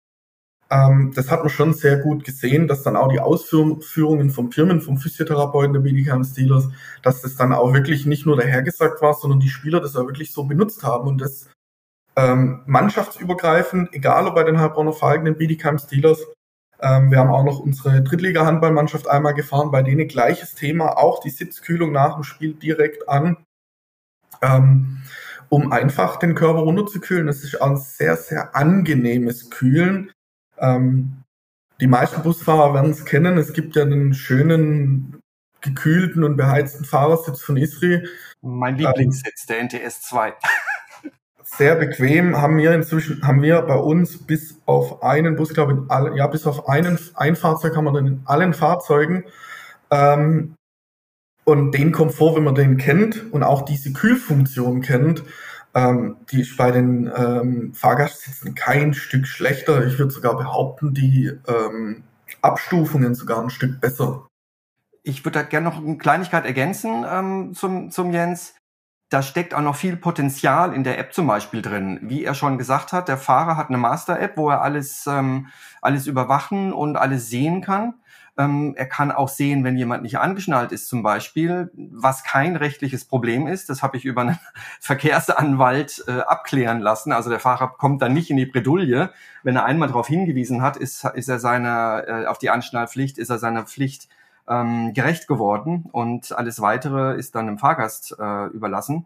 Ähm, 0.71 1.11
das 1.13 1.29
hat 1.29 1.41
man 1.41 1.49
schon 1.49 1.73
sehr 1.73 1.99
gut 1.99 2.23
gesehen, 2.23 2.67
dass 2.67 2.81
dann 2.81 2.95
auch 2.95 3.09
die 3.09 3.19
Ausführungen 3.19 4.31
vom 4.31 4.51
Firmen, 4.51 4.81
vom 4.81 4.97
Physiotherapeuten 4.97 5.73
der 5.73 5.81
Medicam 5.81 6.23
Steelers, 6.23 6.69
dass 7.03 7.21
das 7.21 7.35
dann 7.35 7.53
auch 7.53 7.73
wirklich 7.73 8.05
nicht 8.05 8.25
nur 8.25 8.35
dahergesagt 8.35 9.01
war, 9.01 9.13
sondern 9.13 9.39
die 9.39 9.49
Spieler 9.49 9.79
das 9.79 9.95
auch 9.95 10.07
wirklich 10.07 10.31
so 10.31 10.45
benutzt 10.45 10.83
haben 10.83 11.07
und 11.07 11.21
das 11.21 11.49
ähm, 12.15 12.61
mannschaftsübergreifend, 12.65 13.93
egal 13.93 14.27
ob 14.27 14.35
bei 14.35 14.43
den 14.43 14.59
Heilbronner 14.59 14.93
Falken, 14.93 15.25
den 15.25 15.37
Bietigheim 15.37 15.77
Steelers. 15.77 16.19
Ähm, 16.81 17.11
wir 17.11 17.19
haben 17.19 17.29
auch 17.29 17.43
noch 17.43 17.59
unsere 17.59 18.01
Drittliga-Handballmannschaft 18.01 19.07
einmal 19.07 19.33
gefahren, 19.33 19.71
bei 19.71 19.81
denen 19.81 20.07
gleiches 20.07 20.55
Thema, 20.55 20.97
auch 20.97 21.19
die 21.21 21.29
Sitzkühlung 21.29 21.91
nach 21.91 22.15
dem 22.15 22.23
Spiel 22.23 22.53
direkt 22.53 23.07
an, 23.09 23.37
ähm, 24.41 25.01
um 25.49 25.71
einfach 25.71 26.17
den 26.17 26.35
Körper 26.35 26.59
runterzukühlen. 26.59 27.27
Das 27.27 27.43
ist 27.43 27.61
auch 27.61 27.71
ein 27.71 27.77
sehr, 27.77 28.15
sehr 28.17 28.55
angenehmes 28.55 29.49
Kühlen. 29.49 30.11
Ähm, 30.57 31.23
die 31.81 31.87
meisten 31.87 32.23
Busfahrer 32.23 32.73
werden 32.73 32.91
es 32.91 33.05
kennen. 33.05 33.37
Es 33.37 33.53
gibt 33.53 33.75
ja 33.75 33.85
den 33.85 34.13
schönen 34.13 35.19
gekühlten 35.61 36.23
und 36.23 36.37
beheizten 36.37 36.85
Fahrersitz 36.85 37.41
von 37.41 37.57
Isri. 37.57 38.07
Mein 38.41 38.77
Lieblingssitz, 38.77 39.45
der 39.47 39.63
NTS 39.63 40.01
2 40.03 40.33
sehr 41.45 41.75
bequem, 41.75 42.41
haben 42.41 42.57
wir 42.57 42.73
inzwischen, 42.73 43.25
haben 43.25 43.41
wir 43.41 43.61
bei 43.61 43.75
uns 43.75 44.17
bis 44.17 44.59
auf 44.65 45.03
einen 45.03 45.35
Bus, 45.35 45.53
glaube 45.53 45.73
ich, 45.73 45.77
in 45.77 45.89
allen, 45.89 46.15
ja, 46.15 46.27
bis 46.27 46.47
auf 46.47 46.67
einen, 46.67 46.99
ein 47.13 47.35
Fahrzeug 47.35 47.75
haben 47.75 47.85
wir 47.85 47.93
dann 47.93 48.07
in 48.07 48.21
allen 48.25 48.53
Fahrzeugen. 48.53 49.25
Ähm, 49.91 50.55
und 51.43 51.71
den 51.71 51.91
Komfort, 51.91 52.35
wenn 52.35 52.43
man 52.43 52.55
den 52.55 52.77
kennt 52.77 53.31
und 53.31 53.43
auch 53.43 53.61
diese 53.63 53.93
Kühlfunktion 53.93 54.81
kennt, 54.81 55.23
ähm, 55.75 56.17
die 56.31 56.41
ist 56.41 56.57
bei 56.57 56.71
den 56.71 57.11
ähm, 57.15 57.73
Fahrgastsitzen 57.73 58.55
kein 58.55 58.95
Stück 58.95 59.27
schlechter. 59.27 59.85
Ich 59.85 59.99
würde 59.99 60.11
sogar 60.11 60.35
behaupten, 60.35 60.95
die 60.95 61.31
ähm, 61.47 62.03
Abstufungen 62.41 63.13
sogar 63.13 63.43
ein 63.43 63.51
Stück 63.51 63.79
besser. 63.79 64.27
Ich 65.03 65.23
würde 65.23 65.39
da 65.39 65.43
gerne 65.43 65.69
noch 65.69 65.77
eine 65.77 65.97
Kleinigkeit 65.97 66.45
ergänzen 66.45 67.05
ähm, 67.07 67.53
zum, 67.53 67.91
zum 67.91 68.11
Jens 68.11 68.55
da 69.15 69.21
steckt 69.21 69.53
auch 69.53 69.61
noch 69.61 69.77
viel 69.77 69.95
Potenzial 69.95 70.73
in 70.73 70.83
der 70.83 70.99
App 70.99 71.13
zum 71.13 71.25
Beispiel 71.25 71.61
drin. 71.61 71.99
Wie 72.01 72.25
er 72.25 72.33
schon 72.33 72.57
gesagt 72.57 72.91
hat, 72.91 73.07
der 73.07 73.17
Fahrer 73.17 73.55
hat 73.55 73.69
eine 73.69 73.77
Master-App, 73.77 74.35
wo 74.35 74.49
er 74.49 74.61
alles, 74.61 75.07
ähm, 75.07 75.47
alles 75.81 76.05
überwachen 76.05 76.73
und 76.73 76.97
alles 76.97 77.29
sehen 77.29 77.61
kann. 77.61 77.93
Ähm, 78.37 78.73
er 78.75 78.87
kann 78.87 79.13
auch 79.13 79.29
sehen, 79.29 79.63
wenn 79.63 79.77
jemand 79.77 80.03
nicht 80.03 80.19
angeschnallt 80.19 80.73
ist 80.73 80.89
zum 80.89 81.01
Beispiel, 81.01 81.71
was 81.75 82.25
kein 82.25 82.57
rechtliches 82.57 83.05
Problem 83.05 83.47
ist. 83.47 83.69
Das 83.69 83.81
habe 83.81 83.95
ich 83.95 84.03
über 84.03 84.19
einen 84.19 84.37
Verkehrsanwalt 84.81 86.03
äh, 86.09 86.19
abklären 86.19 86.81
lassen. 86.81 87.13
Also 87.13 87.29
der 87.29 87.39
Fahrer 87.39 87.69
kommt 87.69 88.01
dann 88.01 88.13
nicht 88.13 88.29
in 88.29 88.35
die 88.35 88.45
Bredouille. 88.45 89.13
Wenn 89.43 89.55
er 89.55 89.63
einmal 89.63 89.87
darauf 89.87 90.07
hingewiesen 90.07 90.61
hat, 90.61 90.75
ist, 90.75 91.05
ist 91.05 91.29
er 91.29 91.39
seiner, 91.39 92.03
äh, 92.05 92.25
auf 92.25 92.37
die 92.37 92.49
Anschnallpflicht, 92.49 93.17
ist 93.17 93.29
er 93.29 93.37
seiner 93.37 93.63
Pflicht 93.63 94.09
ähm, 94.47 94.93
gerecht 94.93 95.27
geworden 95.27 95.85
und 95.91 96.31
alles 96.31 96.61
weitere 96.61 97.17
ist 97.17 97.35
dann 97.35 97.47
dem 97.47 97.57
Fahrgast 97.57 98.15
äh, 98.19 98.45
überlassen. 98.47 99.05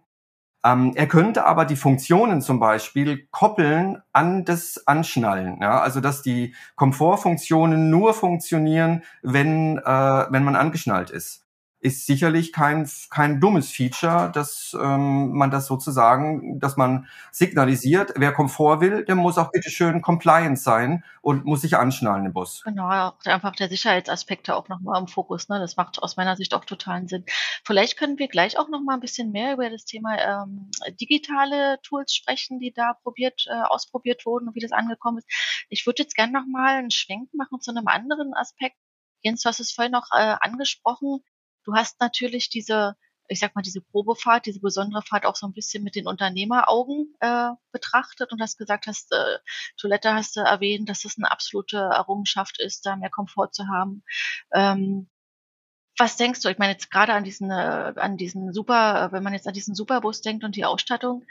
Ähm, 0.63 0.91
er 0.95 1.07
könnte 1.07 1.45
aber 1.45 1.65
die 1.65 1.77
Funktionen 1.77 2.41
zum 2.41 2.59
Beispiel 2.59 3.27
koppeln 3.31 4.01
an 4.11 4.43
das 4.43 4.85
Anschnallen. 4.87 5.59
Ja? 5.61 5.79
Also 5.79 6.01
dass 6.01 6.21
die 6.21 6.53
Komfortfunktionen 6.75 7.89
nur 7.89 8.13
funktionieren, 8.13 9.03
wenn, 9.21 9.77
äh, 9.77 9.81
wenn 10.29 10.43
man 10.43 10.55
angeschnallt 10.55 11.11
ist 11.11 11.45
ist 11.81 12.05
sicherlich 12.05 12.51
kein, 12.51 12.89
kein 13.09 13.39
dummes 13.39 13.71
Feature, 13.71 14.31
dass 14.33 14.75
ähm, 14.79 15.31
man 15.31 15.49
das 15.49 15.67
sozusagen, 15.67 16.59
dass 16.59 16.75
man 16.75 17.07
signalisiert, 17.31 18.13
wer 18.17 18.33
Komfort 18.33 18.81
will, 18.81 19.05
der 19.05 19.15
muss 19.15 19.37
auch 19.37 19.51
bitte 19.51 19.69
schön 19.69 20.01
compliant 20.01 20.59
sein 20.59 21.05
und 21.21 21.45
muss 21.45 21.61
sich 21.61 21.77
anschnallen 21.77 22.25
im 22.25 22.33
Bus. 22.33 22.63
Genau, 22.65 23.13
einfach 23.23 23.55
der 23.55 23.69
Sicherheitsaspekte 23.69 24.55
auch 24.55 24.67
nochmal 24.67 24.99
im 24.99 25.07
Fokus. 25.07 25.47
Ne? 25.47 25.59
Das 25.59 25.77
macht 25.77 26.03
aus 26.03 26.17
meiner 26.17 26.35
Sicht 26.35 26.53
auch 26.53 26.65
totalen 26.65 27.07
Sinn. 27.07 27.23
Vielleicht 27.63 27.97
können 27.97 28.19
wir 28.19 28.27
gleich 28.27 28.59
auch 28.59 28.67
nochmal 28.67 28.97
ein 28.97 29.01
bisschen 29.01 29.31
mehr 29.31 29.53
über 29.53 29.69
das 29.69 29.85
Thema 29.85 30.17
ähm, 30.19 30.69
digitale 30.99 31.79
Tools 31.83 32.13
sprechen, 32.13 32.59
die 32.59 32.73
da 32.73 32.93
probiert, 33.03 33.45
äh, 33.49 33.61
ausprobiert 33.69 34.25
wurden 34.25 34.49
und 34.49 34.55
wie 34.55 34.59
das 34.59 34.73
angekommen 34.73 35.19
ist. 35.19 35.29
Ich 35.69 35.85
würde 35.85 36.03
jetzt 36.03 36.15
gerne 36.15 36.33
nochmal 36.33 36.75
einen 36.75 36.91
Schwenk 36.91 37.33
machen 37.33 37.61
zu 37.61 37.71
einem 37.71 37.87
anderen 37.87 38.33
Aspekt. 38.33 38.75
Jens, 39.21 39.41
du 39.41 39.49
hast 39.49 39.59
es 39.59 39.71
vorhin 39.71 39.91
noch 39.91 40.07
äh, 40.13 40.35
angesprochen 40.41 41.21
Du 41.63 41.73
hast 41.73 41.99
natürlich 41.99 42.49
diese 42.49 42.95
ich 43.29 43.39
sag 43.39 43.55
mal, 43.55 43.61
diese 43.61 43.81
Probefahrt, 43.81 44.47
diese 44.47 44.59
besondere 44.59 45.03
Fahrt 45.03 45.25
auch 45.25 45.35
so 45.35 45.45
ein 45.47 45.53
bisschen 45.53 45.83
mit 45.83 45.95
den 45.95 46.07
Unternehmeraugen 46.07 47.13
äh, 47.19 47.49
betrachtet 47.71 48.31
und 48.31 48.41
hast 48.41 48.57
gesagt, 48.57 48.87
hast 48.87 49.13
äh, 49.13 49.37
Toilette 49.77 50.13
hast 50.13 50.35
du 50.35 50.41
erwähnt, 50.41 50.89
dass 50.89 51.03
das 51.03 51.17
eine 51.17 51.31
absolute 51.31 51.77
Errungenschaft 51.77 52.59
ist, 52.59 52.85
da 52.85 52.95
mehr 52.95 53.11
Komfort 53.11 53.49
zu 53.51 53.67
haben. 53.67 54.03
Ähm, 54.53 55.09
was 55.97 56.17
denkst 56.17 56.41
du? 56.41 56.49
Ich 56.49 56.57
meine 56.57 56.73
jetzt 56.73 56.89
gerade 56.91 57.13
an 57.13 57.23
diesen, 57.23 57.51
äh, 57.51 57.93
an 57.95 58.17
diesen 58.17 58.51
Super, 58.53 59.11
wenn 59.11 59.23
man 59.23 59.33
jetzt 59.33 59.47
an 59.47 59.53
diesen 59.53 59.75
Superbus 59.75 60.21
denkt 60.21 60.43
und 60.43 60.55
die 60.55 60.65
Ausstattung, 60.65 61.25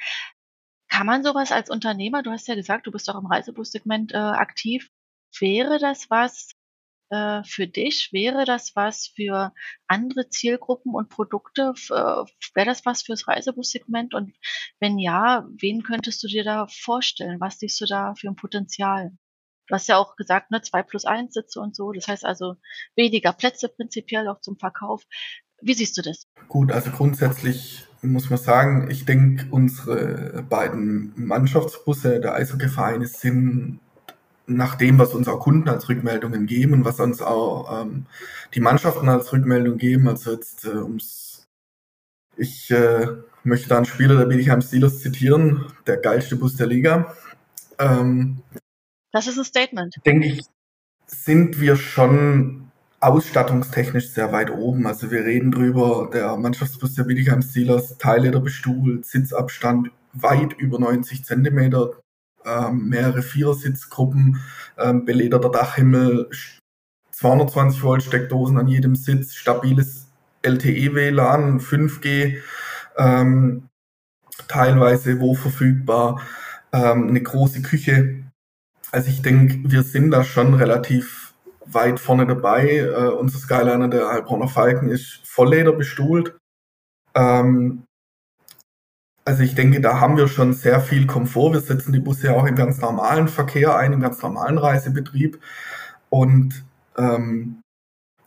kann 0.88 1.06
man 1.06 1.24
sowas 1.24 1.52
als 1.52 1.68
Unternehmer, 1.68 2.22
du 2.22 2.30
hast 2.30 2.48
ja 2.48 2.54
gesagt, 2.54 2.86
du 2.86 2.92
bist 2.92 3.10
auch 3.10 3.18
im 3.18 3.26
Reisebussegment 3.26 4.12
äh, 4.12 4.16
aktiv, 4.16 4.88
wäre 5.38 5.78
das 5.78 6.08
was, 6.10 6.50
äh, 7.10 7.42
für 7.44 7.66
dich? 7.66 8.10
Wäre 8.12 8.44
das 8.44 8.74
was 8.74 9.12
für 9.14 9.52
andere 9.86 10.28
Zielgruppen 10.28 10.94
und 10.94 11.08
Produkte? 11.08 11.72
Äh, 11.90 12.24
wäre 12.54 12.66
das 12.66 12.84
was 12.84 13.02
fürs 13.02 13.28
Reisebussegment? 13.28 14.14
Und 14.14 14.34
wenn 14.80 14.98
ja, 14.98 15.46
wen 15.58 15.82
könntest 15.82 16.22
du 16.22 16.28
dir 16.28 16.44
da 16.44 16.66
vorstellen? 16.68 17.40
Was 17.40 17.58
siehst 17.58 17.80
du 17.80 17.86
da 17.86 18.14
für 18.14 18.28
ein 18.28 18.36
Potenzial? 18.36 19.12
Du 19.66 19.74
hast 19.74 19.88
ja 19.88 19.98
auch 19.98 20.16
gesagt, 20.16 20.50
ne, 20.50 20.62
zwei 20.62 20.82
plus 20.82 21.04
eins 21.04 21.34
Sitze 21.34 21.60
und 21.60 21.76
so. 21.76 21.92
Das 21.92 22.08
heißt 22.08 22.24
also 22.24 22.56
weniger 22.96 23.32
Plätze 23.32 23.68
prinzipiell 23.68 24.28
auch 24.28 24.40
zum 24.40 24.58
Verkauf. 24.58 25.02
Wie 25.60 25.74
siehst 25.74 25.98
du 25.98 26.02
das? 26.02 26.26
Gut, 26.48 26.72
also 26.72 26.90
grundsätzlich 26.90 27.86
muss 28.00 28.30
man 28.30 28.38
sagen, 28.38 28.90
ich 28.90 29.04
denke, 29.04 29.46
unsere 29.50 30.44
beiden 30.48 31.12
Mannschaftsbusse 31.16 32.20
der 32.20 32.34
Eishockeyvereine 32.34 33.06
sind 33.06 33.80
nach 34.48 34.74
dem, 34.74 34.98
was 34.98 35.14
uns 35.14 35.28
auch 35.28 35.40
Kunden 35.40 35.68
als 35.68 35.88
Rückmeldungen 35.88 36.46
geben 36.46 36.72
und 36.72 36.84
was 36.84 37.00
uns 37.00 37.22
auch 37.22 37.82
ähm, 37.82 38.06
die 38.54 38.60
Mannschaften 38.60 39.08
als 39.08 39.32
Rückmeldung 39.32 39.78
geben. 39.78 40.08
Also 40.08 40.32
jetzt 40.32 40.64
äh, 40.64 40.76
ums 40.76 41.28
ich 42.36 42.70
äh, 42.70 43.08
möchte 43.42 43.68
da 43.68 43.76
einen 43.76 43.84
Spieler 43.84 44.16
der 44.16 44.26
Bietigheim 44.26 44.62
Steelers 44.62 45.00
zitieren, 45.00 45.66
der 45.86 45.96
geilste 45.96 46.36
Bus 46.36 46.56
der 46.56 46.68
Liga. 46.68 47.14
Ähm, 47.78 48.42
das 49.12 49.26
ist 49.26 49.38
ein 49.38 49.44
Statement. 49.44 49.96
Denke 50.06 50.28
ich, 50.28 50.42
sind 51.06 51.60
wir 51.60 51.76
schon 51.76 52.70
ausstattungstechnisch 53.00 54.10
sehr 54.10 54.32
weit 54.32 54.50
oben. 54.50 54.86
Also 54.86 55.10
wir 55.10 55.24
reden 55.24 55.50
drüber, 55.50 56.10
der 56.12 56.36
Mannschaftsbus 56.36 56.94
der 56.94 57.04
Bietigheim 57.04 57.42
Steelers, 57.42 57.98
Teilleder 57.98 58.40
bestuhlt, 58.40 59.06
Sitzabstand 59.06 59.90
weit 60.12 60.52
über 60.54 60.78
90 60.78 61.24
Zentimeter, 61.24 61.92
ähm, 62.48 62.88
mehrere 62.88 63.22
Vierersitzgruppen, 63.22 64.40
ähm, 64.78 65.04
belederter 65.04 65.50
Dachhimmel, 65.50 66.30
220 67.12 67.82
Volt 67.82 68.02
Steckdosen 68.02 68.58
an 68.58 68.68
jedem 68.68 68.94
Sitz, 68.94 69.34
stabiles 69.34 70.06
LTE-WLAN, 70.42 71.60
5G, 71.60 72.38
ähm, 72.96 73.68
teilweise 74.46 75.20
wo 75.20 75.34
verfügbar, 75.34 76.22
ähm, 76.72 77.08
eine 77.08 77.22
große 77.22 77.62
Küche. 77.62 78.24
Also 78.92 79.10
ich 79.10 79.22
denke, 79.22 79.58
wir 79.64 79.82
sind 79.82 80.12
da 80.12 80.24
schon 80.24 80.54
relativ 80.54 81.34
weit 81.66 82.00
vorne 82.00 82.26
dabei. 82.26 82.78
Äh, 82.78 83.08
unser 83.08 83.38
Skyliner, 83.38 83.88
der 83.88 84.08
Heilbronner 84.08 84.48
Falken, 84.48 84.88
ist 84.88 85.20
Vollleder 85.24 85.72
bestuhlt. 85.72 86.36
Ähm, 87.14 87.84
also 89.28 89.42
ich 89.42 89.54
denke, 89.54 89.82
da 89.82 90.00
haben 90.00 90.16
wir 90.16 90.26
schon 90.26 90.54
sehr 90.54 90.80
viel 90.80 91.06
Komfort. 91.06 91.52
Wir 91.52 91.60
setzen 91.60 91.92
die 91.92 91.98
Busse 91.98 92.28
ja 92.28 92.32
auch 92.32 92.46
im 92.46 92.54
ganz 92.54 92.80
normalen 92.80 93.28
Verkehr 93.28 93.76
ein, 93.76 93.92
im 93.92 94.00
ganz 94.00 94.22
normalen 94.22 94.56
Reisebetrieb. 94.56 95.38
Und 96.08 96.64
ähm, 96.96 97.60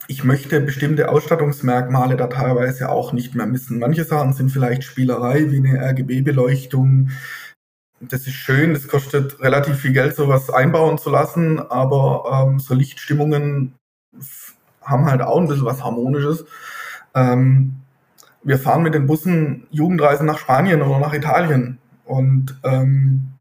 ich 0.08 0.24
möchte 0.24 0.62
bestimmte 0.62 1.10
Ausstattungsmerkmale 1.10 2.18
da 2.18 2.28
teilweise 2.28 2.90
auch 2.90 3.14
nicht 3.14 3.34
mehr 3.34 3.48
missen. 3.48 3.80
Manche 3.80 4.04
Sachen 4.04 4.34
sind 4.34 4.52
vielleicht 4.52 4.84
Spielerei, 4.84 5.50
wie 5.50 5.58
eine 5.58 5.82
RGB-Beleuchtung. 5.82 7.10
Das 8.00 8.28
ist 8.28 8.36
schön, 8.36 8.76
das 8.76 8.88
kostet 8.88 9.40
relativ 9.40 9.78
viel 9.78 9.94
Geld, 9.94 10.16
sowas 10.16 10.52
einbauen 10.52 11.00
zu 11.00 11.10
lassen, 11.10 11.58
aber 11.58 12.46
ähm, 12.48 12.60
so 12.60 12.76
Lichtstimmungen 12.76 13.74
haben 14.84 15.06
halt 15.06 15.24
auch 15.24 15.40
ein 15.40 15.48
bisschen 15.48 15.66
was 15.66 15.84
Harmonisches. 15.84 16.46
Ähm, 17.16 17.81
wir 18.44 18.58
fahren 18.58 18.84
mit 18.84 18.94
den 18.94 19.08
Bussen 19.08 19.68
Jugendreisen 19.70 20.26
nach 20.26 20.38
Spanien 20.38 20.82
oder 20.82 21.00
nach 21.00 21.14
Italien. 21.14 21.80
Und 22.06 22.60
ähm, 22.64 23.34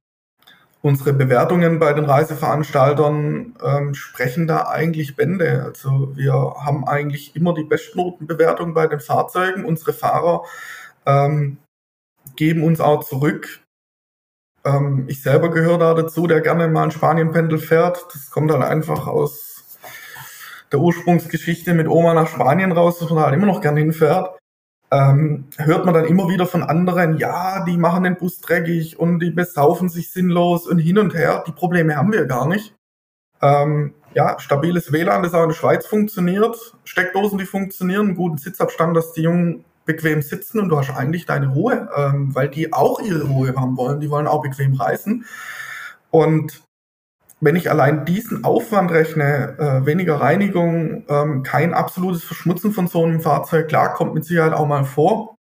unsere 0.83 1.13
Bewertungen 1.13 1.79
bei 1.79 1.93
den 1.93 2.05
Reiseveranstaltern 2.05 3.55
ähm, 3.63 3.95
sprechen 3.95 4.47
da 4.47 4.69
eigentlich 4.69 5.17
Bände. 5.17 5.63
Also 5.65 6.15
wir 6.17 6.33
haben 6.33 6.87
eigentlich 6.87 7.35
immer 7.35 7.55
die 7.55 7.65
Bestnotenbewertung 7.65 8.75
bei 8.75 8.87
den 8.87 9.01
Fahrzeugen. 9.01 9.65
Unsere 9.65 9.93
Fahrer 9.93 10.45
ähm, 11.07 11.59
geben 12.37 12.63
uns 12.63 12.81
auch 12.81 13.05
zurück. 13.05 13.61
Ähm, 14.65 15.07
ich 15.09 15.23
selber 15.23 15.51
gehöre 15.51 15.79
da 15.79 15.95
dazu, 15.95 16.27
der 16.27 16.43
gerne 16.43 16.69
mal 16.69 16.85
ein 16.85 16.91
Spanienpendel 16.91 17.59
fährt. 17.59 18.07
Das 18.13 18.31
kommt 18.31 18.51
dann 18.51 18.63
einfach 18.63 19.07
aus 19.07 19.79
der 20.71 20.79
Ursprungsgeschichte 20.79 21.75
mit 21.75 21.89
Oma 21.89 22.15
nach 22.15 22.29
Spanien 22.29 22.71
raus, 22.71 22.99
dass 22.99 23.11
man 23.11 23.25
halt 23.25 23.35
immer 23.35 23.47
noch 23.47 23.61
gerne 23.61 23.81
hinfährt 23.81 24.40
ähm, 24.91 25.47
hört 25.57 25.85
man 25.85 25.95
dann 25.95 26.05
immer 26.05 26.29
wieder 26.29 26.47
von 26.47 26.63
anderen, 26.63 27.17
ja, 27.17 27.65
die 27.65 27.77
machen 27.77 28.05
den 28.05 28.17
Bus 28.17 28.41
dreckig 28.41 28.99
und 28.99 29.21
die 29.21 29.31
besaufen 29.31 29.89
sich 29.89 30.11
sinnlos 30.11 30.67
und 30.67 30.79
hin 30.79 30.99
und 30.99 31.15
her. 31.15 31.45
Die 31.47 31.53
Probleme 31.53 31.97
haben 31.97 32.13
wir 32.13 32.27
gar 32.27 32.49
nicht. 32.49 32.75
Ähm, 33.41 33.95
ja, 34.15 34.39
stabiles 34.41 34.93
WLAN, 34.93 35.23
das 35.23 35.35
auch 35.35 35.45
in 35.45 35.51
der 35.51 35.57
Schweiz 35.57 35.87
funktioniert, 35.87 36.77
Steckdosen, 36.85 37.39
die 37.39 37.47
funktionieren, 37.47 38.17
guten 38.17 38.39
Sitzabstand, 38.39 38.97
dass 38.97 39.13
die 39.13 39.23
Jungen 39.23 39.65
bequem 39.85 40.23
sitzen 40.23 40.61
und 40.61 40.69
du 40.69 40.79
hast 40.79 40.91
eigentlich 40.91 41.27
deine 41.27 41.49
Ruhe, 41.49 41.89
ähm, 41.97 42.35
weil 42.35 42.49
die 42.49 42.73
auch 42.73 43.01
ihre 43.01 43.25
Ruhe 43.25 43.55
haben 43.57 43.77
wollen, 43.77 44.01
die 44.01 44.11
wollen 44.11 44.27
auch 44.27 44.43
bequem 44.43 44.75
reisen. 44.75 45.25
Und 46.11 46.63
wenn 47.41 47.57
ich 47.57 47.71
allein 47.71 48.05
diesen 48.05 48.45
Aufwand 48.45 48.91
rechne, 48.91 49.57
äh, 49.59 49.87
weniger 49.87 50.21
Reinigung, 50.21 51.05
ähm, 51.09 51.43
kein 51.43 51.73
absolutes 51.73 52.23
Verschmutzen 52.23 52.73
von 52.73 52.87
so 52.87 53.05
einem 53.05 53.21
Fahrzeug, 53.21 53.69
klar, 53.69 53.95
kommt 53.95 54.15
mit 54.15 54.25
Sicherheit 54.25 54.53
auch 54.53 54.67
mal 54.67 54.85
vor. 54.85 55.37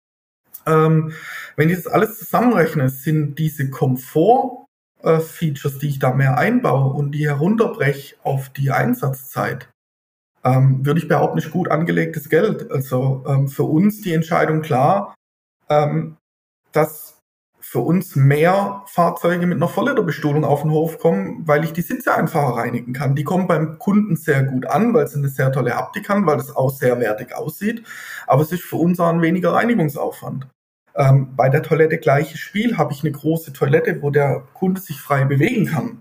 Ähm, 0.68 1.14
wenn 1.56 1.70
ich 1.70 1.76
das 1.76 1.88
alles 1.88 2.20
zusammenrechne, 2.20 2.90
sind 2.90 3.40
diese 3.40 3.72
Komfort-Features, 3.72 5.76
äh, 5.76 5.80
die 5.80 5.90
ich 5.90 6.00
da 6.00 6.14
mehr 6.14 6.38
einbaue 6.38 6.94
und 6.94 7.14
die 7.14 7.28
herunterbreche 7.28 8.16
auf 8.24 8.50
die 8.50 8.70
Einsatzzeit, 8.70 9.70
ähm, 10.44 10.86
würde 10.86 11.00
ich 11.00 11.08
behaupten, 11.08 11.38
nicht 11.38 11.52
gut 11.52 11.70
angelegtes 11.70 12.30
Geld. 12.30 12.72
Also 12.72 13.24
ähm, 13.28 13.48
für 13.48 13.64
uns 13.64 14.02
die 14.02 14.14
Entscheidung 14.14 14.62
klar, 14.62 15.16
ähm, 15.70 16.18
dass 16.74 17.17
für 17.70 17.80
uns 17.80 18.16
mehr 18.16 18.84
Fahrzeuge 18.86 19.46
mit 19.46 19.58
einer 19.58 19.68
Volllederbestuhlung 19.68 20.46
auf 20.46 20.62
den 20.62 20.72
Hof 20.72 21.00
kommen, 21.00 21.46
weil 21.46 21.66
ich 21.66 21.74
die 21.74 21.82
Sitze 21.82 22.16
einfacher 22.16 22.56
reinigen 22.56 22.94
kann. 22.94 23.14
Die 23.14 23.26
kommen 23.26 23.46
beim 23.46 23.78
Kunden 23.78 24.16
sehr 24.16 24.44
gut 24.44 24.66
an, 24.66 24.94
weil 24.94 25.06
sie 25.10 25.18
eine 25.18 25.28
sehr 25.28 25.52
tolle 25.52 25.76
Haptik 25.76 26.08
haben, 26.08 26.26
weil 26.26 26.38
das 26.38 26.56
auch 26.56 26.70
sehr 26.70 26.98
wertig 27.02 27.36
aussieht. 27.36 27.84
Aber 28.26 28.42
es 28.42 28.54
ist 28.54 28.64
für 28.64 28.78
uns 28.78 29.02
auch 29.02 29.10
ein 29.10 29.22
weniger 29.22 29.52
Reinigungsaufwand. 29.52 30.48
Ähm, 30.96 31.36
bei 31.36 31.50
der 31.50 31.62
Toilette 31.62 31.98
gleiches 31.98 32.40
Spiel 32.40 32.78
habe 32.78 32.94
ich 32.94 33.04
eine 33.04 33.12
große 33.12 33.52
Toilette, 33.52 34.02
wo 34.02 34.12
der 34.12 34.48
Kunde 34.54 34.80
sich 34.80 35.02
frei 35.02 35.26
bewegen 35.26 35.66
kann 35.66 36.00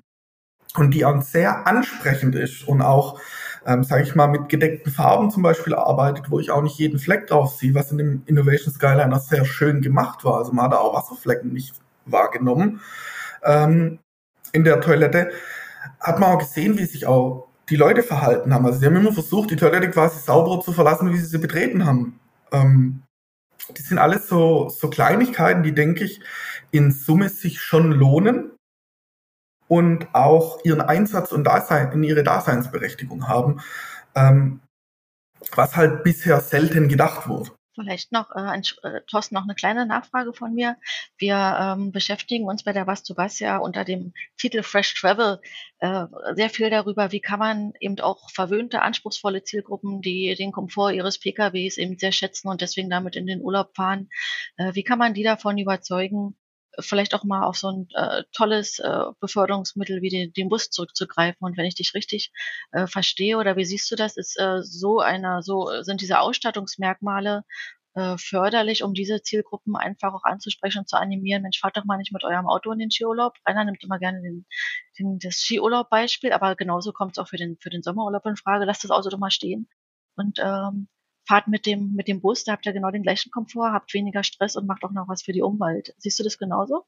und 0.77 0.95
die 0.95 1.05
auch 1.05 1.21
sehr 1.23 1.67
ansprechend 1.67 2.37
ist 2.37 2.69
und 2.69 2.81
auch 2.81 3.19
ähm, 3.67 3.83
sage 3.83 4.05
ich 4.05 4.15
mal, 4.15 4.29
mit 4.29 4.49
gedeckten 4.49 4.93
Farben 4.93 5.31
zum 5.31 5.43
Beispiel 5.43 5.75
arbeitet, 5.75 6.31
wo 6.31 6.39
ich 6.39 6.53
auch 6.53 6.63
nicht 6.63 6.79
jeden 6.79 7.01
Fleck 7.01 7.27
drauf 7.27 7.57
sehe, 7.57 7.75
was 7.75 7.91
in 7.91 7.99
dem 7.99 8.23
Innovation 8.27 8.73
Skyliner 8.73 9.19
sehr 9.19 9.45
schön 9.45 9.83
gemacht 9.83 10.25
war. 10.25 10.39
Also 10.39 10.53
man 10.53 10.67
hat 10.67 10.73
da 10.73 10.79
auch 10.79 10.95
Wasserflecken 10.95 11.53
nicht 11.53 11.75
wahrgenommen. 12.05 12.81
Ähm, 13.43 13.99
in 14.53 14.63
der 14.63 14.81
Toilette 14.81 15.33
hat 16.01 16.21
man 16.21 16.33
auch 16.33 16.39
gesehen, 16.39 16.79
wie 16.79 16.85
sich 16.85 17.07
auch 17.07 17.49
die 17.69 17.77
Leute 17.77 18.05
verhalten 18.05 18.55
haben. 18.55 18.65
Also 18.65 18.79
sie 18.79 18.87
haben 18.87 18.97
immer 18.97 19.13
versucht, 19.13 19.51
die 19.51 19.57
Toilette 19.57 19.91
quasi 19.91 20.21
sauberer 20.21 20.61
zu 20.61 20.73
verlassen, 20.73 21.13
wie 21.13 21.17
sie 21.17 21.27
sie 21.27 21.39
betreten 21.39 21.85
haben. 21.85 22.21
Ähm, 22.53 23.03
die 23.77 23.83
sind 23.83 23.99
alles 23.99 24.29
so, 24.29 24.69
so 24.69 24.89
Kleinigkeiten, 24.89 25.65
die, 25.65 25.75
denke 25.75 26.05
ich, 26.05 26.21
in 26.71 26.93
Summe 26.93 27.29
sich 27.29 27.61
schon 27.61 27.91
lohnen 27.91 28.56
und 29.69 30.15
auch 30.15 30.65
ihren 30.65 30.81
Einsatz 30.81 31.33
und 31.33 31.45
Dasein, 31.45 31.93
in 31.93 32.03
ihre 32.05 32.23
Daseinsberechtigung 32.23 33.29
haben, 33.29 33.61
ähm, 34.15 34.61
was 35.55 35.77
halt 35.77 36.03
bisher 36.03 36.41
selten 36.41 36.89
gedacht 36.89 37.29
wurde. 37.29 37.51
Vielleicht 37.77 38.11
noch, 38.11 38.31
äh, 38.35 38.59
äh, 38.59 39.03
Thorsten, 39.07 39.35
noch 39.35 39.45
eine 39.45 39.55
kleine 39.55 39.85
Nachfrage 39.85 40.33
von 40.33 40.55
mir. 40.55 40.77
Wir 41.19 41.59
ähm, 41.61 41.93
beschäftigen 41.93 42.47
uns 42.47 42.65
bei 42.65 42.73
der 42.73 42.87
Was 42.87 43.05
zu 43.05 43.19
Was 43.19 43.39
ja 43.39 43.59
unter 43.59 43.85
dem 43.85 44.15
Titel 44.39 44.63
Fresh 44.63 44.95
Travel 44.95 45.41
äh, 45.81 46.07
sehr 46.35 46.49
viel 46.49 46.71
darüber, 46.71 47.13
wie 47.13 47.21
kann 47.21 47.39
man 47.39 47.75
eben 47.79 48.01
auch 48.01 48.31
verwöhnte, 48.31 48.81
anspruchsvolle 48.81 49.45
Zielgruppen, 49.45 50.01
die 50.01 50.35
den 50.37 50.53
Komfort 50.53 50.93
ihres 50.93 51.19
PKWs 51.19 51.77
eben 51.77 51.99
sehr 51.99 52.13
schätzen 52.13 52.49
und 52.49 52.63
deswegen 52.63 52.89
damit 52.89 53.15
in 53.15 53.27
den 53.27 53.43
Urlaub 53.43 53.77
fahren, 53.77 54.09
äh, 54.57 54.75
wie 54.75 54.83
kann 54.83 54.99
man 54.99 55.13
die 55.13 55.23
davon 55.23 55.59
überzeugen, 55.59 56.35
vielleicht 56.81 57.15
auch 57.15 57.25
mal 57.25 57.45
auf 57.45 57.57
so 57.57 57.69
ein 57.69 57.89
äh, 57.95 58.25
tolles 58.33 58.79
äh, 58.79 59.05
Beförderungsmittel 59.21 60.03
wie 60.03 60.11
den, 60.11 60.33
den 60.33 60.49
Bus 60.49 60.71
zurückzugreifen. 60.71 61.39
Und 61.41 61.57
wenn 61.57 61.67
ich 61.67 61.75
dich 61.75 61.95
richtig 61.95 62.33
äh, 62.73 62.87
verstehe 62.87 63.39
oder 63.39 63.57
wie 63.57 63.65
siehst 63.65 63.91
du 63.91 63.97
das, 63.97 64.17
ist 64.17 64.39
äh, 64.39 64.63
so 64.63 65.01
einer, 65.01 65.43
so 65.43 65.71
sind 65.83 66.01
diese 66.01 66.21
Ausstattungsmerkmale 66.21 67.45
äh, 67.95 68.17
förderlich, 68.19 68.83
um 68.83 68.93
diese 68.93 69.23
Zielgruppen 69.23 69.75
einfach 69.75 70.13
auch 70.13 70.25
anzusprechen 70.25 70.81
und 70.81 70.89
zu 70.89 70.97
animieren. 70.97 71.43
Mensch, 71.43 71.61
fahrt 71.61 71.77
doch 71.77 71.85
mal 71.85 71.97
nicht 71.97 72.13
mit 72.13 72.25
eurem 72.25 72.47
Auto 72.47 72.71
in 72.71 72.79
den 72.79 72.91
Skiurlaub. 72.91 73.35
Rainer 73.47 73.65
nimmt 73.65 73.83
immer 73.83 73.99
gerne 73.99 74.21
den, 74.21 74.47
den, 74.99 75.19
das 75.19 75.37
Skiurlaub-Beispiel, 75.37 76.33
aber 76.33 76.57
genauso 76.57 76.93
kommt 76.93 77.13
es 77.13 77.19
auch 77.19 77.29
für 77.29 77.39
den, 77.39 77.57
für 77.59 77.71
den 77.71 77.83
Sommerurlaub 77.83 78.27
in 78.27 78.37
Frage. 78.37 78.67
Lasst 78.67 78.85
das 78.85 78.91
Auto 78.91 79.09
doch 79.09 79.19
mal 79.19 79.31
stehen 79.31 79.69
und 80.17 80.39
ähm, 80.41 80.89
fahrt 81.27 81.49
mit 81.49 81.67
dem, 81.67 81.93
mit 81.95 82.09
dem 82.09 82.21
Bus, 82.21 82.45
da 82.45 82.53
habt 82.53 82.67
ihr 82.67 82.73
genau 82.73 82.91
den 82.91 83.03
gleichen 83.03 83.31
Komfort, 83.31 83.73
habt 83.73 83.93
weniger 83.95 84.23
Stress 84.23 84.57
und 84.57 84.67
macht 84.67 84.85
auch 84.85 84.93
noch 84.93 85.09
was 85.09 85.23
für 85.23 85.33
die 85.33 85.43
Umwelt. 85.43 85.95
Siehst 85.99 86.19
du 86.19 86.25
das 86.25 86.39
genauso? 86.39 86.85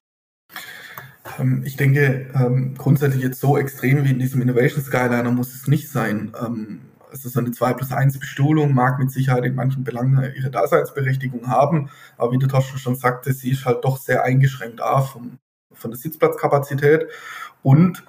Ähm, 1.38 1.62
ich 1.64 1.76
denke, 1.76 2.30
ähm, 2.34 2.74
grundsätzlich 2.76 3.22
jetzt 3.22 3.40
so 3.40 3.58
extrem 3.58 4.04
wie 4.04 4.10
in 4.10 4.18
diesem 4.18 4.40
Innovation 4.40 4.82
Skyliner 4.82 5.30
muss 5.30 5.54
es 5.54 5.66
nicht 5.66 5.90
sein. 5.90 6.32
Ähm, 6.40 6.82
also 7.10 7.28
so 7.28 7.40
eine 7.40 7.50
2 7.50 7.72
plus 7.74 7.92
1 7.92 8.18
Bestuhlung 8.18 8.74
mag 8.74 8.98
mit 8.98 9.10
Sicherheit 9.10 9.44
in 9.44 9.54
manchen 9.54 9.82
Belangen 9.82 10.32
ihre 10.36 10.50
Daseinsberechtigung 10.50 11.48
haben, 11.48 11.90
aber 12.16 12.32
wie 12.32 12.38
der 12.38 12.48
Torsten 12.48 12.78
schon 12.78 12.96
sagte, 12.96 13.32
sie 13.32 13.50
ist 13.50 13.64
halt 13.64 13.82
doch 13.82 13.96
sehr 13.96 14.24
eingeschränkt 14.24 14.82
A, 14.82 15.00
von, 15.00 15.38
von 15.72 15.90
der 15.90 15.98
Sitzplatzkapazität 15.98 17.06
und 17.62 18.04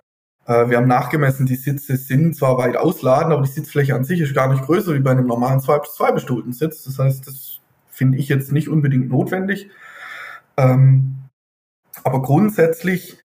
wir 0.49 0.77
haben 0.77 0.87
nachgemessen, 0.87 1.45
die 1.45 1.55
Sitze 1.55 1.95
sind 1.95 2.35
zwar 2.35 2.57
weit 2.57 2.75
ausladend, 2.75 3.33
aber 3.33 3.43
die 3.43 3.51
Sitzfläche 3.51 3.93
an 3.93 4.03
sich 4.03 4.19
ist 4.19 4.33
gar 4.33 4.51
nicht 4.51 4.63
größer 4.63 4.95
wie 4.95 4.99
bei 4.99 5.11
einem 5.11 5.27
normalen 5.27 5.59
2 5.59 5.77
plus 5.77 5.95
2 5.95 6.11
bestuhlten 6.13 6.53
Sitz. 6.53 6.83
Das 6.85 6.97
heißt, 6.97 7.27
das 7.27 7.59
finde 7.89 8.17
ich 8.17 8.29
jetzt 8.29 8.51
nicht 8.51 8.67
unbedingt 8.67 9.09
notwendig. 9.09 9.69
Ähm, 10.57 11.17
aber 12.03 12.21
grundsätzlich 12.21 13.21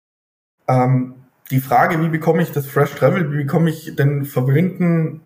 ähm, 0.66 1.14
die 1.50 1.60
Frage, 1.60 2.00
wie 2.02 2.08
bekomme 2.08 2.42
ich 2.42 2.50
das 2.50 2.66
Fresh 2.66 2.94
Travel, 2.94 3.30
wie 3.32 3.44
bekomme 3.44 3.70
ich 3.70 3.94
den 3.94 4.24
verwöhnten 4.24 5.22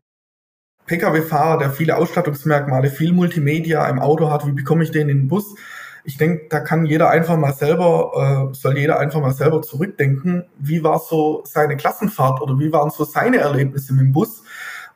Pkw-Fahrer, 0.86 1.58
der 1.58 1.70
viele 1.70 1.96
Ausstattungsmerkmale, 1.96 2.90
viel 2.90 3.12
Multimedia 3.12 3.88
im 3.88 3.98
Auto 3.98 4.30
hat, 4.30 4.46
wie 4.46 4.52
bekomme 4.52 4.84
ich 4.84 4.90
den 4.90 5.08
in 5.08 5.18
den 5.18 5.28
Bus? 5.28 5.54
Ich 6.06 6.18
denke, 6.18 6.46
da 6.48 6.60
kann 6.60 6.86
jeder 6.86 7.10
einfach 7.10 7.36
mal 7.36 7.52
selber, 7.52 8.50
äh, 8.52 8.54
soll 8.54 8.78
jeder 8.78 9.00
einfach 9.00 9.20
mal 9.20 9.34
selber 9.34 9.60
zurückdenken, 9.60 10.44
wie 10.56 10.84
war 10.84 11.00
so 11.00 11.42
seine 11.44 11.76
Klassenfahrt 11.76 12.40
oder 12.40 12.60
wie 12.60 12.72
waren 12.72 12.90
so 12.90 13.02
seine 13.02 13.38
Erlebnisse 13.38 13.92
mit 13.92 14.04
dem 14.04 14.12
Bus? 14.12 14.44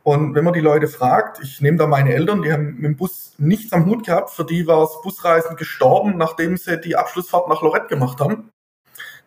Und 0.05 0.37
wenn 0.37 0.45
man 0.45 0.55
die 0.55 0.61
Leute 0.61 0.87
fragt, 0.87 1.43
ich 1.43 1.61
nehme 1.61 1.79
da 1.79 1.89
meine 1.89 2.15
Eltern, 2.15 2.43
die 2.43 2.53
haben 2.53 2.77
mit 2.77 2.85
dem 2.85 2.97
Bus 2.97 3.35
nichts 3.39 3.73
am 3.73 3.87
Hut 3.87 4.07
gehabt, 4.07 4.31
für 4.31 4.45
die 4.45 4.69
war 4.69 4.85
es 4.85 5.01
Busreisen 5.03 5.57
gestorben, 5.57 6.17
nachdem 6.17 6.57
sie 6.57 6.81
die 6.81 6.95
Abschlussfahrt 6.95 7.49
nach 7.49 7.61
Lorette 7.61 7.89
gemacht 7.89 8.21
haben. 8.21 8.51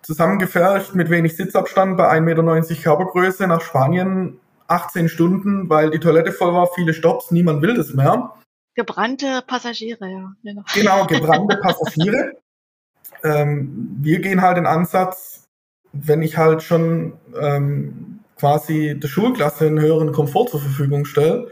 Zusammengefercht 0.01 0.95
mit 0.95 1.09
wenig 1.09 1.35
Sitzabstand 1.35 1.97
bei 1.97 2.09
1,90 2.09 2.21
Meter 2.21 2.81
Körpergröße 2.81 3.45
nach 3.45 3.61
Spanien 3.61 4.39
18 4.67 5.09
Stunden, 5.09 5.69
weil 5.69 5.91
die 5.91 5.99
Toilette 5.99 6.31
voll 6.31 6.53
war, 6.53 6.69
viele 6.73 6.93
Stops, 6.93 7.29
niemand 7.31 7.61
will 7.61 7.75
das 7.75 7.93
mehr. 7.93 8.31
Gebrannte 8.75 9.43
Passagiere, 9.45 10.09
ja. 10.09 10.33
Genau, 10.43 10.63
genau 10.73 11.05
gebrannte 11.05 11.57
Passagiere. 11.61 12.33
ähm, 13.23 13.97
wir 14.01 14.19
gehen 14.19 14.41
halt 14.41 14.57
den 14.57 14.65
Ansatz, 14.65 15.45
wenn 15.91 16.21
ich 16.21 16.37
halt 16.37 16.63
schon 16.63 17.13
ähm, 17.39 18.19
quasi 18.35 18.99
der 18.99 19.07
Schulklasse 19.07 19.67
einen 19.67 19.79
höheren 19.79 20.11
Komfort 20.11 20.49
zur 20.49 20.59
Verfügung 20.59 21.05
stelle, 21.05 21.51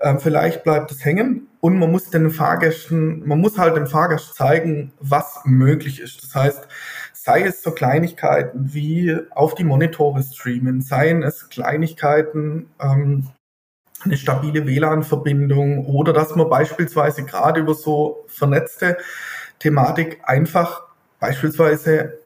ähm, 0.00 0.18
vielleicht 0.18 0.64
bleibt 0.64 0.90
es 0.90 1.04
hängen 1.04 1.48
und 1.60 1.78
man 1.78 1.90
muss 1.90 2.10
den 2.10 2.30
Fahrgästen, 2.30 3.26
man 3.26 3.40
muss 3.40 3.58
halt 3.58 3.76
dem 3.76 3.86
Fahrgast 3.86 4.34
zeigen, 4.34 4.92
was 5.00 5.40
möglich 5.44 6.00
ist. 6.00 6.22
Das 6.22 6.34
heißt, 6.34 6.68
sei 7.12 7.42
es 7.42 7.62
so 7.62 7.70
Kleinigkeiten 7.70 8.74
wie 8.74 9.16
auf 9.30 9.54
die 9.54 9.64
Monitore 9.64 10.22
streamen, 10.22 10.82
seien 10.82 11.22
es 11.22 11.48
Kleinigkeiten, 11.48 12.68
ähm, 12.80 13.28
eine 14.04 14.16
stabile 14.16 14.66
WLAN-Verbindung 14.66 15.86
oder 15.86 16.12
dass 16.12 16.34
man 16.34 16.48
beispielsweise 16.48 17.24
gerade 17.24 17.60
über 17.60 17.74
so 17.74 18.24
vernetzte 18.28 18.98
Thematik 19.58 20.20
einfach 20.24 20.82
beispielsweise 21.20 22.24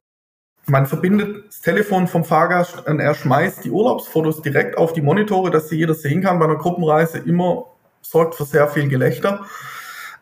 man 0.69 0.87
verbindet 0.87 1.47
das 1.49 1.61
Telefon 1.63 2.07
vom 2.07 2.25
Fahrgast 2.25 2.87
und 2.87 3.01
er 3.01 3.15
schmeißt 3.15 3.65
die 3.65 3.71
Urlaubsfotos 3.71 4.43
direkt 4.43 4.77
auf 4.77 4.93
die 4.93 5.01
Monitore, 5.01 5.51
dass 5.51 5.69
sie 5.69 5.77
jeder 5.77 5.95
sehen 5.95 6.23
kann. 6.23 6.39
Bei 6.39 6.45
einer 6.45 6.57
Gruppenreise 6.57 7.19
immer 7.19 7.67
sorgt 8.03 8.35
für 8.35 8.45
sehr 8.45 8.69
viel 8.69 8.89
Gelächter. 8.89 9.47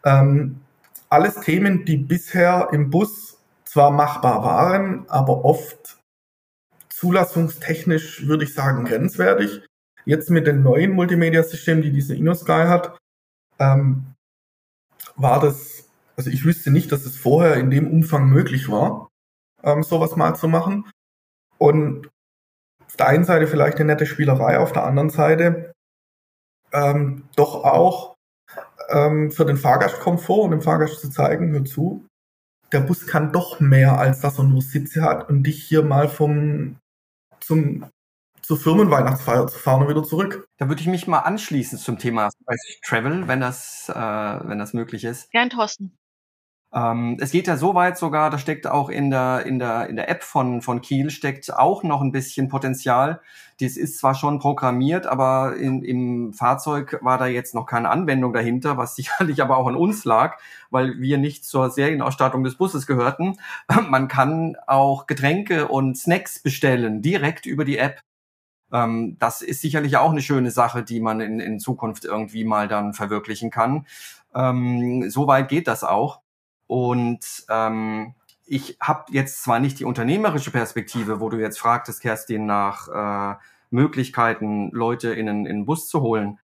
Ähm, 0.05 0.61
alles 1.09 1.41
Themen, 1.41 1.85
die 1.85 1.97
bisher 1.97 2.69
im 2.73 2.91
Bus 2.91 3.39
zwar 3.65 3.91
machbar 3.91 4.45
waren, 4.45 5.05
aber 5.09 5.45
oft 5.45 5.99
zulassungstechnisch, 6.89 8.27
würde 8.27 8.45
ich 8.45 8.55
sagen, 8.55 8.85
grenzwertig. 8.85 9.63
Jetzt 10.07 10.31
mit 10.31 10.47
den 10.47 10.63
neuen 10.63 10.93
Multimedia-Systemen, 10.93 11.83
die 11.83 11.91
diese 11.91 12.15
InnoSky 12.15 12.53
hat, 12.53 12.97
ähm, 13.59 14.15
war 15.17 15.41
das, 15.41 15.89
also 16.17 16.31
ich 16.31 16.45
wüsste 16.45 16.71
nicht, 16.71 16.93
dass 16.93 17.05
es 17.05 17.17
vorher 17.17 17.57
in 17.57 17.71
dem 17.71 17.91
Umfang 17.91 18.31
möglich 18.31 18.69
war, 18.69 19.09
ähm, 19.65 19.83
sowas 19.83 20.15
mal 20.15 20.37
zu 20.37 20.47
machen. 20.47 20.89
Und 21.59 22.09
auf 22.87 22.97
der 22.97 23.09
einen 23.09 23.25
Seite 23.25 23.49
vielleicht 23.49 23.79
eine 23.79 23.87
nette 23.87 24.07
Spielerei, 24.07 24.59
auf 24.59 24.73
der 24.73 24.85
anderen 24.85 25.11
Seite 25.11 25.73
ähm, 26.73 27.25
doch 27.35 27.65
auch 27.65 28.15
ähm, 28.89 29.33
für 29.33 29.45
den 29.45 29.57
Fahrgastkomfort 29.57 30.45
und 30.45 30.51
dem 30.53 30.63
Fahrgast 30.63 31.01
zu 31.01 31.11
zeigen, 31.11 31.51
hör 31.51 31.65
zu, 31.65 32.07
der 32.73 32.81
Bus 32.81 33.07
kann 33.07 33.33
doch 33.33 33.59
mehr, 33.61 33.99
als 33.99 34.21
dass 34.21 34.39
er 34.39 34.45
nur 34.45 34.63
Sitze 34.63 35.03
hat 35.03 35.29
und 35.29 35.45
dich 35.45 35.65
hier 35.65 35.83
mal 35.83 36.09
vom 36.09 36.77
zum 37.41 37.87
zur 38.47 38.59
Firmenweihnachtsfeier 38.59 39.49
zu 39.49 39.59
fahren 39.59 39.83
und 39.83 39.89
wieder 39.89 40.05
zurück. 40.05 40.47
Da 40.59 40.69
würde 40.69 40.81
ich 40.81 40.87
mich 40.87 41.09
mal 41.09 41.19
anschließen 41.19 41.79
zum 41.79 41.99
Thema 41.99 42.31
Travel, 42.85 43.27
wenn 43.27 43.41
das, 43.41 43.89
äh, 43.89 43.95
wenn 43.95 44.59
das 44.59 44.73
möglich 44.73 45.03
ist. 45.03 45.33
Gern, 45.33 45.51
Thorsten. 45.51 45.97
Ähm, 46.73 47.17
es 47.21 47.31
geht 47.31 47.47
ja 47.47 47.57
so 47.57 47.75
weit 47.75 47.97
sogar, 47.99 48.31
da 48.31 48.39
steckt 48.39 48.67
auch 48.67 48.89
in 48.89 49.11
der, 49.11 49.47
in 49.47 49.59
der, 49.59 49.89
in 49.89 49.97
der 49.97 50.09
App 50.09 50.23
von, 50.23 50.63
von 50.63 50.81
Kiel 50.81 51.11
steckt 51.11 51.53
auch 51.53 51.83
noch 51.83 52.03
ein 52.03 52.13
bisschen 52.13 52.49
Potenzial. 52.49 53.21
Das 53.61 53.77
ist 53.77 53.99
zwar 53.99 54.15
schon 54.15 54.39
programmiert, 54.39 55.07
aber 55.07 55.57
in, 55.57 55.83
im 55.83 56.33
Fahrzeug 56.33 56.99
war 57.03 57.19
da 57.19 57.27
jetzt 57.27 57.55
noch 57.55 57.67
keine 57.67 57.89
Anwendung 57.89 58.33
dahinter, 58.33 58.77
was 58.77 58.95
sicherlich 58.97 59.43
aber 59.43 59.57
auch 59.57 59.67
an 59.67 59.75
uns 59.75 60.05
lag, 60.05 60.39
weil 60.71 61.01
wir 61.01 61.19
nicht 61.19 61.45
zur 61.45 61.71
Serienausstattung 61.71 62.45
des 62.45 62.57
Busses 62.57 62.87
gehörten. 62.87 63.39
Man 63.89 64.07
kann 64.07 64.57
auch 64.69 65.07
Getränke 65.07 65.67
und 65.67 65.97
Snacks 65.97 66.41
bestellen, 66.41 67.03
direkt 67.03 67.47
über 67.47 67.65
die 67.65 67.79
App. 67.79 68.01
Ähm, 68.73 69.17
das 69.19 69.43
ist 69.43 69.61
sicherlich 69.61 69.97
auch 69.97 70.11
eine 70.11 70.23
schöne 70.23 70.51
Sache, 70.51 70.83
die 70.83 71.01
man 71.01 71.21
in, 71.21 71.41
in 71.41 71.61
Zukunft 71.61 72.05
irgendwie 72.05 72.45
mal 72.45 72.69
dann 72.69 72.93
verwirklichen 72.93 73.51
kann. 73.51 73.87
Ähm, 74.35 75.11
so 75.11 75.27
weit 75.27 75.49
geht 75.49 75.69
das 75.69 75.85
auch. 75.85 76.21
Und 76.67 77.45
ähm, 77.49 78.15
ich 78.45 78.77
habe 78.81 79.05
jetzt 79.13 79.43
zwar 79.43 79.59
nicht 79.61 79.79
die 79.79 79.85
unternehmerische 79.85 80.51
Perspektive, 80.51 81.21
wo 81.21 81.29
du 81.29 81.39
jetzt 81.39 81.59
fragtest, 81.59 82.01
Kerstin, 82.01 82.47
nach 82.47 82.89
äh, 82.89 83.39
Möglichkeiten, 83.71 84.71
Leute 84.73 85.13
in 85.13 85.29
in 85.29 85.47
einen 85.47 85.67
Bus 85.67 85.89
zu 85.89 86.01
holen. 86.01 86.39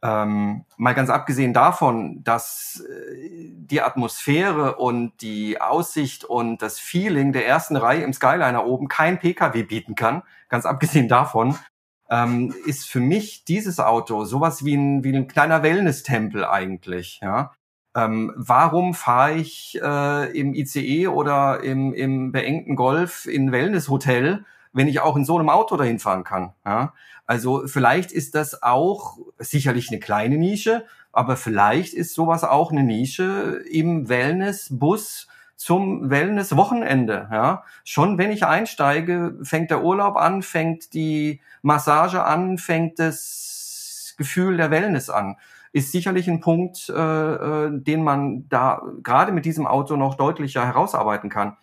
Ähm, 0.00 0.64
mal 0.76 0.94
ganz 0.94 1.10
abgesehen 1.10 1.52
davon, 1.52 2.22
dass 2.22 2.84
äh, 2.88 3.50
die 3.52 3.82
Atmosphäre 3.82 4.76
und 4.76 5.20
die 5.20 5.60
Aussicht 5.60 6.24
und 6.24 6.62
das 6.62 6.78
Feeling 6.78 7.32
der 7.32 7.46
ersten 7.48 7.74
Reihe 7.74 8.02
im 8.02 8.12
Skyliner 8.12 8.64
oben 8.64 8.86
kein 8.86 9.18
Pkw 9.18 9.64
bieten 9.64 9.96
kann, 9.96 10.22
ganz 10.48 10.66
abgesehen 10.66 11.08
davon, 11.08 11.58
ähm, 12.10 12.54
ist 12.64 12.88
für 12.88 13.00
mich 13.00 13.44
dieses 13.44 13.80
Auto 13.80 14.24
sowas 14.24 14.64
wie 14.64 14.76
ein, 14.76 15.02
wie 15.02 15.14
ein 15.14 15.26
kleiner 15.26 15.64
Wellness-Tempel 15.64 16.44
eigentlich. 16.44 17.18
Ja? 17.20 17.52
Ähm, 17.96 18.32
warum 18.36 18.94
fahre 18.94 19.34
ich 19.34 19.80
äh, 19.82 20.38
im 20.38 20.54
ICE 20.54 21.08
oder 21.08 21.60
im, 21.64 21.92
im 21.92 22.30
beengten 22.30 22.76
Golf 22.76 23.26
in 23.26 23.50
Wellness-Hotel, 23.50 24.44
wenn 24.78 24.88
ich 24.88 25.00
auch 25.00 25.16
in 25.16 25.24
so 25.24 25.36
einem 25.36 25.50
Auto 25.50 25.76
dahin 25.76 25.98
fahren 25.98 26.24
kann? 26.24 26.52
Ja? 26.64 26.94
Also 27.26 27.66
vielleicht 27.66 28.12
ist 28.12 28.34
das 28.34 28.62
auch 28.62 29.18
sicherlich 29.38 29.90
eine 29.90 30.00
kleine 30.00 30.38
Nische, 30.38 30.86
aber 31.12 31.36
vielleicht 31.36 31.92
ist 31.92 32.14
sowas 32.14 32.44
auch 32.44 32.70
eine 32.70 32.84
Nische 32.84 33.62
im 33.70 34.08
Wellness-Bus 34.08 35.26
zum 35.56 36.08
Wellness-Wochenende. 36.08 37.28
Ja? 37.32 37.64
Schon 37.84 38.18
wenn 38.18 38.30
ich 38.30 38.46
einsteige, 38.46 39.36
fängt 39.42 39.70
der 39.70 39.82
Urlaub 39.82 40.16
an, 40.16 40.42
fängt 40.42 40.94
die 40.94 41.40
Massage 41.60 42.22
an, 42.24 42.56
fängt 42.56 43.00
das 43.00 44.14
Gefühl 44.16 44.56
der 44.56 44.70
Wellness 44.70 45.10
an 45.10 45.36
ist 45.72 45.92
sicherlich 45.92 46.28
ein 46.28 46.40
Punkt, 46.40 46.88
äh, 46.88 46.92
äh, 46.94 47.70
den 47.70 48.02
man 48.02 48.48
da 48.48 48.82
gerade 49.02 49.32
mit 49.32 49.44
diesem 49.44 49.66
Auto 49.66 49.96
noch 49.96 50.14
deutlicher 50.14 50.64
herausarbeiten 50.66 51.28
kann. 51.28 51.56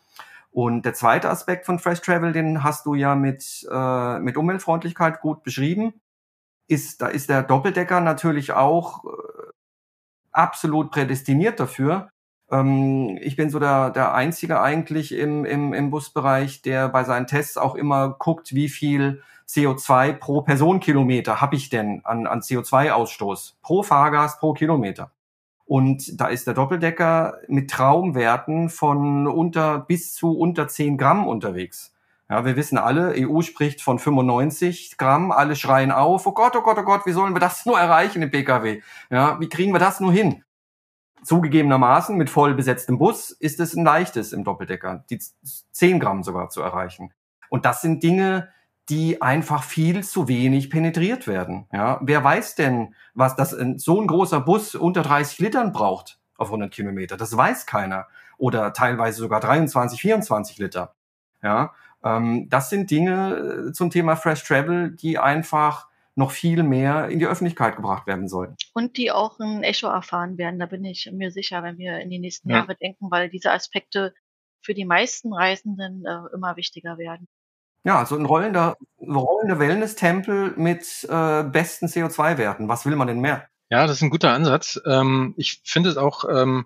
Und 0.55 0.85
der 0.85 0.93
zweite 0.93 1.29
Aspekt 1.29 1.65
von 1.65 1.79
Fresh 1.79 1.99
Travel, 1.99 2.31
den 2.31 2.63
hast 2.63 2.85
du 2.85 2.93
ja 2.93 3.13
mit, 3.13 3.67
äh, 3.69 4.19
mit 4.19 4.37
Umweltfreundlichkeit 4.37 5.19
gut 5.19 5.43
beschrieben. 5.43 5.99
Ist, 6.69 7.01
da 7.01 7.07
ist 7.07 7.29
der 7.29 7.43
Doppeldecker 7.43 7.99
natürlich 7.99 8.53
auch 8.53 9.03
äh, 9.03 9.07
absolut 10.31 10.91
prädestiniert 10.91 11.59
dafür. 11.59 12.07
Ähm, 12.49 13.19
ich 13.21 13.35
bin 13.35 13.49
so 13.49 13.59
der, 13.59 13.89
der 13.89 14.13
Einzige 14.13 14.61
eigentlich 14.61 15.11
im, 15.11 15.43
im, 15.43 15.73
im 15.73 15.89
Busbereich, 15.89 16.61
der 16.61 16.87
bei 16.87 17.03
seinen 17.03 17.27
Tests 17.27 17.57
auch 17.57 17.75
immer 17.75 18.15
guckt, 18.17 18.55
wie 18.55 18.69
viel 18.69 19.21
CO2 19.49 20.13
pro 20.13 20.41
Personenkilometer 20.41 21.41
habe 21.41 21.57
ich 21.57 21.67
denn 21.69 21.99
an, 22.05 22.27
an 22.27 22.39
CO2-Ausstoß 22.39 23.55
pro 23.61 23.83
Fahrgast 23.83 24.39
pro 24.39 24.53
Kilometer. 24.53 25.11
Und 25.65 26.19
da 26.21 26.27
ist 26.27 26.45
der 26.45 26.53
Doppeldecker 26.53 27.39
mit 27.47 27.71
Traumwerten 27.71 28.69
von 28.69 29.27
unter 29.27 29.79
bis 29.79 30.13
zu 30.13 30.37
unter 30.37 30.67
10 30.67 30.97
Gramm 30.97 31.27
unterwegs. 31.27 31.95
Ja, 32.29 32.43
wir 32.45 32.55
wissen 32.55 32.77
alle, 32.77 33.13
EU 33.17 33.41
spricht 33.41 33.81
von 33.81 33.99
95 33.99 34.97
Gramm, 34.97 35.31
alle 35.31 35.55
schreien 35.55 35.91
auf, 35.91 36.25
oh 36.25 36.31
Gott, 36.31 36.55
oh 36.55 36.61
Gott, 36.61 36.77
oh 36.79 36.83
Gott, 36.83 37.05
wie 37.05 37.11
sollen 37.11 37.35
wir 37.35 37.39
das 37.39 37.65
nur 37.65 37.79
erreichen 37.79 38.21
im 38.21 38.31
Pkw? 38.31 38.81
Ja, 39.11 39.39
wie 39.39 39.49
kriegen 39.49 39.73
wir 39.73 39.79
das 39.79 39.99
nur 39.99 40.11
hin? 40.11 40.43
Zugegebenermaßen 41.23 42.15
mit 42.15 42.29
voll 42.29 42.53
besetztem 42.53 42.97
Bus 42.97 43.31
ist 43.31 43.59
es 43.59 43.75
ein 43.75 43.83
leichtes 43.83 44.33
im 44.33 44.43
Doppeldecker, 44.43 45.03
die 45.09 45.19
10 45.71 45.99
Gramm 45.99 46.23
sogar 46.23 46.49
zu 46.49 46.61
erreichen. 46.61 47.11
Und 47.49 47.65
das 47.65 47.81
sind 47.81 48.01
Dinge, 48.03 48.49
die 48.89 49.21
einfach 49.21 49.63
viel 49.63 50.03
zu 50.03 50.27
wenig 50.27 50.69
penetriert 50.69 51.27
werden. 51.27 51.67
Ja, 51.71 51.99
wer 52.01 52.23
weiß 52.23 52.55
denn, 52.55 52.93
was 53.13 53.35
das 53.35 53.51
so 53.77 53.99
ein 53.99 54.07
großer 54.07 54.41
Bus 54.41 54.75
unter 54.75 55.01
30 55.01 55.39
Litern 55.39 55.71
braucht 55.71 56.19
auf 56.37 56.47
100 56.47 56.71
Kilometer? 56.71 57.17
Das 57.17 57.35
weiß 57.35 57.65
keiner. 57.65 58.07
Oder 58.37 58.73
teilweise 58.73 59.19
sogar 59.19 59.39
23, 59.39 59.99
24 59.99 60.57
Liter. 60.57 60.93
Ja, 61.41 61.73
ähm, 62.03 62.47
das 62.49 62.69
sind 62.69 62.91
Dinge 62.91 63.67
äh, 63.69 63.71
zum 63.71 63.89
Thema 63.89 64.15
Fresh 64.15 64.43
Travel, 64.43 64.91
die 64.91 65.17
einfach 65.17 65.87
noch 66.15 66.31
viel 66.31 66.63
mehr 66.63 67.09
in 67.09 67.19
die 67.19 67.25
Öffentlichkeit 67.25 67.75
gebracht 67.75 68.07
werden 68.07 68.27
sollen. 68.27 68.55
Und 68.73 68.97
die 68.97 69.11
auch 69.11 69.39
ein 69.39 69.63
Echo 69.63 69.87
erfahren 69.87 70.37
werden, 70.37 70.59
da 70.59 70.65
bin 70.65 70.85
ich 70.85 71.09
mir 71.11 71.31
sicher, 71.31 71.61
wenn 71.61 71.77
wir 71.77 71.99
in 71.99 72.09
die 72.09 72.19
nächsten 72.19 72.49
ja. 72.49 72.57
Jahre 72.57 72.75
denken, 72.75 73.11
weil 73.11 73.29
diese 73.29 73.51
Aspekte 73.51 74.13
für 74.61 74.73
die 74.73 74.85
meisten 74.85 75.33
Reisenden 75.33 76.05
äh, 76.05 76.33
immer 76.33 76.55
wichtiger 76.55 76.97
werden. 76.97 77.27
Ja, 77.85 78.03
so 78.07 78.15
ein 78.15 78.25
rollender, 78.25 78.77
rollender 78.99 79.59
Wellness-Tempel 79.59 80.53
mit 80.57 81.03
äh, 81.07 81.43
besten 81.43 81.85
CO2-Werten. 81.85 82.67
Was 82.67 82.87
will 82.87 82.95
man 82.95 83.07
denn 83.07 83.19
mehr? 83.19 83.47
Ja, 83.69 83.85
das 83.85 83.97
ist 83.97 84.01
ein 84.01 84.09
guter 84.09 84.31
Ansatz. 84.31 84.81
Ähm, 84.87 85.35
ich 85.37 85.61
finde 85.63 85.91
es 85.91 85.97
auch 85.97 86.25
ähm, 86.27 86.65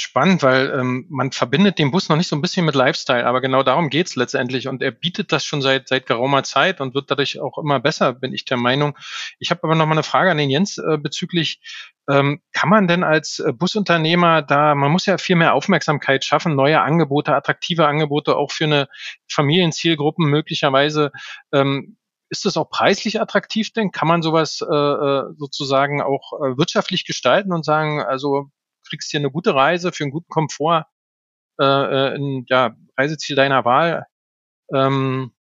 spannend, 0.00 0.42
weil 0.42 0.70
ähm, 0.70 1.06
man 1.08 1.32
verbindet 1.32 1.78
den 1.78 1.90
Bus 1.90 2.08
noch 2.08 2.16
nicht 2.16 2.28
so 2.28 2.36
ein 2.36 2.42
bisschen 2.42 2.64
mit 2.64 2.74
Lifestyle, 2.74 3.26
aber 3.26 3.40
genau 3.40 3.62
darum 3.62 3.90
geht's 3.90 4.16
letztendlich. 4.16 4.68
Und 4.68 4.82
er 4.82 4.90
bietet 4.90 5.32
das 5.32 5.44
schon 5.44 5.62
seit, 5.62 5.88
seit 5.88 6.06
geraumer 6.06 6.42
Zeit 6.42 6.80
und 6.80 6.94
wird 6.94 7.10
dadurch 7.10 7.40
auch 7.40 7.58
immer 7.58 7.80
besser, 7.80 8.12
bin 8.12 8.32
ich 8.32 8.44
der 8.44 8.56
Meinung. 8.56 8.96
Ich 9.38 9.50
habe 9.50 9.62
aber 9.64 9.74
noch 9.74 9.86
mal 9.86 9.92
eine 9.92 10.02
Frage 10.02 10.30
an 10.30 10.38
den 10.38 10.50
Jens 10.50 10.78
äh, 10.78 10.98
bezüglich, 10.98 11.60
ähm, 12.08 12.40
kann 12.52 12.70
man 12.70 12.88
denn 12.88 13.04
als 13.04 13.38
äh, 13.38 13.52
Busunternehmer 13.52 14.42
da, 14.42 14.74
man 14.74 14.90
muss 14.90 15.06
ja 15.06 15.18
viel 15.18 15.36
mehr 15.36 15.54
Aufmerksamkeit 15.54 16.24
schaffen, 16.24 16.56
neue 16.56 16.80
Angebote, 16.80 17.34
attraktive 17.34 17.86
Angebote 17.86 18.36
auch 18.36 18.50
für 18.50 18.64
eine 18.64 18.88
Familienzielgruppen 19.30 20.28
möglicherweise. 20.28 21.12
Ähm, 21.52 21.98
ist 22.30 22.44
das 22.44 22.56
auch 22.56 22.70
preislich 22.70 23.20
attraktiv 23.20 23.72
denn? 23.72 23.90
Kann 23.90 24.08
man 24.08 24.22
sowas 24.22 24.60
äh, 24.62 24.74
äh 24.74 25.24
sozusagen 25.36 26.02
auch 26.02 26.32
äh, 26.34 26.56
wirtschaftlich 26.58 27.04
gestalten 27.04 27.52
und 27.52 27.64
sagen, 27.64 28.02
also 28.02 28.50
kriegst 28.88 29.10
hier 29.10 29.20
eine 29.20 29.30
gute 29.30 29.54
Reise 29.54 29.92
für 29.92 30.04
einen 30.04 30.12
guten 30.12 30.28
Komfort, 30.28 30.86
äh, 31.60 31.64
äh, 31.64 32.16
ein 32.16 32.44
ja, 32.48 32.76
Reiseziel 32.96 33.36
deiner 33.36 33.64
Wahl. 33.64 34.06
Ähm, 34.72 35.32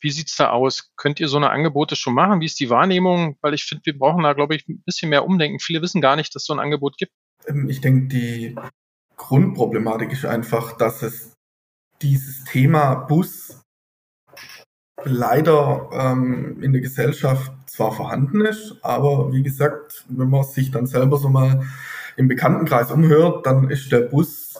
wie 0.00 0.10
sieht's 0.10 0.36
da 0.36 0.50
aus? 0.50 0.92
Könnt 0.96 1.20
ihr 1.20 1.28
so 1.28 1.36
eine 1.36 1.50
Angebote 1.50 1.96
schon 1.96 2.14
machen? 2.14 2.40
Wie 2.40 2.46
ist 2.46 2.60
die 2.60 2.70
Wahrnehmung? 2.70 3.38
Weil 3.40 3.54
ich 3.54 3.64
finde, 3.64 3.86
wir 3.86 3.98
brauchen 3.98 4.22
da, 4.22 4.34
glaube 4.34 4.54
ich, 4.54 4.68
ein 4.68 4.82
bisschen 4.84 5.08
mehr 5.08 5.24
Umdenken. 5.24 5.58
Viele 5.58 5.82
wissen 5.82 6.00
gar 6.00 6.16
nicht, 6.16 6.34
dass 6.34 6.42
es 6.42 6.46
so 6.46 6.52
ein 6.52 6.60
Angebot 6.60 6.98
gibt. 6.98 7.12
Ähm, 7.46 7.68
ich 7.68 7.80
denke, 7.80 8.08
die 8.08 8.56
Grundproblematik 9.16 10.12
ist 10.12 10.26
einfach, 10.26 10.76
dass 10.76 11.02
es 11.02 11.32
dieses 12.02 12.44
Thema 12.44 12.94
Bus 12.94 13.62
leider 15.04 15.90
ähm, 15.92 16.62
in 16.62 16.72
der 16.72 16.82
Gesellschaft 16.82 17.52
zwar 17.66 17.92
vorhanden 17.92 18.44
ist, 18.44 18.76
aber 18.82 19.32
wie 19.32 19.42
gesagt, 19.42 20.04
wenn 20.08 20.30
man 20.30 20.44
sich 20.44 20.70
dann 20.70 20.86
selber 20.86 21.18
so 21.18 21.28
mal 21.28 21.64
im 22.16 22.28
Bekanntenkreis 22.28 22.90
umhört, 22.90 23.46
dann 23.46 23.70
ist 23.70 23.92
der 23.92 24.00
Bus 24.00 24.54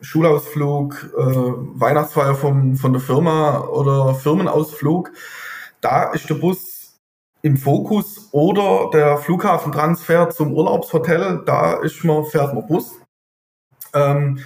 Schulausflug, 0.00 1.10
äh, 1.16 1.22
Weihnachtsfeier 1.22 2.34
vom, 2.34 2.76
von 2.76 2.92
der 2.92 3.00
Firma 3.00 3.60
oder 3.60 4.14
Firmenausflug, 4.14 5.10
da 5.80 6.12
ist 6.12 6.28
der 6.28 6.34
Bus 6.34 6.98
im 7.42 7.56
Fokus 7.56 8.28
oder 8.32 8.90
der 8.92 9.18
Flughafentransfer 9.18 10.30
zum 10.30 10.52
Urlaubshotel, 10.52 11.42
da 11.46 11.74
ist 11.74 12.04
man, 12.04 12.24
fährt 12.24 12.54
man 12.54 12.66
Bus. 12.66 12.92
Ähm, 13.94 14.40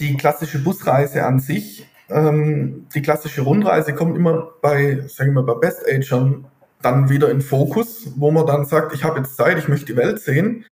die 0.00 0.16
klassische 0.16 0.58
Busreise 0.58 1.24
an 1.24 1.38
sich, 1.38 1.86
ähm, 2.08 2.88
die 2.94 3.02
klassische 3.02 3.42
Rundreise 3.42 3.94
kommt 3.94 4.16
immer 4.16 4.52
bei, 4.60 5.04
sagen 5.06 5.34
wir 5.34 5.42
bei 5.42 5.54
Best 5.54 5.86
Agern 5.86 6.46
dann 6.80 7.08
wieder 7.08 7.30
in 7.30 7.40
Fokus, 7.40 8.12
wo 8.16 8.30
man 8.30 8.46
dann 8.46 8.64
sagt, 8.64 8.92
ich 8.92 9.04
habe 9.04 9.20
jetzt 9.20 9.36
Zeit, 9.36 9.58
ich 9.58 9.68
möchte 9.68 9.86
die 9.86 9.96
Welt 9.96 10.20
sehen. 10.20 10.66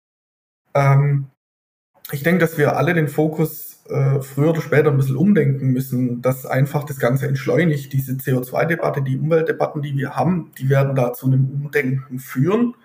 Ähm, 0.78 1.28
ich 2.12 2.24
denke, 2.24 2.40
dass 2.40 2.58
wir 2.58 2.78
alle 2.78 2.94
den 2.94 3.08
Fokus 3.08 3.84
äh, 3.90 4.22
früher 4.22 4.52
oder 4.52 4.62
später 4.62 4.92
ein 4.92 4.98
bisschen 4.98 5.18
umdenken 5.18 5.72
müssen, 5.72 6.22
dass 6.22 6.46
einfach 6.46 6.84
das 6.84 7.00
Ganze 7.00 7.28
entschleunigt. 7.28 7.92
Diese 7.92 8.14
CO2-Debatte, 8.14 9.02
die 9.02 9.18
Umweltdebatten, 9.18 9.82
die 9.82 9.98
wir 9.98 10.16
haben, 10.16 10.52
die 10.58 10.70
werden 10.70 10.96
da 10.96 11.14
zu 11.14 11.26
einem 11.26 11.50
Umdenken 11.50 12.20
führen. 12.20 12.76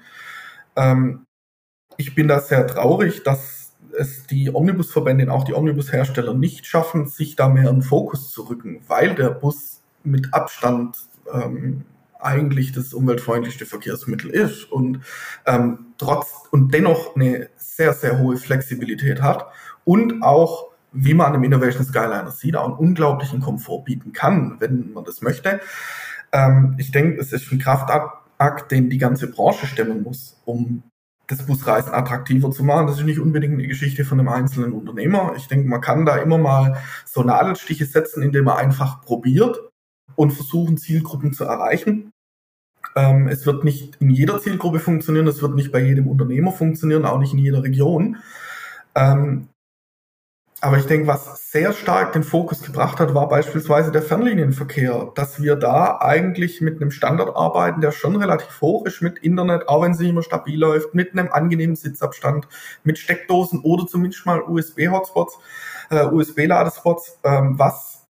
Ähm, 0.75 1.25
ich 1.99 2.15
bin 2.15 2.29
da 2.29 2.41
sehr 2.41 2.67
traurig, 2.67 3.23
dass 3.23 3.73
es 3.97 4.27
die 4.27 4.53
Omnibusverbände 4.53 5.27
und 5.27 5.31
auch 5.31 5.45
die 5.45 5.55
Omnibushersteller 5.55 6.35
nicht 6.35 6.67
schaffen, 6.67 7.07
sich 7.07 7.37
da 7.37 7.49
mehr 7.49 7.69
in 7.69 7.83
Fokus 7.83 8.31
zu 8.31 8.49
rücken, 8.49 8.81
weil 8.89 9.15
der 9.15 9.31
Bus 9.31 9.83
mit 10.03 10.33
Abstand 10.33 10.97
ähm, 11.33 11.85
eigentlich 12.25 12.73
das 12.73 12.93
umweltfreundlichste 12.93 13.67
Verkehrsmittel 13.67 14.31
ist 14.31 14.71
und 14.71 15.01
ähm, 15.47 15.87
trotz 15.99 16.49
und 16.51 16.73
dennoch 16.73 17.17
eine 17.17 17.49
sehr, 17.57 17.93
sehr 17.93 18.19
hohe 18.19 18.37
Flexibilität 18.37 19.23
hat 19.23 19.47
und 19.85 20.23
auch, 20.23 20.71
wie 20.93 21.15
man 21.15 21.35
im 21.35 21.45
Innovation 21.45 21.85
Skyliner 21.85 22.31
sieht, 22.31 22.57
auch 22.57 22.67
einen 22.67 22.75
unglaublichen 22.75 23.41
Komfort 23.41 23.85
bieten 23.85 24.13
kann, 24.13 24.57
wenn 24.61 24.93
man 24.93 25.05
das 25.05 25.23
möchte. 25.23 25.61
Ähm, 26.33 26.75
ich 26.79 26.91
denke, 26.91 27.21
es 27.21 27.33
ist 27.33 27.51
ein 27.51 27.59
Kraftakt, 27.59 28.71
den 28.71 28.91
die 28.91 28.99
ganze 28.99 29.31
Branche 29.31 29.67
stemmen 29.67 30.03
muss, 30.03 30.41
um 30.45 30.83
das 31.27 31.47
Busreisen 31.47 31.95
attraktiver 31.95 32.51
zu 32.51 32.65
machen. 32.65 32.87
Das 32.87 32.99
ist 32.99 33.05
nicht 33.05 33.21
unbedingt 33.21 33.55
eine 33.55 33.67
Geschichte 33.67 34.05
von 34.05 34.21
einem 34.21 34.29
einzelnen 34.29 34.73
Unternehmer. 34.73 35.33
Ich 35.37 35.49
denke, 35.49 35.69
man 35.69 35.81
kann 35.81 36.05
da 36.05 36.17
immer 36.17 36.39
mal 36.39 36.79
so 37.07 37.23
Nadelstiche 37.23 37.87
setzen, 37.87 38.23
indem 38.23 38.45
man 38.45 38.59
einfach 38.59 39.03
probiert 39.03 39.72
und 40.17 40.33
versuchen, 40.33 40.77
Zielgruppen 40.77 41.33
zu 41.33 41.45
erreichen. 41.45 42.13
Ähm, 42.97 43.29
es 43.29 43.47
wird 43.47 43.65
nicht 43.65 43.97
in 44.01 44.11
jeder 44.11 44.41
Zielgruppe 44.41 44.81
funktionieren, 44.81 45.27
es 45.27 45.43
wird 45.43 45.55
nicht 45.55 45.73
bei 45.73 45.81
jedem 45.81 46.07
Unternehmer 46.09 46.53
funktionieren, 46.53 47.05
auch 47.05 47.19
nicht 47.19 47.33
in 47.33 47.39
jeder 47.39 47.63
Region. 47.63 48.19
Ähm, 48.95 49.49
aber 50.65 50.79
ich 50.79 50.87
denke, 50.87 51.09
was 51.09 51.51
sehr 51.51 51.73
stark 51.73 52.13
den 52.13 52.23
Fokus 52.23 52.63
gebracht 52.63 53.01
hat, 53.01 53.15
war 53.15 53.29
beispielsweise 53.29 53.91
der 53.91 54.01
Fernlinienverkehr, 54.01 55.11
dass 55.17 55.43
wir 55.43 55.57
da 55.57 55.99
eigentlich 56.01 56.61
mit 56.61 56.81
einem 56.81 56.93
Standard 56.93 57.35
arbeiten, 57.35 57.81
der 57.81 57.91
schon 57.91 58.15
relativ 58.15 58.61
hoch 58.61 58.87
ist, 58.87 59.03
mit 59.03 59.19
Internet, 59.19 59.69
auch 59.69 59.83
wenn 59.83 59.91
es 59.91 59.99
nicht 59.99 60.11
immer 60.11 60.23
stabil 60.23 60.57
läuft, 60.57 60.95
mit 60.95 61.19
einem 61.19 61.33
angenehmen 61.33 61.75
Sitzabstand, 61.75 62.47
mit 62.85 63.01
Steckdosen 63.01 63.63
oder 63.65 63.89
zumindest 63.89 64.25
mal 64.25 64.41
USB-Hotspots, 64.41 65.37
äh, 65.91 66.05
USB-Ladespots, 66.05 67.19
ähm, 67.25 67.59
was 67.59 68.02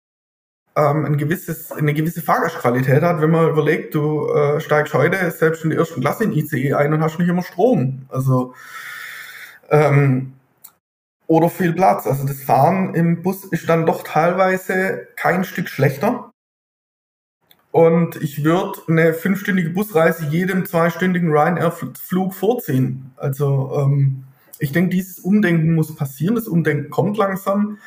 ähm, 0.77 1.05
ein 1.05 1.17
gewisses, 1.19 1.71
eine 1.73 1.95
gewisse 1.95 2.23
Fahrgastqualität 2.23 3.03
hat, 3.03 3.21
wenn 3.21 3.31
man 3.31 3.51
überlegt, 3.51 3.95
du 3.95 4.29
äh, 4.29 4.61
steigst 4.61 4.95
heute 4.95 5.31
selbst 5.31 5.65
in 5.65 5.71
der 5.71 5.79
ersten 5.79 6.01
Klasse 6.01 6.25
in 6.25 6.33
ICE 6.33 6.75
ein 6.75 6.93
und 6.93 7.03
hast 7.03 7.19
nicht 7.19 7.29
immer 7.29 7.43
Strom. 7.43 8.07
Also 8.09 8.55
ähm, 9.71 10.33
oder 11.27 11.49
viel 11.49 11.73
Platz. 11.73 12.07
Also 12.07 12.27
das 12.27 12.43
Fahren 12.43 12.95
im 12.95 13.23
Bus 13.23 13.45
ist 13.45 13.69
dann 13.69 13.87
doch 13.87 14.03
teilweise 14.03 15.09
kein 15.17 15.45
Stück 15.45 15.69
schlechter. 15.69 16.31
Und 17.71 18.17
ich 18.17 18.45
würde 18.45 18.81
eine 18.87 19.15
fünfstündige 19.15 19.71
Busreise 19.71 20.27
jedem 20.27 20.67
zweistündigen 20.67 21.31
Ryanair-Flug 21.31 22.35
vorziehen. 22.35 23.13
Also 23.17 23.73
ähm, 23.79 24.25
ich 24.59 24.73
denke, 24.73 24.91
dieses 24.91 25.21
Umdenken 25.21 25.75
muss 25.75 25.97
passieren. 25.97 26.35
Das 26.35 26.49
Umdenken 26.49 26.91
kommt 26.91 27.17
langsam. 27.17 27.79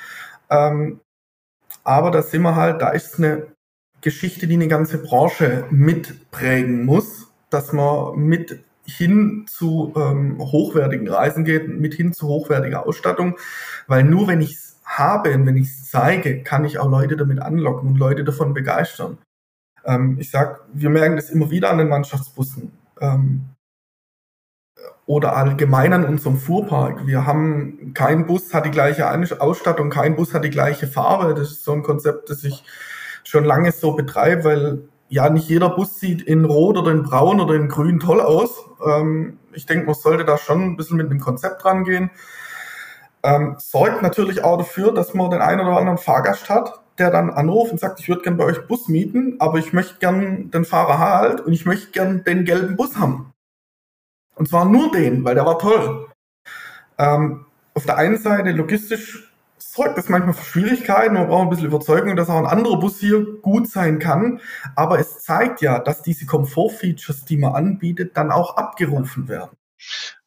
Ähm, 0.50 1.00
aber 1.86 2.12
da 2.12 2.22
sind 2.22 2.42
wir 2.42 2.56
halt, 2.56 2.82
da 2.82 2.90
ist 2.90 3.18
eine 3.18 3.48
Geschichte, 4.02 4.48
die 4.48 4.56
eine 4.56 4.68
ganze 4.68 4.98
Branche 4.98 5.66
mitprägen 5.70 6.84
muss, 6.84 7.32
dass 7.50 7.72
man 7.72 8.18
mit 8.18 8.60
hin 8.86 9.46
zu 9.48 9.94
ähm, 9.96 10.38
hochwertigen 10.40 11.08
Reisen 11.08 11.46
geht, 11.46 11.68
mit 11.70 11.94
hin 11.94 12.14
zu 12.14 12.28
hochwertiger 12.28 12.86
Ausstattung, 12.86 13.38
weil 13.88 14.04
nur 14.04 14.28
wenn 14.28 14.42
ich 14.42 14.54
es 14.54 14.80
habe 14.84 15.34
und 15.34 15.46
wenn 15.46 15.58
ich 15.58 15.68
es 15.68 15.90
zeige, 15.90 16.44
kann 16.44 16.66
ich 16.66 16.78
auch 16.78 16.90
Leute 16.90 17.18
damit 17.18 17.42
anlocken 17.42 17.90
und 17.90 17.98
Leute 17.98 18.24
davon 18.24 18.54
begeistern. 18.54 19.18
Ähm, 19.86 20.18
ich 20.20 20.30
sag, 20.30 20.62
wir 20.74 20.90
merken 20.90 21.16
das 21.16 21.30
immer 21.30 21.50
wieder 21.50 21.72
an 21.72 21.80
den 21.80 21.88
Mannschaftsbussen. 21.88 22.72
Ähm, 23.00 23.46
oder 25.06 25.36
allgemein 25.38 25.94
an 25.94 26.06
unserem 26.06 26.38
Fuhrpark. 26.38 27.06
Wir 27.06 27.26
haben, 27.26 27.94
kein 27.94 28.26
Bus 28.26 28.54
hat 28.54 28.66
die 28.66 28.72
gleiche 28.72 29.10
Ausstattung, 29.40 29.90
kein 29.90 30.16
Bus 30.16 30.34
hat 30.34 30.44
die 30.44 30.50
gleiche 30.50 30.88
Farbe. 30.88 31.34
Das 31.36 31.52
ist 31.52 31.64
so 31.64 31.74
ein 31.74 31.84
Konzept, 31.84 32.30
das 32.30 32.44
ich 32.44 32.64
schon 33.24 33.46
lange 33.46 33.72
so 33.72 33.94
betreibe, 33.94 34.44
weil 34.44 34.90
ja 35.10 35.30
nicht 35.30 35.48
jeder 35.48 35.70
Bus 35.70 36.00
sieht 36.00 36.22
in 36.24 36.46
Rot 36.46 36.78
oder 36.78 36.92
in 36.92 37.04
Braun 37.04 37.40
oder 37.40 37.54
in 37.54 37.70
Grün 37.70 38.00
toll 38.00 38.22
aus. 38.22 38.66
Ähm, 38.86 39.38
Ich 39.54 39.66
denke, 39.66 39.86
man 39.86 39.96
sollte 39.96 40.26
da 40.26 40.38
schon 40.38 40.62
ein 40.64 40.76
bisschen 40.76 40.98
mit 40.98 41.10
dem 41.10 41.20
Konzept 41.20 41.64
rangehen. 41.64 42.10
Ähm, 43.24 43.56
sorgt 43.58 44.02
natürlich 44.02 44.44
auch 44.44 44.58
dafür, 44.58 44.92
dass 44.94 45.14
man 45.14 45.32
den 45.32 45.42
einen 45.42 45.62
oder 45.62 45.78
anderen 45.78 45.98
Fahrgast 45.98 46.50
hat, 46.50 46.82
der 46.98 47.12
dann 47.12 47.30
anruft 47.30 47.72
und 47.72 47.80
sagt, 47.80 48.00
ich 48.00 48.10
würde 48.10 48.22
gern 48.24 48.38
bei 48.38 48.46
euch 48.46 48.68
Bus 48.68 48.88
mieten, 48.88 49.36
aber 49.40 49.60
ich 49.60 49.74
möchte 49.74 50.00
gern 50.00 50.52
den 50.52 50.66
Fahrer 50.66 51.00
halt 51.00 51.42
und 51.42 51.54
ich 51.54 51.66
möchte 51.66 51.92
gern 51.92 52.24
den 52.24 52.46
gelben 52.46 52.76
Bus 52.76 52.98
haben. 52.98 53.32
Und 54.36 54.50
zwar 54.50 54.66
nur 54.66 54.92
den, 54.92 55.24
weil 55.24 55.36
der 55.36 55.46
war 55.46 55.60
toll. 55.60 56.08
Ähm, 56.98 57.46
auf 57.74 57.86
der 57.86 57.98
einen 57.98 58.18
Seite 58.18 58.52
logistisch 58.52 59.32
sorgt 59.58 59.98
das 59.98 60.08
manchmal 60.08 60.34
für 60.34 60.46
Schwierigkeiten. 60.46 61.16
Man 61.16 61.28
braucht 61.28 61.44
ein 61.44 61.50
bisschen 61.50 61.68
Überzeugung, 61.68 62.16
dass 62.16 62.30
auch 62.30 62.38
ein 62.38 62.46
anderer 62.46 62.80
Bus 62.80 63.00
hier 63.00 63.26
gut 63.42 63.70
sein 63.70 64.00
kann. 64.00 64.40
Aber 64.76 65.00
es 65.00 65.20
zeigt 65.24 65.62
ja, 65.62 65.80
dass 65.80 66.02
diese 66.02 66.26
Komfortfeatures, 66.26 67.26
die 67.26 67.38
man 67.38 67.54
anbietet, 67.54 68.16
dann 68.16 68.32
auch 68.32 68.56
abgerufen 68.56 69.28
werden. 69.28 69.58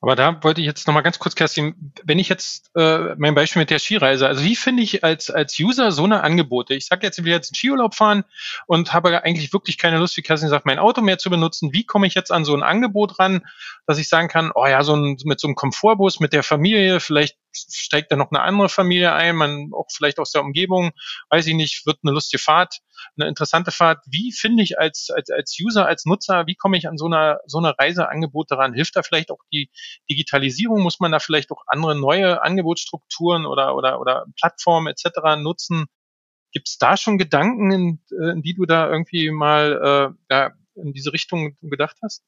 Aber 0.01 0.15
da 0.15 0.43
wollte 0.45 0.61
ich 0.61 0.67
jetzt 0.67 0.87
nochmal 0.87 1.03
ganz 1.03 1.19
kurz, 1.19 1.35
Kerstin, 1.35 1.93
wenn 2.05 2.21
ich 2.21 2.29
jetzt 2.29 2.71
äh, 2.77 3.17
mein 3.17 3.35
Beispiel 3.35 3.61
mit 3.61 3.71
der 3.71 3.81
Skireise, 3.81 4.29
also 4.29 4.45
wie 4.45 4.55
finde 4.55 4.83
ich 4.85 5.03
als, 5.03 5.29
als 5.29 5.59
User 5.59 5.91
so 5.91 6.05
eine 6.05 6.23
Angebote? 6.23 6.75
Ich 6.75 6.87
sage 6.87 7.05
jetzt, 7.05 7.19
ich 7.19 7.25
will 7.25 7.33
jetzt 7.33 7.51
einen 7.51 7.57
Skiurlaub 7.57 7.97
fahren 7.97 8.25
und 8.67 8.93
habe 8.93 9.25
eigentlich 9.25 9.53
wirklich 9.53 9.77
keine 9.77 9.99
Lust, 9.99 10.17
wie 10.17 10.23
Kerstin 10.23 10.51
sagt, 10.51 10.67
mein 10.67 10.79
Auto 10.79 11.01
mehr 11.01 11.19
zu 11.19 11.31
benutzen. 11.31 11.73
Wie 11.73 11.85
komme 11.85 12.07
ich 12.07 12.15
jetzt 12.15 12.31
an 12.31 12.45
so 12.45 12.55
ein 12.55 12.63
Angebot 12.63 13.19
ran, 13.19 13.45
dass 13.87 13.99
ich 13.99 14.09
sagen 14.09 14.29
kann, 14.29 14.53
oh 14.55 14.67
ja, 14.67 14.85
so 14.85 14.95
ein, 14.95 15.17
mit 15.25 15.41
so 15.41 15.49
einem 15.49 15.57
Komfortbus 15.57 16.21
mit 16.21 16.33
der 16.33 16.45
Familie, 16.45 17.01
vielleicht 17.01 17.37
steigt 17.53 18.13
da 18.13 18.17
noch 18.17 18.31
eine 18.31 18.43
andere 18.43 18.69
Familie 18.69 19.13
ein, 19.13 19.35
man 19.35 19.71
auch 19.73 19.87
vielleicht 19.91 20.21
aus 20.21 20.31
der 20.31 20.43
Umgebung, 20.43 20.93
weiß 21.31 21.47
ich 21.49 21.55
nicht, 21.55 21.87
wird 21.87 21.99
eine 22.05 22.13
lustige 22.13 22.41
Fahrt, 22.41 22.79
eine 23.17 23.29
interessante 23.29 23.71
Fahrt. 23.71 24.05
Wie 24.07 24.33
finde 24.33 24.63
ich 24.63 24.79
als, 24.79 25.11
als, 25.11 25.31
als 25.31 25.57
User, 25.61 25.87
als 25.87 26.05
Nutzer, 26.05 26.47
wie 26.47 26.55
komme 26.55 26.77
ich 26.77 26.89
an 26.89 26.99
so 26.99 27.07
einer, 27.07 27.41
so 27.47 27.59
einer 27.59 27.75
Reiseangebot 27.79 28.51
daran? 28.51 28.75
Hilft 28.75 28.97
da 28.97 29.03
vielleicht 29.03 29.31
auch 29.31 29.43
die 29.53 29.71
Digitalisierung? 30.11 30.83
Muss 30.83 31.01
man 31.01 31.13
da 31.13 31.19
vielleicht 31.19 31.51
auch 31.51 31.63
andere 31.67 31.99
neue 31.99 32.43
Angebotsstrukturen 32.43 33.47
oder, 33.47 33.75
oder, 33.75 34.01
oder 34.01 34.27
Plattformen 34.39 34.89
etc. 34.89 35.41
nutzen? 35.41 35.87
Gibt 36.53 36.69
es 36.69 36.79
da 36.79 36.97
schon 36.97 37.19
Gedanken, 37.19 37.71
in, 37.71 38.01
in, 38.11 38.43
die 38.43 38.55
du 38.55 38.65
da 38.65 38.89
irgendwie 38.89 39.31
mal 39.31 40.15
äh, 40.31 40.35
ja, 40.35 40.53
in 40.75 40.93
diese 40.93 41.13
Richtung 41.13 41.57
gedacht 41.61 41.97
hast? 42.03 42.25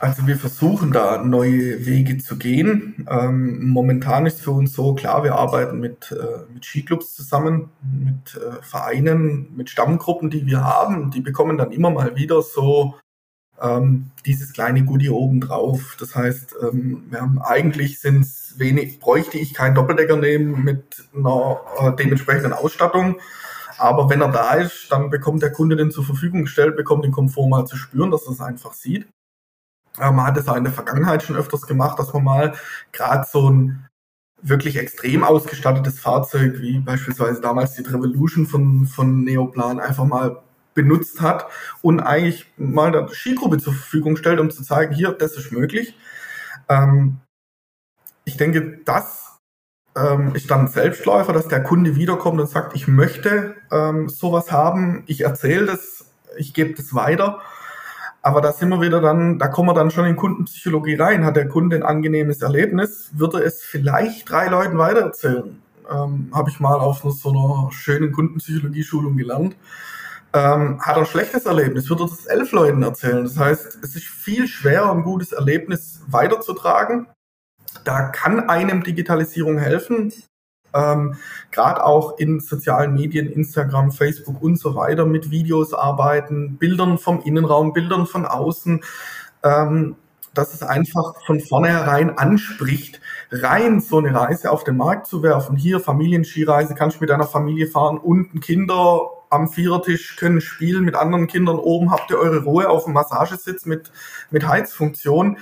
Also 0.00 0.26
wir 0.26 0.36
versuchen 0.36 0.92
da 0.92 1.24
neue 1.24 1.84
Wege 1.84 2.18
zu 2.18 2.36
gehen. 2.36 3.06
Ähm, 3.10 3.68
momentan 3.68 4.26
ist 4.26 4.40
für 4.40 4.52
uns 4.52 4.72
so 4.72 4.94
klar, 4.94 5.24
wir 5.24 5.34
arbeiten 5.34 5.80
mit, 5.80 6.12
äh, 6.12 6.52
mit 6.52 6.64
Skiclubs 6.64 7.14
zusammen, 7.14 7.70
mit 7.82 8.36
äh, 8.36 8.62
Vereinen, 8.62 9.56
mit 9.56 9.70
Stammgruppen, 9.70 10.30
die 10.30 10.46
wir 10.46 10.62
haben. 10.62 11.10
Die 11.10 11.20
bekommen 11.20 11.58
dann 11.58 11.72
immer 11.72 11.90
mal 11.90 12.14
wieder 12.14 12.42
so 12.42 12.94
ähm, 13.60 14.10
dieses 14.24 14.52
kleine 14.52 14.84
Goodie 14.84 15.10
obendrauf. 15.10 15.96
Das 15.98 16.14
heißt, 16.14 16.54
ähm, 16.62 17.06
wir 17.10 17.20
haben 17.20 17.40
eigentlich 17.42 18.00
sind 18.00 18.20
es 18.20 18.54
wenig, 18.56 19.00
bräuchte 19.00 19.38
ich 19.38 19.54
keinen 19.54 19.74
Doppeldecker 19.74 20.16
nehmen 20.16 20.62
mit 20.62 21.08
einer 21.14 21.60
äh, 21.80 21.96
dementsprechenden 21.96 22.52
Ausstattung. 22.52 23.16
Aber 23.78 24.10
wenn 24.10 24.20
er 24.20 24.30
da 24.30 24.54
ist, 24.54 24.90
dann 24.90 25.10
bekommt 25.10 25.42
der 25.42 25.52
Kunde 25.52 25.76
den 25.76 25.90
zur 25.90 26.04
Verfügung 26.04 26.42
gestellt, 26.42 26.76
bekommt 26.76 27.04
den 27.04 27.12
Komfort 27.12 27.48
mal 27.48 27.64
zu 27.64 27.76
spüren, 27.76 28.10
dass 28.10 28.26
er 28.26 28.32
es 28.32 28.40
einfach 28.40 28.74
sieht. 28.74 29.08
Man 29.96 30.24
hat 30.24 30.36
es 30.36 30.48
auch 30.48 30.56
in 30.56 30.64
der 30.64 30.72
Vergangenheit 30.72 31.22
schon 31.22 31.36
öfters 31.36 31.66
gemacht, 31.66 31.98
dass 31.98 32.12
man 32.12 32.24
mal 32.24 32.54
gerade 32.92 33.26
so 33.30 33.50
ein 33.50 33.88
wirklich 34.40 34.76
extrem 34.76 35.24
ausgestattetes 35.24 35.98
Fahrzeug, 35.98 36.60
wie 36.60 36.78
beispielsweise 36.78 37.40
damals 37.40 37.74
die 37.74 37.82
Revolution 37.82 38.46
von, 38.46 38.86
von 38.86 39.24
Neoplan, 39.24 39.80
einfach 39.80 40.04
mal 40.04 40.42
benutzt 40.74 41.20
hat 41.20 41.46
und 41.82 41.98
eigentlich 41.98 42.46
mal 42.56 42.92
der 42.92 43.08
Skigruppe 43.08 43.58
zur 43.58 43.72
Verfügung 43.72 44.16
stellt, 44.16 44.38
um 44.38 44.50
zu 44.50 44.62
zeigen, 44.62 44.94
hier, 44.94 45.10
das 45.10 45.36
ist 45.36 45.50
möglich. 45.50 45.98
Ähm, 46.68 47.18
ich 48.24 48.36
denke, 48.36 48.80
das 48.84 49.38
ähm, 49.96 50.34
ist 50.34 50.50
dann 50.50 50.60
ein 50.60 50.68
Selbstläufer, 50.68 51.32
dass 51.32 51.48
der 51.48 51.62
Kunde 51.62 51.96
wiederkommt 51.96 52.40
und 52.40 52.48
sagt, 52.48 52.76
ich 52.76 52.86
möchte 52.86 53.56
ähm, 53.72 54.08
sowas 54.08 54.52
haben, 54.52 55.02
ich 55.06 55.22
erzähle 55.22 55.66
das, 55.66 56.04
ich 56.36 56.54
gebe 56.54 56.74
das 56.74 56.94
weiter. 56.94 57.40
Aber 58.22 58.40
da 58.40 58.52
sind 58.52 58.68
wir 58.68 58.80
wieder 58.80 59.00
dann, 59.00 59.38
da 59.38 59.48
kommen 59.48 59.68
wir 59.68 59.74
dann 59.74 59.90
schon 59.90 60.06
in 60.06 60.16
Kundenpsychologie 60.16 60.96
rein. 60.96 61.24
Hat 61.24 61.36
der 61.36 61.48
Kunde 61.48 61.76
ein 61.76 61.82
angenehmes 61.82 62.42
Erlebnis, 62.42 63.10
würde 63.12 63.38
es 63.38 63.62
vielleicht 63.62 64.28
drei 64.30 64.48
Leuten 64.48 64.76
weitererzählen. 64.78 65.62
Ähm, 65.90 66.30
Habe 66.34 66.50
ich 66.50 66.60
mal 66.60 66.78
auf 66.80 67.02
so 67.02 67.30
einer 67.30 67.72
schönen 67.72 68.12
Kundenpsychologie-Schulung 68.12 69.16
gelernt 69.16 69.56
ähm, 70.32 70.80
hat 70.80 70.96
ein 70.96 71.06
schlechtes 71.06 71.46
Erlebnis, 71.46 71.88
wird 71.88 72.00
er 72.00 72.08
das 72.08 72.26
elf 72.26 72.52
Leuten 72.52 72.82
erzählen. 72.82 73.24
Das 73.24 73.38
heißt, 73.38 73.78
es 73.82 73.96
ist 73.96 74.04
viel 74.04 74.46
schwerer, 74.46 74.92
ein 74.92 75.02
gutes 75.02 75.32
Erlebnis 75.32 76.02
weiterzutragen. 76.06 77.06
Da 77.84 78.08
kann 78.08 78.48
einem 78.48 78.82
Digitalisierung 78.82 79.58
helfen. 79.58 80.12
Ähm, 80.74 81.16
Gerade 81.50 81.84
auch 81.84 82.18
in 82.18 82.40
sozialen 82.40 82.94
Medien, 82.94 83.26
Instagram, 83.26 83.92
Facebook 83.92 84.42
und 84.42 84.58
so 84.58 84.74
weiter, 84.74 85.06
mit 85.06 85.30
Videos 85.30 85.74
arbeiten, 85.74 86.56
Bildern 86.58 86.98
vom 86.98 87.22
Innenraum, 87.22 87.72
Bildern 87.72 88.06
von 88.06 88.26
außen, 88.26 88.80
ähm, 89.42 89.96
dass 90.34 90.54
es 90.54 90.62
einfach 90.62 91.14
von 91.26 91.40
vornherein 91.40 92.16
anspricht, 92.16 93.00
rein 93.30 93.80
so 93.80 93.98
eine 93.98 94.14
Reise 94.14 94.50
auf 94.50 94.64
den 94.64 94.76
Markt 94.76 95.06
zu 95.06 95.22
werfen. 95.22 95.56
Hier 95.56 95.80
Familienskireise, 95.80 96.74
kannst 96.74 96.98
du 96.98 97.00
mit 97.00 97.10
deiner 97.10 97.26
Familie 97.26 97.66
fahren, 97.66 97.98
unten 97.98 98.40
Kinder 98.40 99.00
am 99.30 99.48
Vierertisch 99.48 100.16
können 100.16 100.40
spielen 100.40 100.84
mit 100.84 100.94
anderen 100.94 101.26
Kindern. 101.26 101.58
Oben 101.58 101.90
habt 101.90 102.10
ihr 102.10 102.18
eure 102.18 102.44
Ruhe 102.44 102.68
auf 102.68 102.84
dem 102.84 102.92
Massagesitz 102.94 103.66
mit, 103.66 103.90
mit 104.30 104.46
Heizfunktion. 104.46 105.38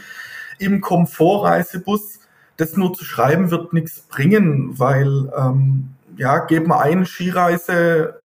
Im 0.58 0.80
Komfortreisebus, 0.80 2.20
das 2.56 2.76
nur 2.76 2.92
zu 2.94 3.04
schreiben, 3.04 3.50
wird 3.50 3.72
nichts 3.72 4.00
bringen, 4.00 4.78
weil, 4.78 5.30
ähm, 5.36 5.90
ja, 6.16 6.38
geben 6.38 6.68
wir 6.68 6.80
eine 6.80 7.06
Skireise 7.06 8.20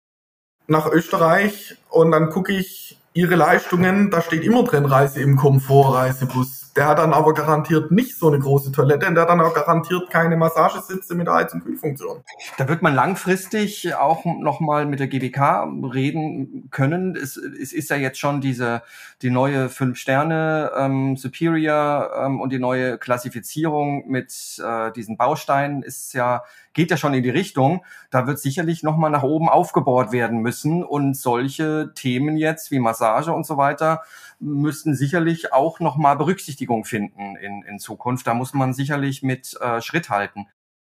nach 0.67 0.87
Österreich 0.91 1.77
und 1.89 2.11
dann 2.11 2.29
gucke 2.29 2.53
ich 2.53 2.99
ihre 3.13 3.35
Leistungen, 3.35 4.11
da 4.11 4.21
steht 4.21 4.43
immer 4.43 4.63
drin 4.63 4.85
Reise 4.85 5.21
im 5.21 5.35
Komfortreisebus. 5.35 6.68
Der 6.75 6.87
hat 6.87 6.99
dann 6.99 7.13
aber 7.13 7.33
garantiert 7.33 7.91
nicht 7.91 8.17
so 8.17 8.27
eine 8.27 8.39
große 8.39 8.71
Toilette 8.71 9.07
und 9.07 9.15
der 9.15 9.23
hat 9.23 9.29
dann 9.29 9.41
auch 9.41 9.53
garantiert 9.53 10.09
keine 10.09 10.37
Massagesitze 10.37 11.15
mit 11.15 11.27
Heiz- 11.27 11.53
und 11.53 11.63
Kühlfunktion. 11.63 12.23
Da 12.57 12.67
wird 12.67 12.81
man 12.81 12.93
langfristig 12.93 13.95
auch 13.95 14.23
nochmal 14.25 14.85
mit 14.85 14.99
der 14.99 15.07
GBK 15.07 15.67
reden 15.93 16.69
können. 16.71 17.15
Es, 17.15 17.37
es 17.37 17.73
ist 17.73 17.89
ja 17.89 17.95
jetzt 17.95 18.19
schon 18.19 18.41
diese, 18.41 18.83
die 19.21 19.29
neue 19.29 19.69
Fünf-Sterne 19.69 20.71
ähm, 20.77 21.17
Superior 21.17 22.11
ähm, 22.15 22.39
und 22.39 22.51
die 22.51 22.59
neue 22.59 22.97
Klassifizierung 22.97 24.07
mit 24.07 24.61
äh, 24.63 24.91
diesen 24.91 25.17
Bausteinen 25.17 25.83
ist 25.83 26.13
ja 26.13 26.43
geht 26.73 26.91
ja 26.91 26.97
schon 26.97 27.13
in 27.13 27.23
die 27.23 27.29
Richtung. 27.29 27.83
Da 28.09 28.27
wird 28.27 28.39
sicherlich 28.39 28.83
nochmal 28.83 29.09
nach 29.09 29.23
oben 29.23 29.49
aufgebaut 29.49 30.11
werden 30.11 30.39
müssen 30.39 30.83
und 30.83 31.17
solche 31.17 31.91
Themen 31.93 32.37
jetzt 32.37 32.71
wie 32.71 32.79
Massage 32.79 33.33
und 33.33 33.45
so 33.45 33.57
weiter 33.57 34.01
müssten 34.39 34.95
sicherlich 34.95 35.53
auch 35.53 35.79
nochmal 35.79 36.15
Berücksichtigung 36.15 36.85
finden 36.85 37.35
in, 37.35 37.63
in 37.63 37.79
Zukunft. 37.79 38.25
Da 38.27 38.33
muss 38.33 38.53
man 38.53 38.73
sicherlich 38.73 39.23
mit 39.23 39.59
äh, 39.59 39.81
Schritt 39.81 40.09
halten. 40.09 40.47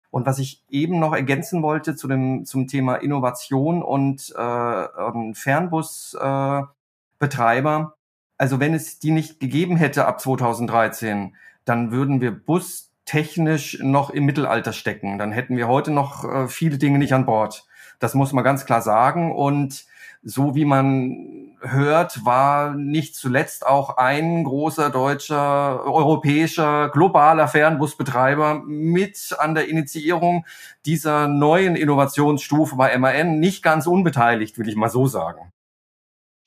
Und 0.09 0.25
was 0.25 0.39
ich 0.39 0.63
eben 0.69 0.99
noch 0.99 1.13
ergänzen 1.13 1.61
wollte 1.61 1.95
zu 1.95 2.07
dem, 2.07 2.45
zum 2.45 2.67
Thema 2.67 2.95
Innovation 2.95 3.83
und 3.83 4.33
äh, 4.35 5.33
Fernbusbetreiber, 5.33 6.73
äh, 7.19 7.97
also 8.37 8.59
wenn 8.59 8.73
es 8.73 8.99
die 8.99 9.11
nicht 9.11 9.39
gegeben 9.39 9.77
hätte 9.77 10.05
ab 10.05 10.21
2013, 10.21 11.35
dann 11.65 11.91
würden 11.91 12.21
wir 12.21 12.31
bustechnisch 12.31 13.79
noch 13.81 14.09
im 14.09 14.25
Mittelalter 14.25 14.73
stecken. 14.73 15.17
Dann 15.17 15.31
hätten 15.31 15.57
wir 15.57 15.67
heute 15.67 15.91
noch 15.91 16.23
äh, 16.23 16.47
viele 16.47 16.77
Dinge 16.77 16.99
nicht 16.99 17.13
an 17.13 17.25
Bord. 17.25 17.66
Das 17.99 18.13
muss 18.13 18.33
man 18.33 18.43
ganz 18.43 18.65
klar 18.65 18.81
sagen. 18.81 19.35
Und 19.35 19.85
so 20.23 20.55
wie 20.55 20.65
man 20.65 21.55
hört, 21.61 22.25
war 22.25 22.75
nicht 22.75 23.15
zuletzt 23.15 23.65
auch 23.65 23.97
ein 23.97 24.43
großer 24.43 24.89
deutscher, 24.89 25.83
europäischer, 25.83 26.89
globaler 26.89 27.47
Fernbusbetreiber 27.47 28.61
mit 28.65 29.35
an 29.39 29.55
der 29.55 29.67
Initiierung 29.67 30.45
dieser 30.85 31.27
neuen 31.27 31.75
Innovationsstufe 31.75 32.75
bei 32.75 32.97
MAN 32.97 33.39
nicht 33.39 33.63
ganz 33.63 33.87
unbeteiligt, 33.87 34.57
will 34.57 34.69
ich 34.69 34.75
mal 34.75 34.89
so 34.89 35.07
sagen. 35.07 35.51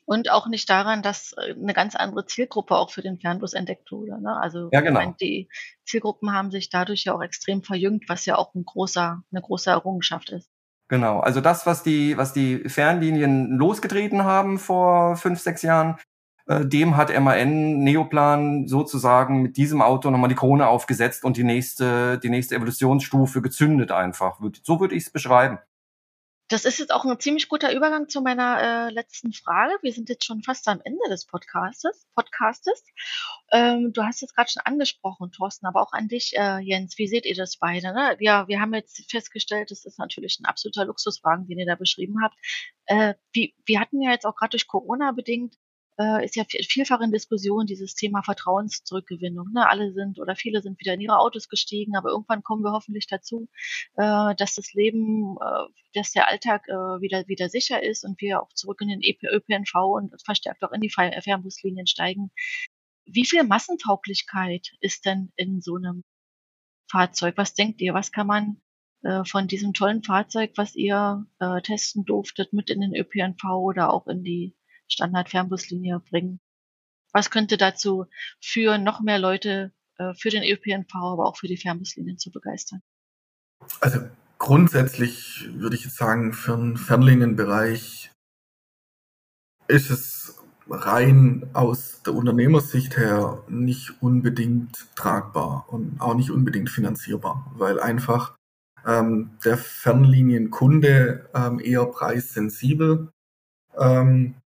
Und 0.05 0.29
auch 0.29 0.49
nicht 0.49 0.69
daran, 0.69 1.03
dass 1.03 1.35
äh, 1.35 1.53
eine 1.53 1.73
ganz 1.73 1.95
andere 1.95 2.27
Zielgruppe 2.27 2.75
auch 2.77 2.91
für 2.91 3.01
den 3.01 3.21
Fernbus 3.21 3.53
entdeckt 3.53 3.93
wurde. 3.93 4.21
Ne? 4.21 4.37
Also 4.37 4.69
ja, 4.73 4.81
genau. 4.81 4.99
meine, 4.99 5.15
die 5.21 5.49
Zielgruppen 5.85 6.33
haben 6.33 6.51
sich 6.51 6.69
dadurch 6.69 7.05
ja 7.05 7.15
auch 7.15 7.23
extrem 7.23 7.63
verjüngt, 7.63 8.09
was 8.09 8.27
ja 8.27 8.37
auch 8.37 8.53
ein 8.57 8.65
großer, 8.65 9.23
eine 9.31 9.41
große 9.41 9.71
Errungenschaft 9.71 10.31
ist. 10.31 10.51
Genau, 10.91 11.21
also 11.21 11.41
das, 11.41 11.67
was 11.67 11.85
die, 11.85 12.17
was 12.17 12.33
die 12.33 12.69
Fernlinien 12.69 13.53
losgetreten 13.57 14.25
haben 14.25 14.59
vor 14.59 15.15
fünf, 15.15 15.39
sechs 15.39 15.63
Jahren, 15.63 15.99
äh, 16.47 16.67
dem 16.67 16.97
hat 16.97 17.17
MAN 17.17 17.79
Neoplan 17.79 18.67
sozusagen 18.67 19.41
mit 19.41 19.57
diesem 19.57 19.83
Auto 19.83 20.11
nochmal 20.11 20.29
die 20.29 20.35
Krone 20.35 20.67
aufgesetzt 20.67 21.25
und 21.25 21.37
die 21.37 21.45
nächste, 21.45 22.19
die 22.19 22.29
nächste 22.29 22.57
Evolutionsstufe 22.57 23.41
gezündet 23.41 23.93
einfach. 23.93 24.41
So 24.65 24.81
würde 24.81 24.97
ich 24.97 25.05
es 25.05 25.11
beschreiben. 25.13 25.61
Das 26.51 26.65
ist 26.65 26.81
jetzt 26.81 26.93
auch 26.93 27.05
ein 27.05 27.21
ziemlich 27.21 27.49
guter 27.49 27.73
Übergang 27.73 28.09
zu 28.09 28.23
meiner 28.23 28.89
äh, 28.89 28.93
letzten 28.93 29.33
Frage. 29.33 29.73
Wir 29.83 29.93
sind 29.93 30.09
jetzt 30.09 30.25
schon 30.25 30.43
fast 30.43 30.67
am 30.67 30.81
Ende 30.83 31.09
des 31.09 31.25
Podcastes. 31.25 32.09
Podcastes. 32.17 32.83
Ähm, 33.53 33.93
du 33.93 34.03
hast 34.03 34.25
es 34.25 34.35
gerade 34.35 34.51
schon 34.51 34.63
angesprochen, 34.65 35.31
Thorsten, 35.31 35.67
aber 35.67 35.81
auch 35.81 35.93
an 35.93 36.09
dich, 36.09 36.37
äh, 36.37 36.59
Jens. 36.59 36.99
Wie 36.99 37.07
seht 37.07 37.25
ihr 37.25 37.37
das 37.37 37.59
beide? 37.59 37.93
Ne? 37.93 38.17
Ja, 38.19 38.49
wir 38.49 38.61
haben 38.61 38.75
jetzt 38.75 39.09
festgestellt, 39.09 39.71
das 39.71 39.85
ist 39.85 40.01
natürlich 40.01 40.41
ein 40.41 40.45
absoluter 40.45 40.87
Luxuswagen, 40.87 41.47
den 41.47 41.61
ihr 41.61 41.67
da 41.67 41.77
beschrieben 41.77 42.17
habt. 42.21 42.35
Äh, 42.87 43.15
wie, 43.33 43.55
wir 43.65 43.79
hatten 43.79 44.03
ja 44.03 44.11
jetzt 44.11 44.27
auch 44.27 44.35
gerade 44.35 44.51
durch 44.51 44.67
Corona 44.67 45.13
bedingt 45.13 45.55
äh, 46.01 46.25
ist 46.25 46.37
ja 46.37 46.45
vielfach 46.69 47.01
in 47.01 47.13
Diskussion 47.13 47.67
dieses 47.67 47.95
Thema 47.95 48.23
Vertrauenszurückgewinnung. 48.23 49.53
Ne? 49.53 49.69
Alle 49.69 49.93
sind 49.93 50.19
oder 50.19 50.35
viele 50.35 50.63
sind 50.63 50.81
wieder 50.81 50.95
in 50.95 51.01
ihre 51.01 51.19
Autos 51.19 51.49
gestiegen, 51.49 51.97
aber 51.97 52.11
irgendwann 52.11 52.43
kommen 52.43 52.63
wir 52.63 52.73
hoffentlich 52.73 53.07
dazu, 53.07 53.49
äh, 53.97 54.35
dass 54.37 54.55
das 54.55 54.73
Leben, 54.73 55.37
äh, 55.41 55.67
dass 55.95 56.13
der 56.13 56.29
Alltag 56.29 56.67
äh, 56.69 56.73
wieder 56.73 57.29
wieder 57.29 57.49
sicher 57.51 57.83
ist 57.83 58.05
und 58.05 58.21
wir 58.21 58.41
auch 58.43 58.53
zurück 58.55 58.81
in 58.81 58.89
den 58.89 59.03
ÖPNV 59.03 59.75
und 59.75 60.15
verstärkt 60.25 60.65
auch 60.65 60.73
in 60.73 60.81
die 60.81 60.91
Fernbuslinien 60.91 61.87
steigen. 61.87 62.31
Wie 63.05 63.27
viel 63.27 63.45
Massentauglichkeit 63.45 64.73
ist 64.81 65.05
denn 65.05 65.33
in 65.37 65.61
so 65.61 65.77
einem 65.77 66.03
Fahrzeug? 66.91 67.35
Was 67.37 67.55
denkt 67.55 67.81
ihr? 67.81 67.93
Was 67.93 68.13
kann 68.13 68.27
man 68.27 68.61
äh, 69.03 69.25
von 69.25 69.49
diesem 69.49 69.75
tollen 69.75 70.03
Fahrzeug, 70.03 70.53
was 70.57 70.77
ihr 70.77 71.27
äh, 71.41 71.61
testen 71.63 72.05
durftet, 72.05 72.53
mit 72.53 72.71
in 72.71 72.81
den 72.81 72.95
ÖPNV 72.95 73.45
oder 73.45 73.93
auch 73.93 74.07
in 74.07 74.25
die 74.25 74.55
Standard-Fernbuslinie 74.91 76.01
bringen. 76.01 76.41
Was 77.13 77.31
könnte 77.31 77.57
dazu 77.57 78.07
führen, 78.41 78.85
noch 78.85 79.01
mehr 79.01 79.19
Leute 79.19 79.73
äh, 79.99 80.15
für 80.15 80.31
den 80.31 80.45
ÖPNV, 80.45 80.95
aber 80.95 81.27
auch 81.27 81.37
für 81.37 81.49
die 81.49 81.57
Fernbuslinien 81.57 82.19
zu 82.19 82.31
begeistern? 82.31 82.83
Also 83.81 84.01
grundsätzlich 84.39 85.49
würde 85.55 85.77
ich 85.77 85.85
jetzt 85.85 85.97
sagen, 85.97 86.33
für 86.33 86.57
den 86.57 86.77
Fernlinienbereich 86.77 88.11
ist 89.69 89.91
es 89.91 90.37
rein 90.69 91.51
aus 91.53 92.03
der 92.03 92.15
Unternehmersicht 92.15 92.97
her 92.97 93.43
nicht 93.49 94.01
unbedingt 94.01 94.89
tragbar 94.95 95.67
und 95.69 96.01
auch 96.01 96.15
nicht 96.15 96.31
unbedingt 96.31 96.71
finanzierbar, 96.71 97.53
weil 97.57 97.81
einfach 97.81 98.37
ähm, 98.87 99.31
der 99.45 99.59
Fernlinienkunde 99.59 101.29
ähm, 101.35 101.61
eher 101.61 101.87
preissensibel 101.87 103.11
ähm, 103.77 104.37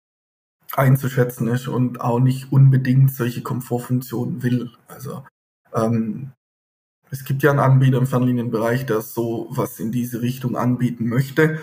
einzuschätzen 0.77 1.49
ist 1.49 1.69
und 1.69 2.01
auch 2.01 2.21
nicht 2.21 2.53
unbedingt 2.53 3.13
solche 3.13 3.43
Komfortfunktionen 3.43 4.43
will. 4.43 4.71
Also 4.89 5.25
ähm, 5.75 6.33
es 7.11 7.25
gibt 7.25 7.43
ja 7.43 7.51
einen 7.51 7.61
Anbieter 7.61 7.99
im 7.99 8.07
Fernlinienbereich, 8.07 8.87
der 8.87 9.01
so 9.01 9.47
was 9.51 9.79
in 9.79 9.93
diese 9.93 10.21
Richtung 10.21 10.57
anbieten 10.57 11.09
möchte, 11.09 11.61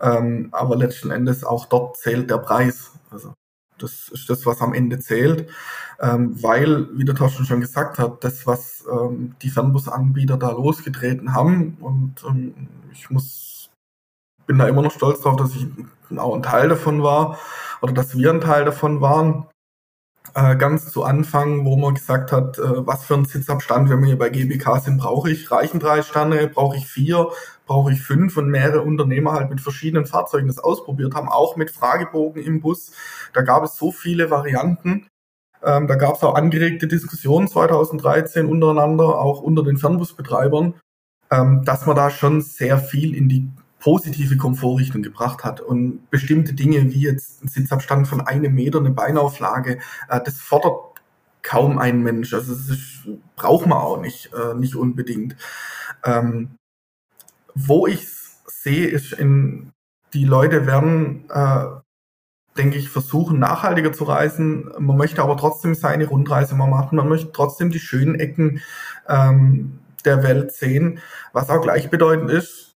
ähm, 0.00 0.48
aber 0.52 0.76
letzten 0.76 1.10
Endes 1.10 1.44
auch 1.44 1.66
dort 1.66 1.96
zählt 1.96 2.30
der 2.30 2.38
Preis. 2.38 2.92
Also 3.10 3.34
das 3.78 4.08
ist 4.10 4.30
das, 4.30 4.46
was 4.46 4.60
am 4.60 4.74
Ende 4.74 5.00
zählt, 5.00 5.50
ähm, 6.00 6.40
weil, 6.40 6.88
wie 6.96 7.04
der 7.04 7.14
Thorsten 7.14 7.44
schon 7.44 7.60
gesagt 7.60 7.98
hat, 7.98 8.22
das, 8.22 8.46
was 8.46 8.84
ähm, 8.90 9.34
die 9.42 9.50
Fernbusanbieter 9.50 10.36
da 10.36 10.50
losgetreten 10.52 11.34
haben 11.34 11.76
und 11.80 12.22
ähm, 12.28 12.68
ich 12.92 13.10
muss, 13.10 13.70
bin 14.46 14.58
da 14.58 14.68
immer 14.68 14.82
noch 14.82 14.92
stolz 14.92 15.20
drauf, 15.20 15.36
dass 15.36 15.56
ich 15.56 15.66
auch 16.18 16.34
ein 16.34 16.42
Teil 16.42 16.68
davon 16.68 17.02
war, 17.02 17.38
oder 17.80 17.92
dass 17.92 18.16
wir 18.16 18.30
ein 18.30 18.40
Teil 18.40 18.64
davon 18.64 19.00
waren. 19.00 19.46
Äh, 20.34 20.56
ganz 20.56 20.90
zu 20.90 21.04
Anfang, 21.04 21.66
wo 21.66 21.76
man 21.76 21.94
gesagt 21.94 22.32
hat, 22.32 22.58
äh, 22.58 22.86
was 22.86 23.04
für 23.04 23.14
einen 23.14 23.26
Sitzabstand, 23.26 23.90
wenn 23.90 24.00
wir 24.00 24.06
hier 24.06 24.18
bei 24.18 24.30
GBK 24.30 24.78
sind, 24.78 24.98
brauche 24.98 25.30
ich, 25.30 25.50
reichen 25.50 25.78
drei 25.78 26.00
Sterne, 26.02 26.48
brauche 26.48 26.76
ich 26.76 26.86
vier, 26.86 27.28
brauche 27.66 27.92
ich 27.92 28.00
fünf 28.00 28.36
und 28.38 28.48
mehrere 28.48 28.82
Unternehmer 28.82 29.32
halt 29.32 29.50
mit 29.50 29.60
verschiedenen 29.60 30.06
Fahrzeugen 30.06 30.46
das 30.46 30.58
ausprobiert 30.58 31.14
haben, 31.14 31.28
auch 31.28 31.56
mit 31.56 31.70
Fragebogen 31.70 32.42
im 32.42 32.60
Bus. 32.60 32.92
Da 33.34 33.42
gab 33.42 33.62
es 33.64 33.76
so 33.76 33.92
viele 33.92 34.30
Varianten. 34.30 35.06
Ähm, 35.62 35.86
da 35.86 35.96
gab 35.96 36.16
es 36.16 36.22
auch 36.22 36.34
angeregte 36.34 36.86
Diskussionen 36.86 37.46
2013 37.48 38.46
untereinander, 38.46 39.18
auch 39.20 39.42
unter 39.42 39.62
den 39.62 39.76
Fernbusbetreibern, 39.76 40.74
ähm, 41.30 41.64
dass 41.64 41.84
man 41.86 41.96
da 41.96 42.10
schon 42.10 42.40
sehr 42.40 42.78
viel 42.78 43.14
in 43.14 43.28
die 43.28 43.50
positive 43.82 44.36
Komfortrichtung 44.36 45.02
gebracht 45.02 45.44
hat. 45.44 45.60
Und 45.60 46.08
bestimmte 46.10 46.54
Dinge 46.54 46.92
wie 46.92 47.02
jetzt 47.02 47.42
ein 47.42 47.48
Sitzabstand 47.48 48.06
von 48.06 48.20
einem 48.20 48.54
Meter, 48.54 48.78
eine 48.78 48.90
Beinauflage, 48.90 49.78
äh, 50.08 50.20
das 50.24 50.38
fordert 50.38 51.02
kaum 51.42 51.78
ein 51.78 52.02
Mensch. 52.02 52.32
Also 52.32 52.54
das 52.54 52.68
ist, 52.68 53.08
braucht 53.34 53.66
man 53.66 53.78
auch 53.78 54.00
nicht, 54.00 54.30
äh, 54.32 54.54
nicht 54.54 54.76
unbedingt. 54.76 55.36
Ähm, 56.04 56.56
wo 57.54 57.86
ich 57.86 58.06
sehe, 58.46 58.86
ist 58.86 59.12
in 59.12 59.72
die 60.14 60.24
Leute 60.24 60.66
werden, 60.66 61.28
äh, 61.28 61.64
denke 62.56 62.78
ich, 62.78 62.88
versuchen, 62.88 63.40
nachhaltiger 63.40 63.92
zu 63.92 64.04
reisen. 64.04 64.70
Man 64.78 64.96
möchte 64.96 65.22
aber 65.22 65.36
trotzdem 65.36 65.74
seine 65.74 66.06
Rundreise 66.06 66.54
mal 66.54 66.68
machen. 66.68 66.96
Man 66.96 67.08
möchte 67.08 67.32
trotzdem 67.32 67.70
die 67.70 67.80
schönen 67.80 68.14
Ecken 68.14 68.60
ähm, 69.08 69.80
der 70.04 70.22
Welt 70.22 70.52
sehen, 70.52 71.00
was 71.32 71.50
auch 71.50 71.62
gleichbedeutend 71.62 72.30
ist, 72.30 72.71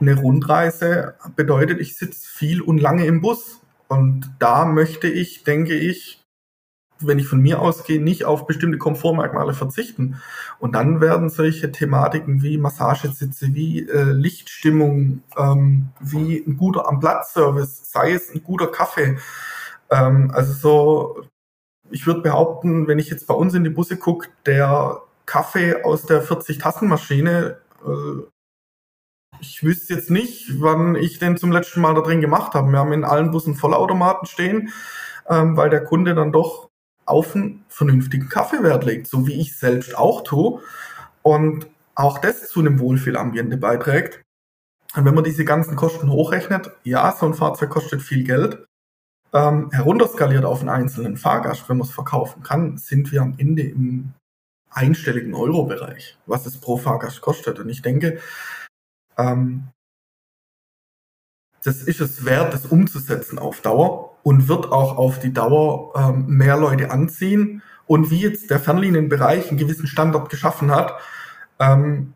eine 0.00 0.16
Rundreise 0.16 1.14
bedeutet, 1.36 1.80
ich 1.80 1.96
sitze 1.96 2.28
viel 2.28 2.62
und 2.62 2.78
lange 2.78 3.06
im 3.06 3.20
Bus. 3.20 3.60
Und 3.88 4.30
da 4.38 4.64
möchte 4.64 5.08
ich, 5.08 5.44
denke 5.44 5.74
ich, 5.74 6.22
wenn 7.00 7.18
ich 7.18 7.28
von 7.28 7.40
mir 7.40 7.60
ausgehe, 7.60 8.02
nicht 8.02 8.24
auf 8.24 8.46
bestimmte 8.46 8.78
Komfortmerkmale 8.78 9.54
verzichten. 9.54 10.20
Und 10.58 10.74
dann 10.74 11.00
werden 11.00 11.30
solche 11.30 11.70
Thematiken 11.70 12.42
wie 12.42 12.58
Massagesitze, 12.58 13.54
wie 13.54 13.88
äh, 13.88 14.12
Lichtstimmung, 14.12 15.22
ähm, 15.36 15.88
wie 16.00 16.42
ein 16.44 16.56
guter 16.56 16.88
Am-Platz-Service, 16.88 17.90
sei 17.90 18.12
es 18.12 18.34
ein 18.34 18.42
guter 18.42 18.68
Kaffee. 18.68 19.18
Ähm, 19.90 20.30
also 20.34 20.52
so, 20.52 21.24
ich 21.90 22.06
würde 22.06 22.20
behaupten, 22.20 22.88
wenn 22.88 22.98
ich 22.98 23.10
jetzt 23.10 23.26
bei 23.26 23.34
uns 23.34 23.54
in 23.54 23.64
die 23.64 23.70
Busse 23.70 23.96
gucke, 23.96 24.28
der 24.46 25.00
Kaffee 25.24 25.82
aus 25.84 26.02
der 26.06 26.24
40-Tassen-Maschine 26.24 27.58
äh, 27.86 28.22
ich 29.40 29.62
wüsste 29.62 29.94
jetzt 29.94 30.10
nicht, 30.10 30.60
wann 30.60 30.94
ich 30.94 31.18
den 31.18 31.36
zum 31.36 31.52
letzten 31.52 31.80
Mal 31.80 31.94
da 31.94 32.00
drin 32.00 32.20
gemacht 32.20 32.54
habe. 32.54 32.70
Wir 32.70 32.78
haben 32.78 32.92
in 32.92 33.04
allen 33.04 33.30
Bussen 33.30 33.54
Vollautomaten 33.54 34.26
stehen, 34.26 34.72
ähm, 35.28 35.56
weil 35.56 35.70
der 35.70 35.84
Kunde 35.84 36.14
dann 36.14 36.32
doch 36.32 36.70
auf 37.04 37.34
einen 37.34 37.64
vernünftigen 37.68 38.28
Kaffeewert 38.28 38.84
legt, 38.84 39.06
so 39.06 39.26
wie 39.26 39.40
ich 39.40 39.56
selbst 39.56 39.96
auch 39.96 40.22
tue. 40.22 40.60
Und 41.22 41.66
auch 41.94 42.18
das 42.18 42.48
zu 42.48 42.60
einem 42.60 42.78
Wohlfühlambiente 42.78 43.56
beiträgt. 43.56 44.22
Und 44.94 45.04
wenn 45.04 45.14
man 45.14 45.24
diese 45.24 45.44
ganzen 45.44 45.76
Kosten 45.76 46.10
hochrechnet, 46.10 46.70
ja, 46.84 47.12
so 47.12 47.26
ein 47.26 47.34
Fahrzeug 47.34 47.70
kostet 47.70 48.02
viel 48.02 48.24
Geld. 48.24 48.64
Ähm, 49.32 49.70
herunterskaliert 49.72 50.44
auf 50.44 50.60
einen 50.60 50.70
einzelnen 50.70 51.16
Fahrgast, 51.18 51.68
wenn 51.68 51.76
man 51.76 51.86
es 51.86 51.92
verkaufen 51.92 52.42
kann, 52.42 52.78
sind 52.78 53.12
wir 53.12 53.20
am 53.20 53.34
Ende 53.36 53.62
im 53.62 54.14
einstelligen 54.70 55.34
Euro-Bereich, 55.34 56.16
was 56.26 56.46
es 56.46 56.58
pro 56.58 56.78
Fahrgast 56.78 57.20
kostet. 57.20 57.58
Und 57.58 57.68
ich 57.68 57.82
denke, 57.82 58.20
ähm, 59.18 59.68
das 61.64 61.82
ist 61.82 62.00
es 62.00 62.24
wert, 62.24 62.54
das 62.54 62.66
umzusetzen 62.66 63.38
auf 63.38 63.60
Dauer 63.60 64.16
und 64.22 64.48
wird 64.48 64.70
auch 64.72 64.96
auf 64.96 65.18
die 65.18 65.32
Dauer 65.32 65.92
ähm, 65.96 66.26
mehr 66.26 66.56
Leute 66.56 66.90
anziehen. 66.90 67.62
Und 67.86 68.10
wie 68.10 68.20
jetzt 68.20 68.50
der 68.50 68.60
Fernlinienbereich 68.60 69.48
einen 69.48 69.58
gewissen 69.58 69.86
Standard 69.86 70.30
geschaffen 70.30 70.70
hat, 70.70 71.00
ähm, 71.58 72.14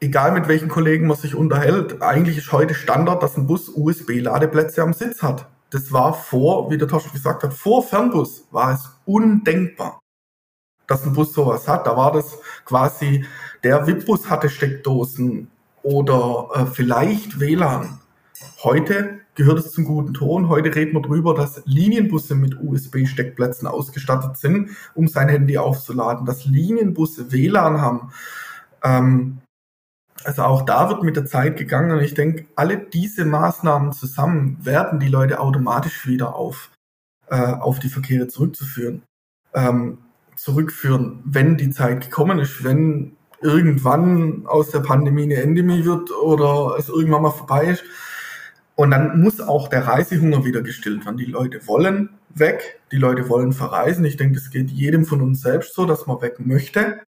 egal 0.00 0.32
mit 0.32 0.48
welchen 0.48 0.68
Kollegen 0.68 1.06
man 1.06 1.16
sich 1.16 1.34
unterhält, 1.34 2.02
eigentlich 2.02 2.36
ist 2.36 2.52
heute 2.52 2.74
Standard, 2.74 3.22
dass 3.22 3.36
ein 3.36 3.46
Bus 3.46 3.68
USB-Ladeplätze 3.68 4.82
am 4.82 4.92
Sitz 4.92 5.22
hat. 5.22 5.48
Das 5.70 5.92
war 5.92 6.14
vor, 6.14 6.70
wie 6.70 6.78
der 6.78 6.88
Tosch 6.88 7.10
gesagt 7.12 7.42
hat, 7.42 7.54
vor 7.54 7.82
Fernbus 7.82 8.46
war 8.50 8.74
es 8.74 8.90
undenkbar, 9.04 9.98
dass 10.86 11.04
ein 11.04 11.12
Bus 11.12 11.32
sowas 11.32 11.68
hat. 11.68 11.86
Da 11.86 11.96
war 11.96 12.12
das 12.12 12.38
quasi 12.64 13.24
der 13.64 13.86
VIP-Bus 13.86 14.30
hatte 14.30 14.48
Steckdosen 14.48 15.48
oder 15.82 16.48
äh, 16.54 16.66
vielleicht 16.66 17.40
WLAN. 17.40 18.00
Heute 18.62 19.20
gehört 19.34 19.58
es 19.58 19.72
zum 19.72 19.84
guten 19.84 20.14
Ton. 20.14 20.48
Heute 20.48 20.74
reden 20.74 20.94
wir 20.94 21.02
darüber, 21.02 21.34
dass 21.34 21.62
Linienbusse 21.64 22.34
mit 22.34 22.60
USB-Steckplätzen 22.60 23.68
ausgestattet 23.68 24.36
sind, 24.36 24.70
um 24.94 25.08
sein 25.08 25.28
Handy 25.28 25.58
aufzuladen, 25.58 26.26
dass 26.26 26.44
Linienbusse 26.44 27.32
WLAN 27.32 27.80
haben. 27.80 28.12
Ähm, 28.82 29.38
also 30.24 30.42
auch 30.42 30.62
da 30.62 30.88
wird 30.88 31.02
mit 31.02 31.16
der 31.16 31.26
Zeit 31.26 31.56
gegangen 31.56 31.92
und 31.92 32.00
ich 32.02 32.14
denke, 32.14 32.46
alle 32.56 32.78
diese 32.78 33.24
Maßnahmen 33.24 33.92
zusammen 33.92 34.58
werden 34.64 34.98
die 34.98 35.08
Leute 35.08 35.40
automatisch 35.40 36.06
wieder 36.06 36.34
auf, 36.34 36.70
äh, 37.28 37.36
auf 37.36 37.78
die 37.78 37.90
Verkehre 37.90 38.26
zurückzuführen. 38.26 39.02
Ähm, 39.54 39.98
zurückführen, 40.36 41.22
wenn 41.24 41.56
die 41.56 41.70
Zeit 41.70 42.02
gekommen 42.02 42.38
ist, 42.38 42.62
wenn 42.62 43.16
irgendwann 43.42 44.46
aus 44.46 44.70
der 44.70 44.80
Pandemie 44.80 45.24
eine 45.24 45.36
Endemie 45.36 45.84
wird 45.84 46.10
oder 46.10 46.76
es 46.78 46.88
irgendwann 46.88 47.22
mal 47.22 47.30
vorbei 47.30 47.66
ist. 47.66 47.84
Und 48.74 48.90
dann 48.90 49.20
muss 49.20 49.40
auch 49.40 49.68
der 49.68 49.86
Reisehunger 49.86 50.44
wieder 50.44 50.62
gestillt 50.62 51.04
werden. 51.04 51.16
Die 51.16 51.24
Leute 51.24 51.66
wollen 51.66 52.10
weg, 52.28 52.80
die 52.92 52.98
Leute 52.98 53.28
wollen 53.28 53.52
verreisen. 53.52 54.04
Ich 54.04 54.16
denke, 54.16 54.34
das 54.34 54.50
geht 54.50 54.70
jedem 54.70 55.06
von 55.06 55.22
uns 55.22 55.40
selbst 55.40 55.74
so, 55.74 55.86
dass 55.86 56.06
man 56.06 56.20
weg 56.20 56.38
möchte. 56.38 57.02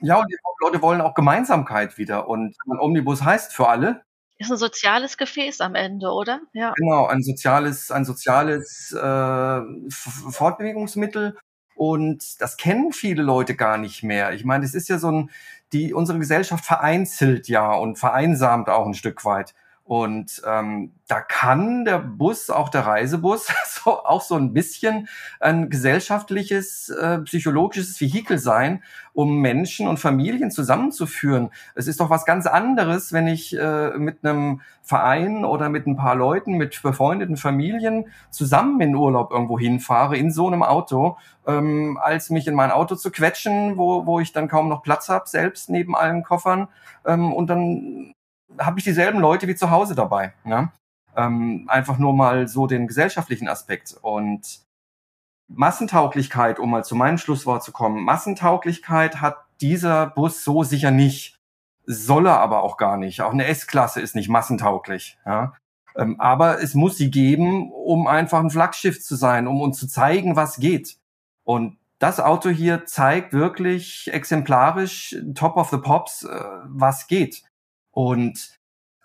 Ja, 0.00 0.20
und 0.20 0.30
die 0.30 0.36
Leute 0.62 0.80
wollen 0.82 1.00
auch 1.00 1.14
Gemeinsamkeit 1.14 1.98
wieder. 1.98 2.28
Und 2.28 2.54
ein 2.66 2.78
Omnibus 2.78 3.24
heißt 3.24 3.52
für 3.52 3.68
alle. 3.68 4.02
Ist 4.38 4.50
ein 4.50 4.56
soziales 4.56 5.18
Gefäß 5.18 5.60
am 5.60 5.74
Ende, 5.74 6.10
oder? 6.10 6.40
Ja. 6.54 6.72
Genau, 6.76 7.06
ein 7.06 7.22
soziales, 7.22 7.90
ein 7.90 8.06
soziales 8.06 8.92
äh, 8.92 9.60
Fortbewegungsmittel. 9.90 11.36
Und 11.80 12.42
das 12.42 12.58
kennen 12.58 12.92
viele 12.92 13.22
Leute 13.22 13.56
gar 13.56 13.78
nicht 13.78 14.02
mehr. 14.02 14.34
Ich 14.34 14.44
meine, 14.44 14.66
es 14.66 14.74
ist 14.74 14.90
ja 14.90 14.98
so 14.98 15.10
ein, 15.10 15.30
die 15.72 15.94
unsere 15.94 16.18
Gesellschaft 16.18 16.62
vereinzelt 16.62 17.48
ja 17.48 17.72
und 17.72 17.98
vereinsamt 17.98 18.68
auch 18.68 18.86
ein 18.86 18.92
Stück 18.92 19.24
weit. 19.24 19.54
Und 19.90 20.40
ähm, 20.46 20.92
da 21.08 21.20
kann 21.20 21.84
der 21.84 21.98
Bus, 21.98 22.48
auch 22.48 22.68
der 22.68 22.86
Reisebus, 22.86 23.48
so, 23.66 24.04
auch 24.04 24.20
so 24.20 24.36
ein 24.36 24.52
bisschen 24.52 25.08
ein 25.40 25.68
gesellschaftliches, 25.68 26.90
äh, 26.90 27.18
psychologisches 27.22 28.00
Vehikel 28.00 28.38
sein, 28.38 28.84
um 29.14 29.40
Menschen 29.40 29.88
und 29.88 29.98
Familien 29.98 30.52
zusammenzuführen. 30.52 31.50
Es 31.74 31.88
ist 31.88 31.98
doch 31.98 32.08
was 32.08 32.24
ganz 32.24 32.46
anderes, 32.46 33.12
wenn 33.12 33.26
ich 33.26 33.58
äh, 33.58 33.98
mit 33.98 34.24
einem 34.24 34.60
Verein 34.80 35.44
oder 35.44 35.68
mit 35.68 35.88
ein 35.88 35.96
paar 35.96 36.14
Leuten, 36.14 36.52
mit 36.52 36.80
befreundeten 36.80 37.36
Familien 37.36 38.04
zusammen 38.30 38.80
in 38.80 38.94
Urlaub 38.94 39.32
irgendwo 39.32 39.58
hinfahre, 39.58 40.16
in 40.16 40.30
so 40.30 40.46
einem 40.46 40.62
Auto, 40.62 41.16
ähm, 41.48 41.98
als 42.00 42.30
mich 42.30 42.46
in 42.46 42.54
mein 42.54 42.70
Auto 42.70 42.94
zu 42.94 43.10
quetschen, 43.10 43.76
wo, 43.76 44.06
wo 44.06 44.20
ich 44.20 44.30
dann 44.30 44.46
kaum 44.46 44.68
noch 44.68 44.84
Platz 44.84 45.08
habe, 45.08 45.28
selbst 45.28 45.68
neben 45.68 45.96
allen 45.96 46.22
Koffern. 46.22 46.68
Ähm, 47.04 47.32
und 47.32 47.48
dann 47.48 48.14
habe 48.58 48.78
ich 48.78 48.84
dieselben 48.84 49.20
Leute 49.20 49.48
wie 49.48 49.54
zu 49.54 49.70
Hause 49.70 49.94
dabei. 49.94 50.34
Ne? 50.44 50.70
Ähm, 51.16 51.66
einfach 51.68 51.98
nur 51.98 52.14
mal 52.14 52.48
so 52.48 52.66
den 52.66 52.86
gesellschaftlichen 52.86 53.48
Aspekt. 53.48 53.96
Und 54.00 54.60
Massentauglichkeit, 55.48 56.58
um 56.58 56.70
mal 56.70 56.84
zu 56.84 56.94
meinem 56.94 57.18
Schlusswort 57.18 57.62
zu 57.62 57.72
kommen, 57.72 58.04
Massentauglichkeit 58.04 59.20
hat 59.20 59.36
dieser 59.60 60.06
Bus 60.06 60.44
so 60.44 60.62
sicher 60.62 60.90
nicht, 60.90 61.38
soll 61.86 62.26
er 62.26 62.40
aber 62.40 62.62
auch 62.62 62.76
gar 62.76 62.96
nicht. 62.96 63.20
Auch 63.22 63.32
eine 63.32 63.46
S-Klasse 63.46 64.00
ist 64.00 64.14
nicht 64.14 64.28
massentauglich. 64.28 65.18
Ja? 65.26 65.54
Ähm, 65.96 66.20
aber 66.20 66.62
es 66.62 66.74
muss 66.74 66.96
sie 66.96 67.10
geben, 67.10 67.72
um 67.72 68.06
einfach 68.06 68.40
ein 68.40 68.50
Flaggschiff 68.50 69.02
zu 69.02 69.16
sein, 69.16 69.46
um 69.46 69.60
uns 69.60 69.78
zu 69.78 69.88
zeigen, 69.88 70.36
was 70.36 70.58
geht. 70.58 70.96
Und 71.44 71.78
das 71.98 72.20
Auto 72.20 72.48
hier 72.48 72.86
zeigt 72.86 73.32
wirklich 73.32 74.10
exemplarisch, 74.12 75.16
top 75.34 75.56
of 75.56 75.70
the 75.70 75.78
pops, 75.78 76.24
äh, 76.24 76.44
was 76.64 77.08
geht. 77.08 77.42
Und 77.90 78.58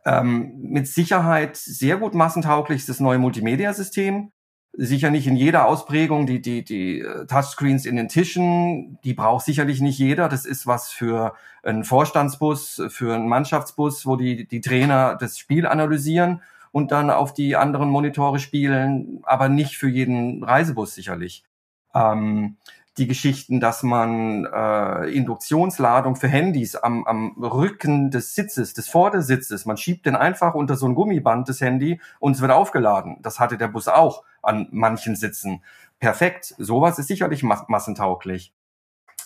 ähm, 0.05 0.53
mit 0.59 0.87
Sicherheit 0.87 1.57
sehr 1.57 1.97
gut 1.97 2.13
massentauglich 2.13 2.81
ist 2.81 2.89
das 2.89 2.99
neue 2.99 3.17
Multimedia-System. 3.17 4.31
Sicher 4.77 5.09
nicht 5.09 5.25
in 5.25 5.35
jeder 5.35 5.67
Ausprägung. 5.67 6.27
Die, 6.27 6.41
die, 6.41 6.63
die 6.63 6.99
äh, 6.99 7.25
Touchscreens 7.25 7.85
in 7.85 7.95
den 7.95 8.09
Tischen, 8.09 8.99
die 9.03 9.13
braucht 9.13 9.45
sicherlich 9.45 9.81
nicht 9.81 9.97
jeder. 9.97 10.29
Das 10.29 10.45
ist 10.45 10.67
was 10.67 10.91
für 10.91 11.33
einen 11.63 11.83
Vorstandsbus, 11.83 12.83
für 12.89 13.15
einen 13.15 13.27
Mannschaftsbus, 13.27 14.05
wo 14.05 14.15
die, 14.15 14.47
die 14.47 14.61
Trainer 14.61 15.15
das 15.15 15.39
Spiel 15.39 15.65
analysieren 15.65 16.41
und 16.71 16.91
dann 16.91 17.09
auf 17.09 17.33
die 17.33 17.55
anderen 17.55 17.89
Monitore 17.89 18.37
spielen, 18.37 19.21
aber 19.23 19.47
nicht 19.47 19.77
für 19.77 19.87
jeden 19.87 20.43
Reisebus 20.43 20.93
sicherlich. 20.93 21.45
Ähm, 21.93 22.57
die 22.97 23.07
Geschichten, 23.07 23.59
dass 23.59 23.83
man 23.83 24.45
äh, 24.45 25.09
Induktionsladung 25.11 26.15
für 26.15 26.27
Handys 26.27 26.75
am, 26.75 27.05
am 27.05 27.35
Rücken 27.41 28.09
des 28.09 28.35
Sitzes, 28.35 28.73
des 28.73 28.87
Vordersitzes, 28.87 29.65
man 29.65 29.77
schiebt 29.77 30.05
den 30.05 30.15
einfach 30.15 30.53
unter 30.55 30.75
so 30.75 30.87
ein 30.87 30.95
Gummiband, 30.95 31.49
das 31.49 31.59
Handy, 31.59 31.99
und 32.19 32.35
es 32.35 32.41
wird 32.41 32.51
aufgeladen. 32.51 33.17
Das 33.21 33.39
hatte 33.39 33.57
der 33.57 33.67
Bus 33.67 33.87
auch 33.87 34.23
an 34.41 34.67
manchen 34.71 35.15
Sitzen. 35.15 35.61
Perfekt. 35.99 36.55
Sowas 36.57 36.97
ist 36.99 37.07
sicherlich 37.07 37.43
massentauglich. 37.43 38.53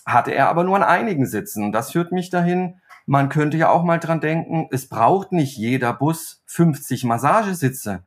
Hatte 0.06 0.32
er 0.32 0.50
aber 0.50 0.64
nur 0.64 0.76
an 0.76 0.84
einigen 0.84 1.26
Sitzen. 1.26 1.72
Das 1.72 1.92
führt 1.92 2.12
mich 2.12 2.30
dahin, 2.30 2.80
man 3.06 3.30
könnte 3.30 3.58
ja 3.58 3.70
auch 3.70 3.84
mal 3.84 3.98
dran 3.98 4.22
denken, 4.22 4.68
es 4.72 4.88
braucht 4.88 5.32
nicht 5.32 5.58
jeder 5.58 5.94
Bus 5.94 6.44
50 6.46 7.06
Massagesitze. 7.06 8.04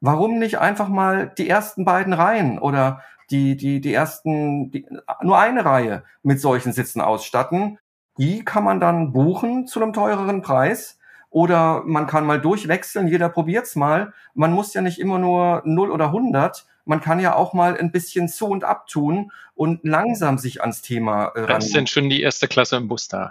Warum 0.00 0.38
nicht 0.38 0.58
einfach 0.58 0.88
mal 0.88 1.32
die 1.36 1.48
ersten 1.48 1.84
beiden 1.84 2.14
Reihen 2.14 2.58
oder 2.58 3.02
die, 3.30 3.56
die, 3.56 3.80
die 3.80 3.92
ersten, 3.92 4.70
die, 4.70 4.86
nur 5.22 5.38
eine 5.38 5.64
Reihe 5.64 6.04
mit 6.22 6.40
solchen 6.40 6.72
Sitzen 6.72 7.00
ausstatten. 7.00 7.78
Die 8.18 8.44
kann 8.44 8.64
man 8.64 8.80
dann 8.80 9.12
buchen 9.12 9.66
zu 9.66 9.80
einem 9.80 9.92
teureren 9.92 10.42
Preis. 10.42 10.98
Oder 11.30 11.82
man 11.84 12.06
kann 12.06 12.24
mal 12.24 12.40
durchwechseln, 12.40 13.06
jeder 13.06 13.28
probiert's 13.28 13.76
mal. 13.76 14.14
Man 14.34 14.52
muss 14.52 14.72
ja 14.72 14.80
nicht 14.80 14.98
immer 14.98 15.18
nur 15.18 15.62
0 15.64 15.90
oder 15.90 16.06
100. 16.06 16.66
Man 16.86 17.02
kann 17.02 17.20
ja 17.20 17.34
auch 17.34 17.52
mal 17.52 17.76
ein 17.76 17.92
bisschen 17.92 18.28
zu 18.28 18.46
und 18.46 18.64
ab 18.64 18.86
tun 18.86 19.30
und 19.54 19.80
langsam 19.84 20.38
sich 20.38 20.62
ans 20.62 20.80
Thema 20.80 21.26
äh, 21.34 21.42
ran. 21.42 21.58
ist 21.58 21.76
denn 21.76 21.86
schon 21.86 22.08
die 22.08 22.22
erste 22.22 22.48
Klasse 22.48 22.76
im 22.76 22.88
Bus 22.88 23.08
da? 23.08 23.30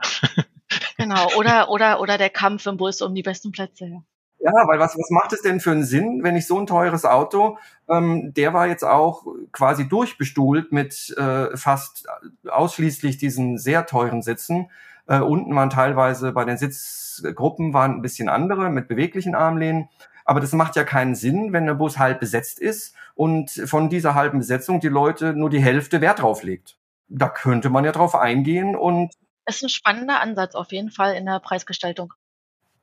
genau, 0.98 1.28
oder, 1.36 1.72
oder, 1.72 2.00
oder 2.00 2.20
der 2.20 2.30
Kampf 2.30 2.68
im 2.68 2.78
Bus 2.78 3.02
um 3.02 3.16
die 3.16 3.24
besten 3.24 3.52
Plätze. 3.52 4.04
Ja. 4.40 4.52
Weil 4.68 4.80
was, 4.80 4.98
was 4.98 5.10
macht 5.10 5.34
es 5.34 5.42
denn 5.42 5.60
für 5.60 5.72
einen 5.72 5.84
Sinn, 5.84 6.24
wenn 6.24 6.36
ich 6.36 6.48
so 6.48 6.60
ein 6.60 6.68
teures 6.68 7.06
Auto, 7.06 7.58
ähm, 7.90 8.34
der 8.34 8.54
war 8.54 8.68
jetzt 8.68 8.84
auch 8.84 9.26
quasi 9.52 9.88
durchbestuhlt 9.88 10.72
mit 10.72 11.16
äh, 11.18 11.56
fast 11.58 12.08
ausschließlich 12.48 13.18
diesen 13.18 13.58
sehr 13.58 13.86
teuren 13.86 14.22
Sitzen. 14.22 14.70
Äh, 15.08 15.20
unten 15.20 15.56
waren 15.56 15.70
teilweise 15.70 16.34
bei 16.34 16.46
den 16.46 16.58
Sitzgruppen 16.58 17.74
waren 17.74 17.96
ein 17.96 18.02
bisschen 18.02 18.30
andere 18.30 18.70
mit 18.70 18.88
beweglichen 18.88 19.36
Armlehnen. 19.36 19.90
Aber 20.26 20.42
das 20.42 20.52
macht 20.52 20.76
ja 20.76 20.84
keinen 20.84 21.16
Sinn, 21.16 21.54
wenn 21.54 21.66
der 21.66 21.76
Bus 21.76 21.98
halb 21.98 22.20
besetzt 22.20 22.60
ist 22.60 22.94
und 23.16 23.50
von 23.50 23.90
dieser 23.90 24.14
halben 24.14 24.40
Besetzung 24.40 24.82
die 24.82 24.90
Leute 24.90 25.34
nur 25.34 25.50
die 25.50 25.62
Hälfte 25.62 26.02
Wert 26.02 26.20
drauf 26.20 26.44
legt. 26.44 26.78
Da 27.08 27.30
könnte 27.30 27.70
man 27.70 27.86
ja 27.86 27.94
drauf 27.94 28.14
eingehen 28.14 28.76
und. 28.76 29.14
Das 29.46 29.58
ist 29.58 29.64
ein 29.64 29.70
spannender 29.70 30.20
Ansatz 30.20 30.54
auf 30.56 30.74
jeden 30.74 30.92
Fall 30.92 31.16
in 31.16 31.26
der 31.26 31.40
Preisgestaltung. 31.40 32.14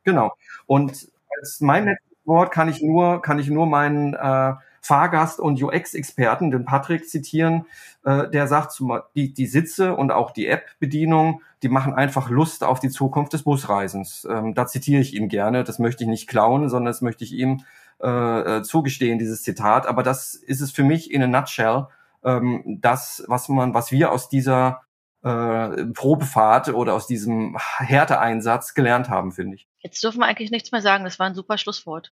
Genau. 0.04 0.32
Und 0.64 1.08
als 1.38 1.60
mein 1.60 1.86
letztes 1.86 2.26
Wort 2.26 2.52
kann 2.52 2.68
ich 2.68 2.82
nur, 2.82 3.22
kann 3.22 3.38
ich 3.38 3.48
nur 3.48 3.66
meinen 3.66 4.14
äh, 4.14 4.54
Fahrgast 4.80 5.40
und 5.40 5.62
UX-Experten, 5.62 6.50
den 6.50 6.66
Patrick, 6.66 7.08
zitieren. 7.08 7.66
Äh, 8.04 8.28
der 8.28 8.46
sagt, 8.46 8.78
die, 9.14 9.32
die 9.32 9.46
Sitze 9.46 9.96
und 9.96 10.12
auch 10.12 10.30
die 10.30 10.46
App-Bedienung, 10.46 11.40
die 11.62 11.70
machen 11.70 11.94
einfach 11.94 12.28
Lust 12.28 12.64
auf 12.64 12.80
die 12.80 12.90
Zukunft 12.90 13.32
des 13.32 13.44
Busreisens. 13.44 14.26
Ähm, 14.30 14.54
da 14.54 14.66
zitiere 14.66 15.00
ich 15.00 15.14
ihn 15.14 15.28
gerne. 15.28 15.64
Das 15.64 15.78
möchte 15.78 16.04
ich 16.04 16.10
nicht 16.10 16.28
klauen, 16.28 16.68
sondern 16.68 16.92
das 16.92 17.00
möchte 17.00 17.24
ich 17.24 17.32
ihm 17.32 17.64
äh, 18.02 18.58
äh, 18.58 18.62
zugestehen, 18.62 19.18
dieses 19.18 19.42
Zitat. 19.42 19.86
Aber 19.86 20.02
das 20.02 20.34
ist 20.34 20.60
es 20.60 20.70
für 20.70 20.84
mich 20.84 21.10
in 21.10 21.22
a 21.22 21.26
nutshell. 21.26 21.86
Ähm, 22.22 22.78
das, 22.82 23.24
was 23.26 23.48
man, 23.48 23.72
was 23.72 23.90
wir 23.90 24.12
aus 24.12 24.28
dieser 24.28 24.82
äh, 25.22 25.86
Probefahrt 25.94 26.68
oder 26.68 26.92
aus 26.92 27.06
diesem 27.06 27.56
Härteeinsatz 27.78 28.74
gelernt 28.74 29.08
haben, 29.08 29.32
finde 29.32 29.56
ich. 29.56 29.68
Jetzt 29.84 30.02
dürfen 30.02 30.18
wir 30.20 30.26
eigentlich 30.26 30.50
nichts 30.50 30.72
mehr 30.72 30.80
sagen. 30.80 31.04
Das 31.04 31.18
war 31.18 31.26
ein 31.26 31.34
super 31.34 31.58
Schlusswort. 31.58 32.10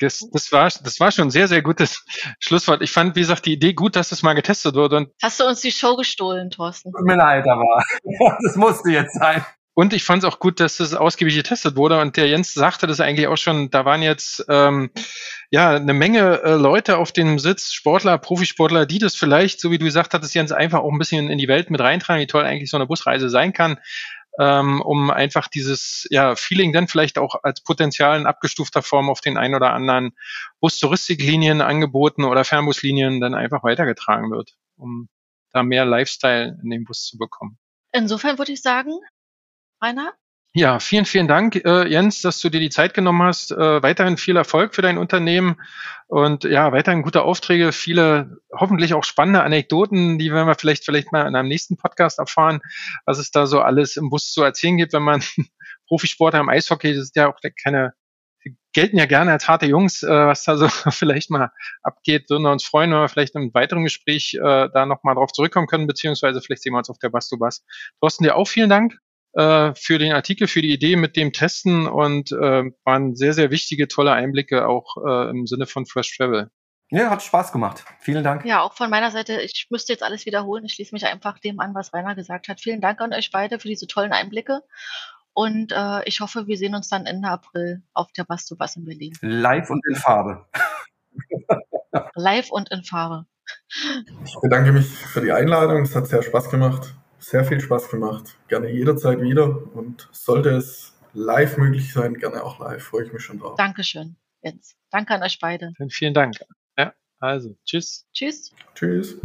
Das, 0.00 0.28
das, 0.32 0.50
war, 0.50 0.64
das 0.64 0.98
war 0.98 1.12
schon 1.12 1.28
ein 1.28 1.30
sehr, 1.30 1.46
sehr 1.46 1.62
gutes 1.62 2.04
Schlusswort. 2.40 2.82
Ich 2.82 2.90
fand, 2.90 3.14
wie 3.14 3.20
gesagt, 3.20 3.46
die 3.46 3.52
Idee 3.52 3.72
gut, 3.72 3.94
dass 3.94 4.08
das 4.08 4.24
mal 4.24 4.34
getestet 4.34 4.74
wurde. 4.74 4.96
Und 4.96 5.10
Hast 5.22 5.38
du 5.38 5.44
uns 5.44 5.60
die 5.60 5.70
Show 5.70 5.96
gestohlen, 5.96 6.50
Thorsten? 6.50 6.90
Tut 6.90 7.06
mir 7.06 7.16
leid, 7.16 7.46
aber 7.46 7.82
das 8.42 8.56
musste 8.56 8.90
jetzt 8.90 9.14
sein. 9.14 9.46
Und 9.76 9.92
ich 9.92 10.04
fand 10.04 10.22
es 10.22 10.28
auch 10.28 10.38
gut, 10.38 10.60
dass 10.60 10.76
das 10.76 10.94
ausgiebig 10.94 11.34
getestet 11.34 11.76
wurde. 11.76 12.00
Und 12.00 12.16
der 12.16 12.28
Jens 12.28 12.54
sagte 12.54 12.86
das 12.86 13.00
eigentlich 13.00 13.26
auch 13.26 13.36
schon. 13.36 13.70
Da 13.70 13.84
waren 13.84 14.02
jetzt 14.02 14.44
ähm, 14.48 14.90
ja 15.50 15.70
eine 15.70 15.94
Menge 15.94 16.42
äh, 16.42 16.54
Leute 16.54 16.98
auf 16.98 17.10
dem 17.10 17.40
Sitz, 17.40 17.72
Sportler, 17.72 18.18
Profisportler, 18.18 18.86
die 18.86 19.00
das 19.00 19.16
vielleicht, 19.16 19.60
so 19.60 19.72
wie 19.72 19.78
du 19.78 19.84
gesagt 19.84 20.14
hattest, 20.14 20.34
Jens, 20.34 20.52
einfach 20.52 20.80
auch 20.80 20.92
ein 20.92 20.98
bisschen 20.98 21.28
in 21.28 21.38
die 21.38 21.48
Welt 21.48 21.70
mit 21.70 21.80
reintragen, 21.80 22.22
wie 22.22 22.28
toll 22.28 22.44
eigentlich 22.44 22.70
so 22.70 22.76
eine 22.76 22.86
Busreise 22.86 23.28
sein 23.28 23.52
kann. 23.52 23.78
Ähm, 24.38 24.80
um 24.80 25.10
einfach 25.10 25.46
dieses 25.46 26.06
ja, 26.10 26.34
Feeling 26.34 26.72
dann 26.72 26.88
vielleicht 26.88 27.18
auch 27.18 27.36
als 27.44 27.62
Potenzial 27.62 28.18
in 28.18 28.26
abgestufter 28.26 28.82
Form 28.82 29.08
auf 29.08 29.20
den 29.20 29.36
ein 29.36 29.54
oder 29.54 29.72
anderen 29.72 30.10
Bus-Touristiklinien 30.60 31.60
angeboten 31.60 32.24
oder 32.24 32.44
Fernbuslinien 32.44 33.20
dann 33.20 33.34
einfach 33.34 33.62
weitergetragen 33.62 34.32
wird, 34.32 34.56
um 34.76 35.08
da 35.52 35.62
mehr 35.62 35.84
Lifestyle 35.84 36.58
in 36.62 36.70
den 36.70 36.84
Bus 36.84 37.04
zu 37.04 37.16
bekommen. 37.16 37.58
Insofern 37.92 38.38
würde 38.38 38.52
ich 38.52 38.60
sagen, 38.60 38.98
Rainer? 39.80 40.12
Ja, 40.56 40.78
vielen, 40.78 41.04
vielen 41.04 41.26
Dank, 41.26 41.56
äh, 41.64 41.88
Jens, 41.88 42.22
dass 42.22 42.38
du 42.38 42.48
dir 42.48 42.60
die 42.60 42.70
Zeit 42.70 42.94
genommen 42.94 43.20
hast. 43.24 43.50
Äh, 43.50 43.82
weiterhin 43.82 44.16
viel 44.16 44.36
Erfolg 44.36 44.76
für 44.76 44.82
dein 44.82 44.98
Unternehmen 44.98 45.56
und 46.06 46.44
ja, 46.44 46.70
weiterhin 46.70 47.02
gute 47.02 47.22
Aufträge, 47.22 47.72
viele 47.72 48.36
hoffentlich 48.56 48.94
auch 48.94 49.02
spannende 49.02 49.42
Anekdoten, 49.42 50.16
die 50.16 50.30
werden 50.30 50.46
wir 50.46 50.54
vielleicht 50.54 50.84
vielleicht 50.84 51.10
mal 51.10 51.26
in 51.26 51.34
einem 51.34 51.48
nächsten 51.48 51.76
Podcast 51.76 52.20
erfahren, 52.20 52.60
was 53.04 53.18
es 53.18 53.32
da 53.32 53.46
so 53.46 53.62
alles 53.62 53.96
im 53.96 54.10
Bus 54.10 54.30
zu 54.30 54.44
erzählen 54.44 54.76
gibt, 54.76 54.92
wenn 54.92 55.02
man 55.02 55.24
Profisportler 55.88 56.38
im 56.38 56.48
Eishockey, 56.48 56.94
das 56.94 57.02
ist 57.02 57.16
ja 57.16 57.28
auch 57.28 57.40
keine, 57.60 57.92
gelten 58.72 58.96
ja 58.98 59.06
gerne 59.06 59.32
als 59.32 59.48
harte 59.48 59.66
Jungs, 59.66 60.04
äh, 60.04 60.08
was 60.08 60.44
da 60.44 60.56
so 60.56 60.68
vielleicht 60.90 61.30
mal 61.30 61.50
abgeht, 61.82 62.30
würden 62.30 62.44
wir 62.44 62.52
uns 62.52 62.62
freuen, 62.62 62.92
wenn 62.92 63.00
wir 63.00 63.08
vielleicht 63.08 63.34
einem 63.34 63.52
weiteren 63.54 63.82
Gespräch 63.82 64.34
äh, 64.34 64.68
da 64.72 64.86
nochmal 64.86 65.16
drauf 65.16 65.32
zurückkommen 65.32 65.66
können, 65.66 65.88
beziehungsweise 65.88 66.40
vielleicht 66.40 66.62
sehen 66.62 66.74
wir 66.74 66.78
uns 66.78 66.90
auf 66.90 66.98
der 67.00 67.08
Bastubas. 67.08 67.64
Thorsten, 68.00 68.22
dir 68.22 68.36
auch 68.36 68.46
vielen 68.46 68.70
Dank 68.70 69.00
äh, 69.34 69.74
für 69.74 69.98
den 69.98 70.12
Artikel, 70.12 70.48
für 70.48 70.62
die 70.62 70.72
Idee 70.72 70.96
mit 70.96 71.16
dem 71.16 71.32
Testen 71.32 71.86
und 71.86 72.32
äh, 72.32 72.70
waren 72.84 73.16
sehr, 73.16 73.34
sehr 73.34 73.50
wichtige, 73.50 73.88
tolle 73.88 74.12
Einblicke 74.12 74.66
auch 74.66 74.96
äh, 75.06 75.30
im 75.30 75.46
Sinne 75.46 75.66
von 75.66 75.86
Fresh 75.86 76.16
Travel. 76.16 76.50
Ja, 76.90 77.10
hat 77.10 77.22
Spaß 77.22 77.50
gemacht. 77.50 77.84
Vielen 78.00 78.22
Dank. 78.22 78.44
Ja, 78.44 78.60
auch 78.60 78.74
von 78.74 78.90
meiner 78.90 79.10
Seite, 79.10 79.40
ich 79.40 79.66
müsste 79.70 79.92
jetzt 79.92 80.02
alles 80.02 80.26
wiederholen. 80.26 80.64
Ich 80.64 80.74
schließe 80.74 80.94
mich 80.94 81.06
einfach 81.06 81.38
dem 81.38 81.58
an, 81.58 81.74
was 81.74 81.92
Rainer 81.92 82.14
gesagt 82.14 82.48
hat. 82.48 82.60
Vielen 82.60 82.80
Dank 82.80 83.00
an 83.00 83.12
euch 83.12 83.30
beide 83.32 83.58
für 83.58 83.68
diese 83.68 83.86
tollen 83.86 84.12
Einblicke. 84.12 84.62
Und 85.32 85.72
äh, 85.72 86.04
ich 86.04 86.20
hoffe, 86.20 86.46
wir 86.46 86.56
sehen 86.56 86.76
uns 86.76 86.88
dann 86.88 87.06
Ende 87.06 87.28
April 87.28 87.82
auf 87.92 88.12
der 88.12 88.24
Bass 88.24 88.46
to 88.46 88.54
Bass 88.54 88.76
in 88.76 88.84
Berlin. 88.84 89.12
Live 89.20 89.70
und 89.70 89.82
in 89.88 89.96
Farbe. 89.96 90.46
Live 92.14 92.50
und 92.50 92.70
in 92.70 92.84
Farbe. 92.84 93.26
Ich 94.24 94.36
bedanke 94.40 94.70
mich 94.70 94.86
für 94.86 95.20
die 95.20 95.32
Einladung. 95.32 95.82
Es 95.82 95.96
hat 95.96 96.06
sehr 96.06 96.22
Spaß 96.22 96.50
gemacht. 96.50 96.94
Sehr 97.26 97.42
viel 97.42 97.58
Spaß 97.58 97.88
gemacht. 97.88 98.36
Gerne 98.48 98.70
jederzeit 98.70 99.18
wieder. 99.22 99.74
Und 99.74 100.10
sollte 100.12 100.50
es 100.50 100.92
live 101.14 101.56
möglich 101.56 101.90
sein, 101.90 102.12
gerne 102.12 102.44
auch 102.44 102.60
live. 102.60 102.82
Freue 102.82 103.06
ich 103.06 103.14
mich 103.14 103.22
schon 103.22 103.38
drauf. 103.38 103.54
Dankeschön, 103.56 104.16
Jens. 104.42 104.76
Danke 104.90 105.14
an 105.14 105.22
euch 105.22 105.38
beide. 105.40 105.72
Vielen 105.88 106.12
Dank. 106.12 106.36
Ja, 106.76 106.92
also, 107.20 107.56
tschüss. 107.64 108.06
Tschüss. 108.12 108.52
Tschüss. 108.74 109.16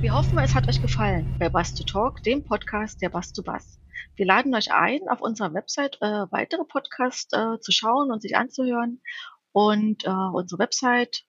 Wir 0.00 0.14
hoffen, 0.14 0.38
es 0.38 0.54
hat 0.54 0.66
euch 0.70 0.80
gefallen 0.80 1.36
bei 1.38 1.50
Bass 1.50 1.74
to 1.74 1.84
Talk, 1.84 2.22
dem 2.22 2.42
Podcast 2.42 3.02
der 3.02 3.10
Bass 3.10 3.34
to 3.34 3.42
Bass. 3.42 3.78
Wir 4.16 4.24
laden 4.24 4.54
euch 4.54 4.72
ein, 4.72 5.00
auf 5.10 5.20
unserer 5.20 5.52
Website 5.52 5.98
äh, 6.00 6.24
weitere 6.30 6.64
Podcasts 6.64 7.30
äh, 7.34 7.60
zu 7.60 7.72
schauen 7.72 8.10
und 8.10 8.22
sich 8.22 8.36
anzuhören. 8.36 9.02
Und 9.52 10.06
äh, 10.06 10.10
unsere 10.32 10.60
Website, 10.60 11.24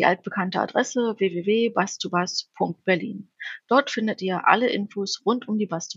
die 0.00 0.06
altbekannte 0.06 0.58
Adresse 0.58 1.14
www.basstobas.berlin. 1.18 3.30
Dort 3.68 3.90
findet 3.90 4.22
ihr 4.22 4.48
alle 4.48 4.70
Infos 4.70 5.20
rund 5.26 5.46
um 5.46 5.58
die 5.58 5.66
Bass. 5.66 5.90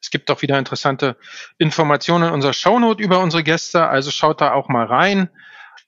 Es 0.00 0.10
gibt 0.10 0.30
auch 0.30 0.42
wieder 0.42 0.56
interessante 0.56 1.16
Informationen 1.58 2.28
in 2.28 2.34
unserer 2.34 2.52
Shownote 2.52 3.02
über 3.02 3.18
unsere 3.18 3.42
Gäste, 3.42 3.88
also 3.88 4.12
schaut 4.12 4.40
da 4.40 4.52
auch 4.52 4.68
mal 4.68 4.86
rein. 4.86 5.30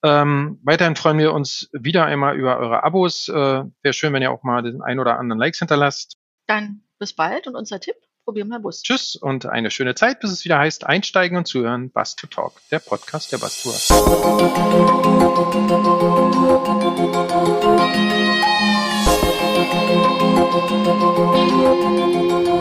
Ähm, 0.02 0.58
weiterhin 0.64 0.96
freuen 0.96 1.18
wir 1.18 1.32
uns 1.32 1.70
wieder 1.72 2.04
einmal 2.04 2.36
über 2.36 2.58
eure 2.58 2.82
Abos. 2.82 3.28
Äh, 3.28 3.32
Wäre 3.32 3.92
schön, 3.92 4.12
wenn 4.12 4.22
ihr 4.22 4.32
auch 4.32 4.42
mal 4.42 4.62
den 4.62 4.82
ein 4.82 4.98
oder 4.98 5.20
anderen 5.20 5.38
Likes 5.38 5.60
hinterlasst. 5.60 6.18
Dann 6.48 6.82
bis 6.98 7.14
bald 7.14 7.46
und 7.46 7.54
unser 7.54 7.78
Tipp, 7.78 7.94
probieren 8.24 8.48
wir 8.48 8.58
Bus. 8.58 8.82
Tschüss 8.82 9.16
und 9.16 9.46
eine 9.46 9.70
schöne 9.70 9.94
Zeit, 9.94 10.20
bis 10.20 10.30
es 10.30 10.44
wieder 10.44 10.58
heißt, 10.58 10.86
einsteigen 10.86 11.36
und 11.38 11.46
zuhören, 11.46 11.90
Bass 11.90 12.16
to 12.16 12.26
Talk, 12.26 12.54
der 12.70 12.80
Podcast 12.80 13.32
der 13.32 13.38
Bass 13.38 13.62
Tour. 13.62 13.74
Musik 22.34 22.53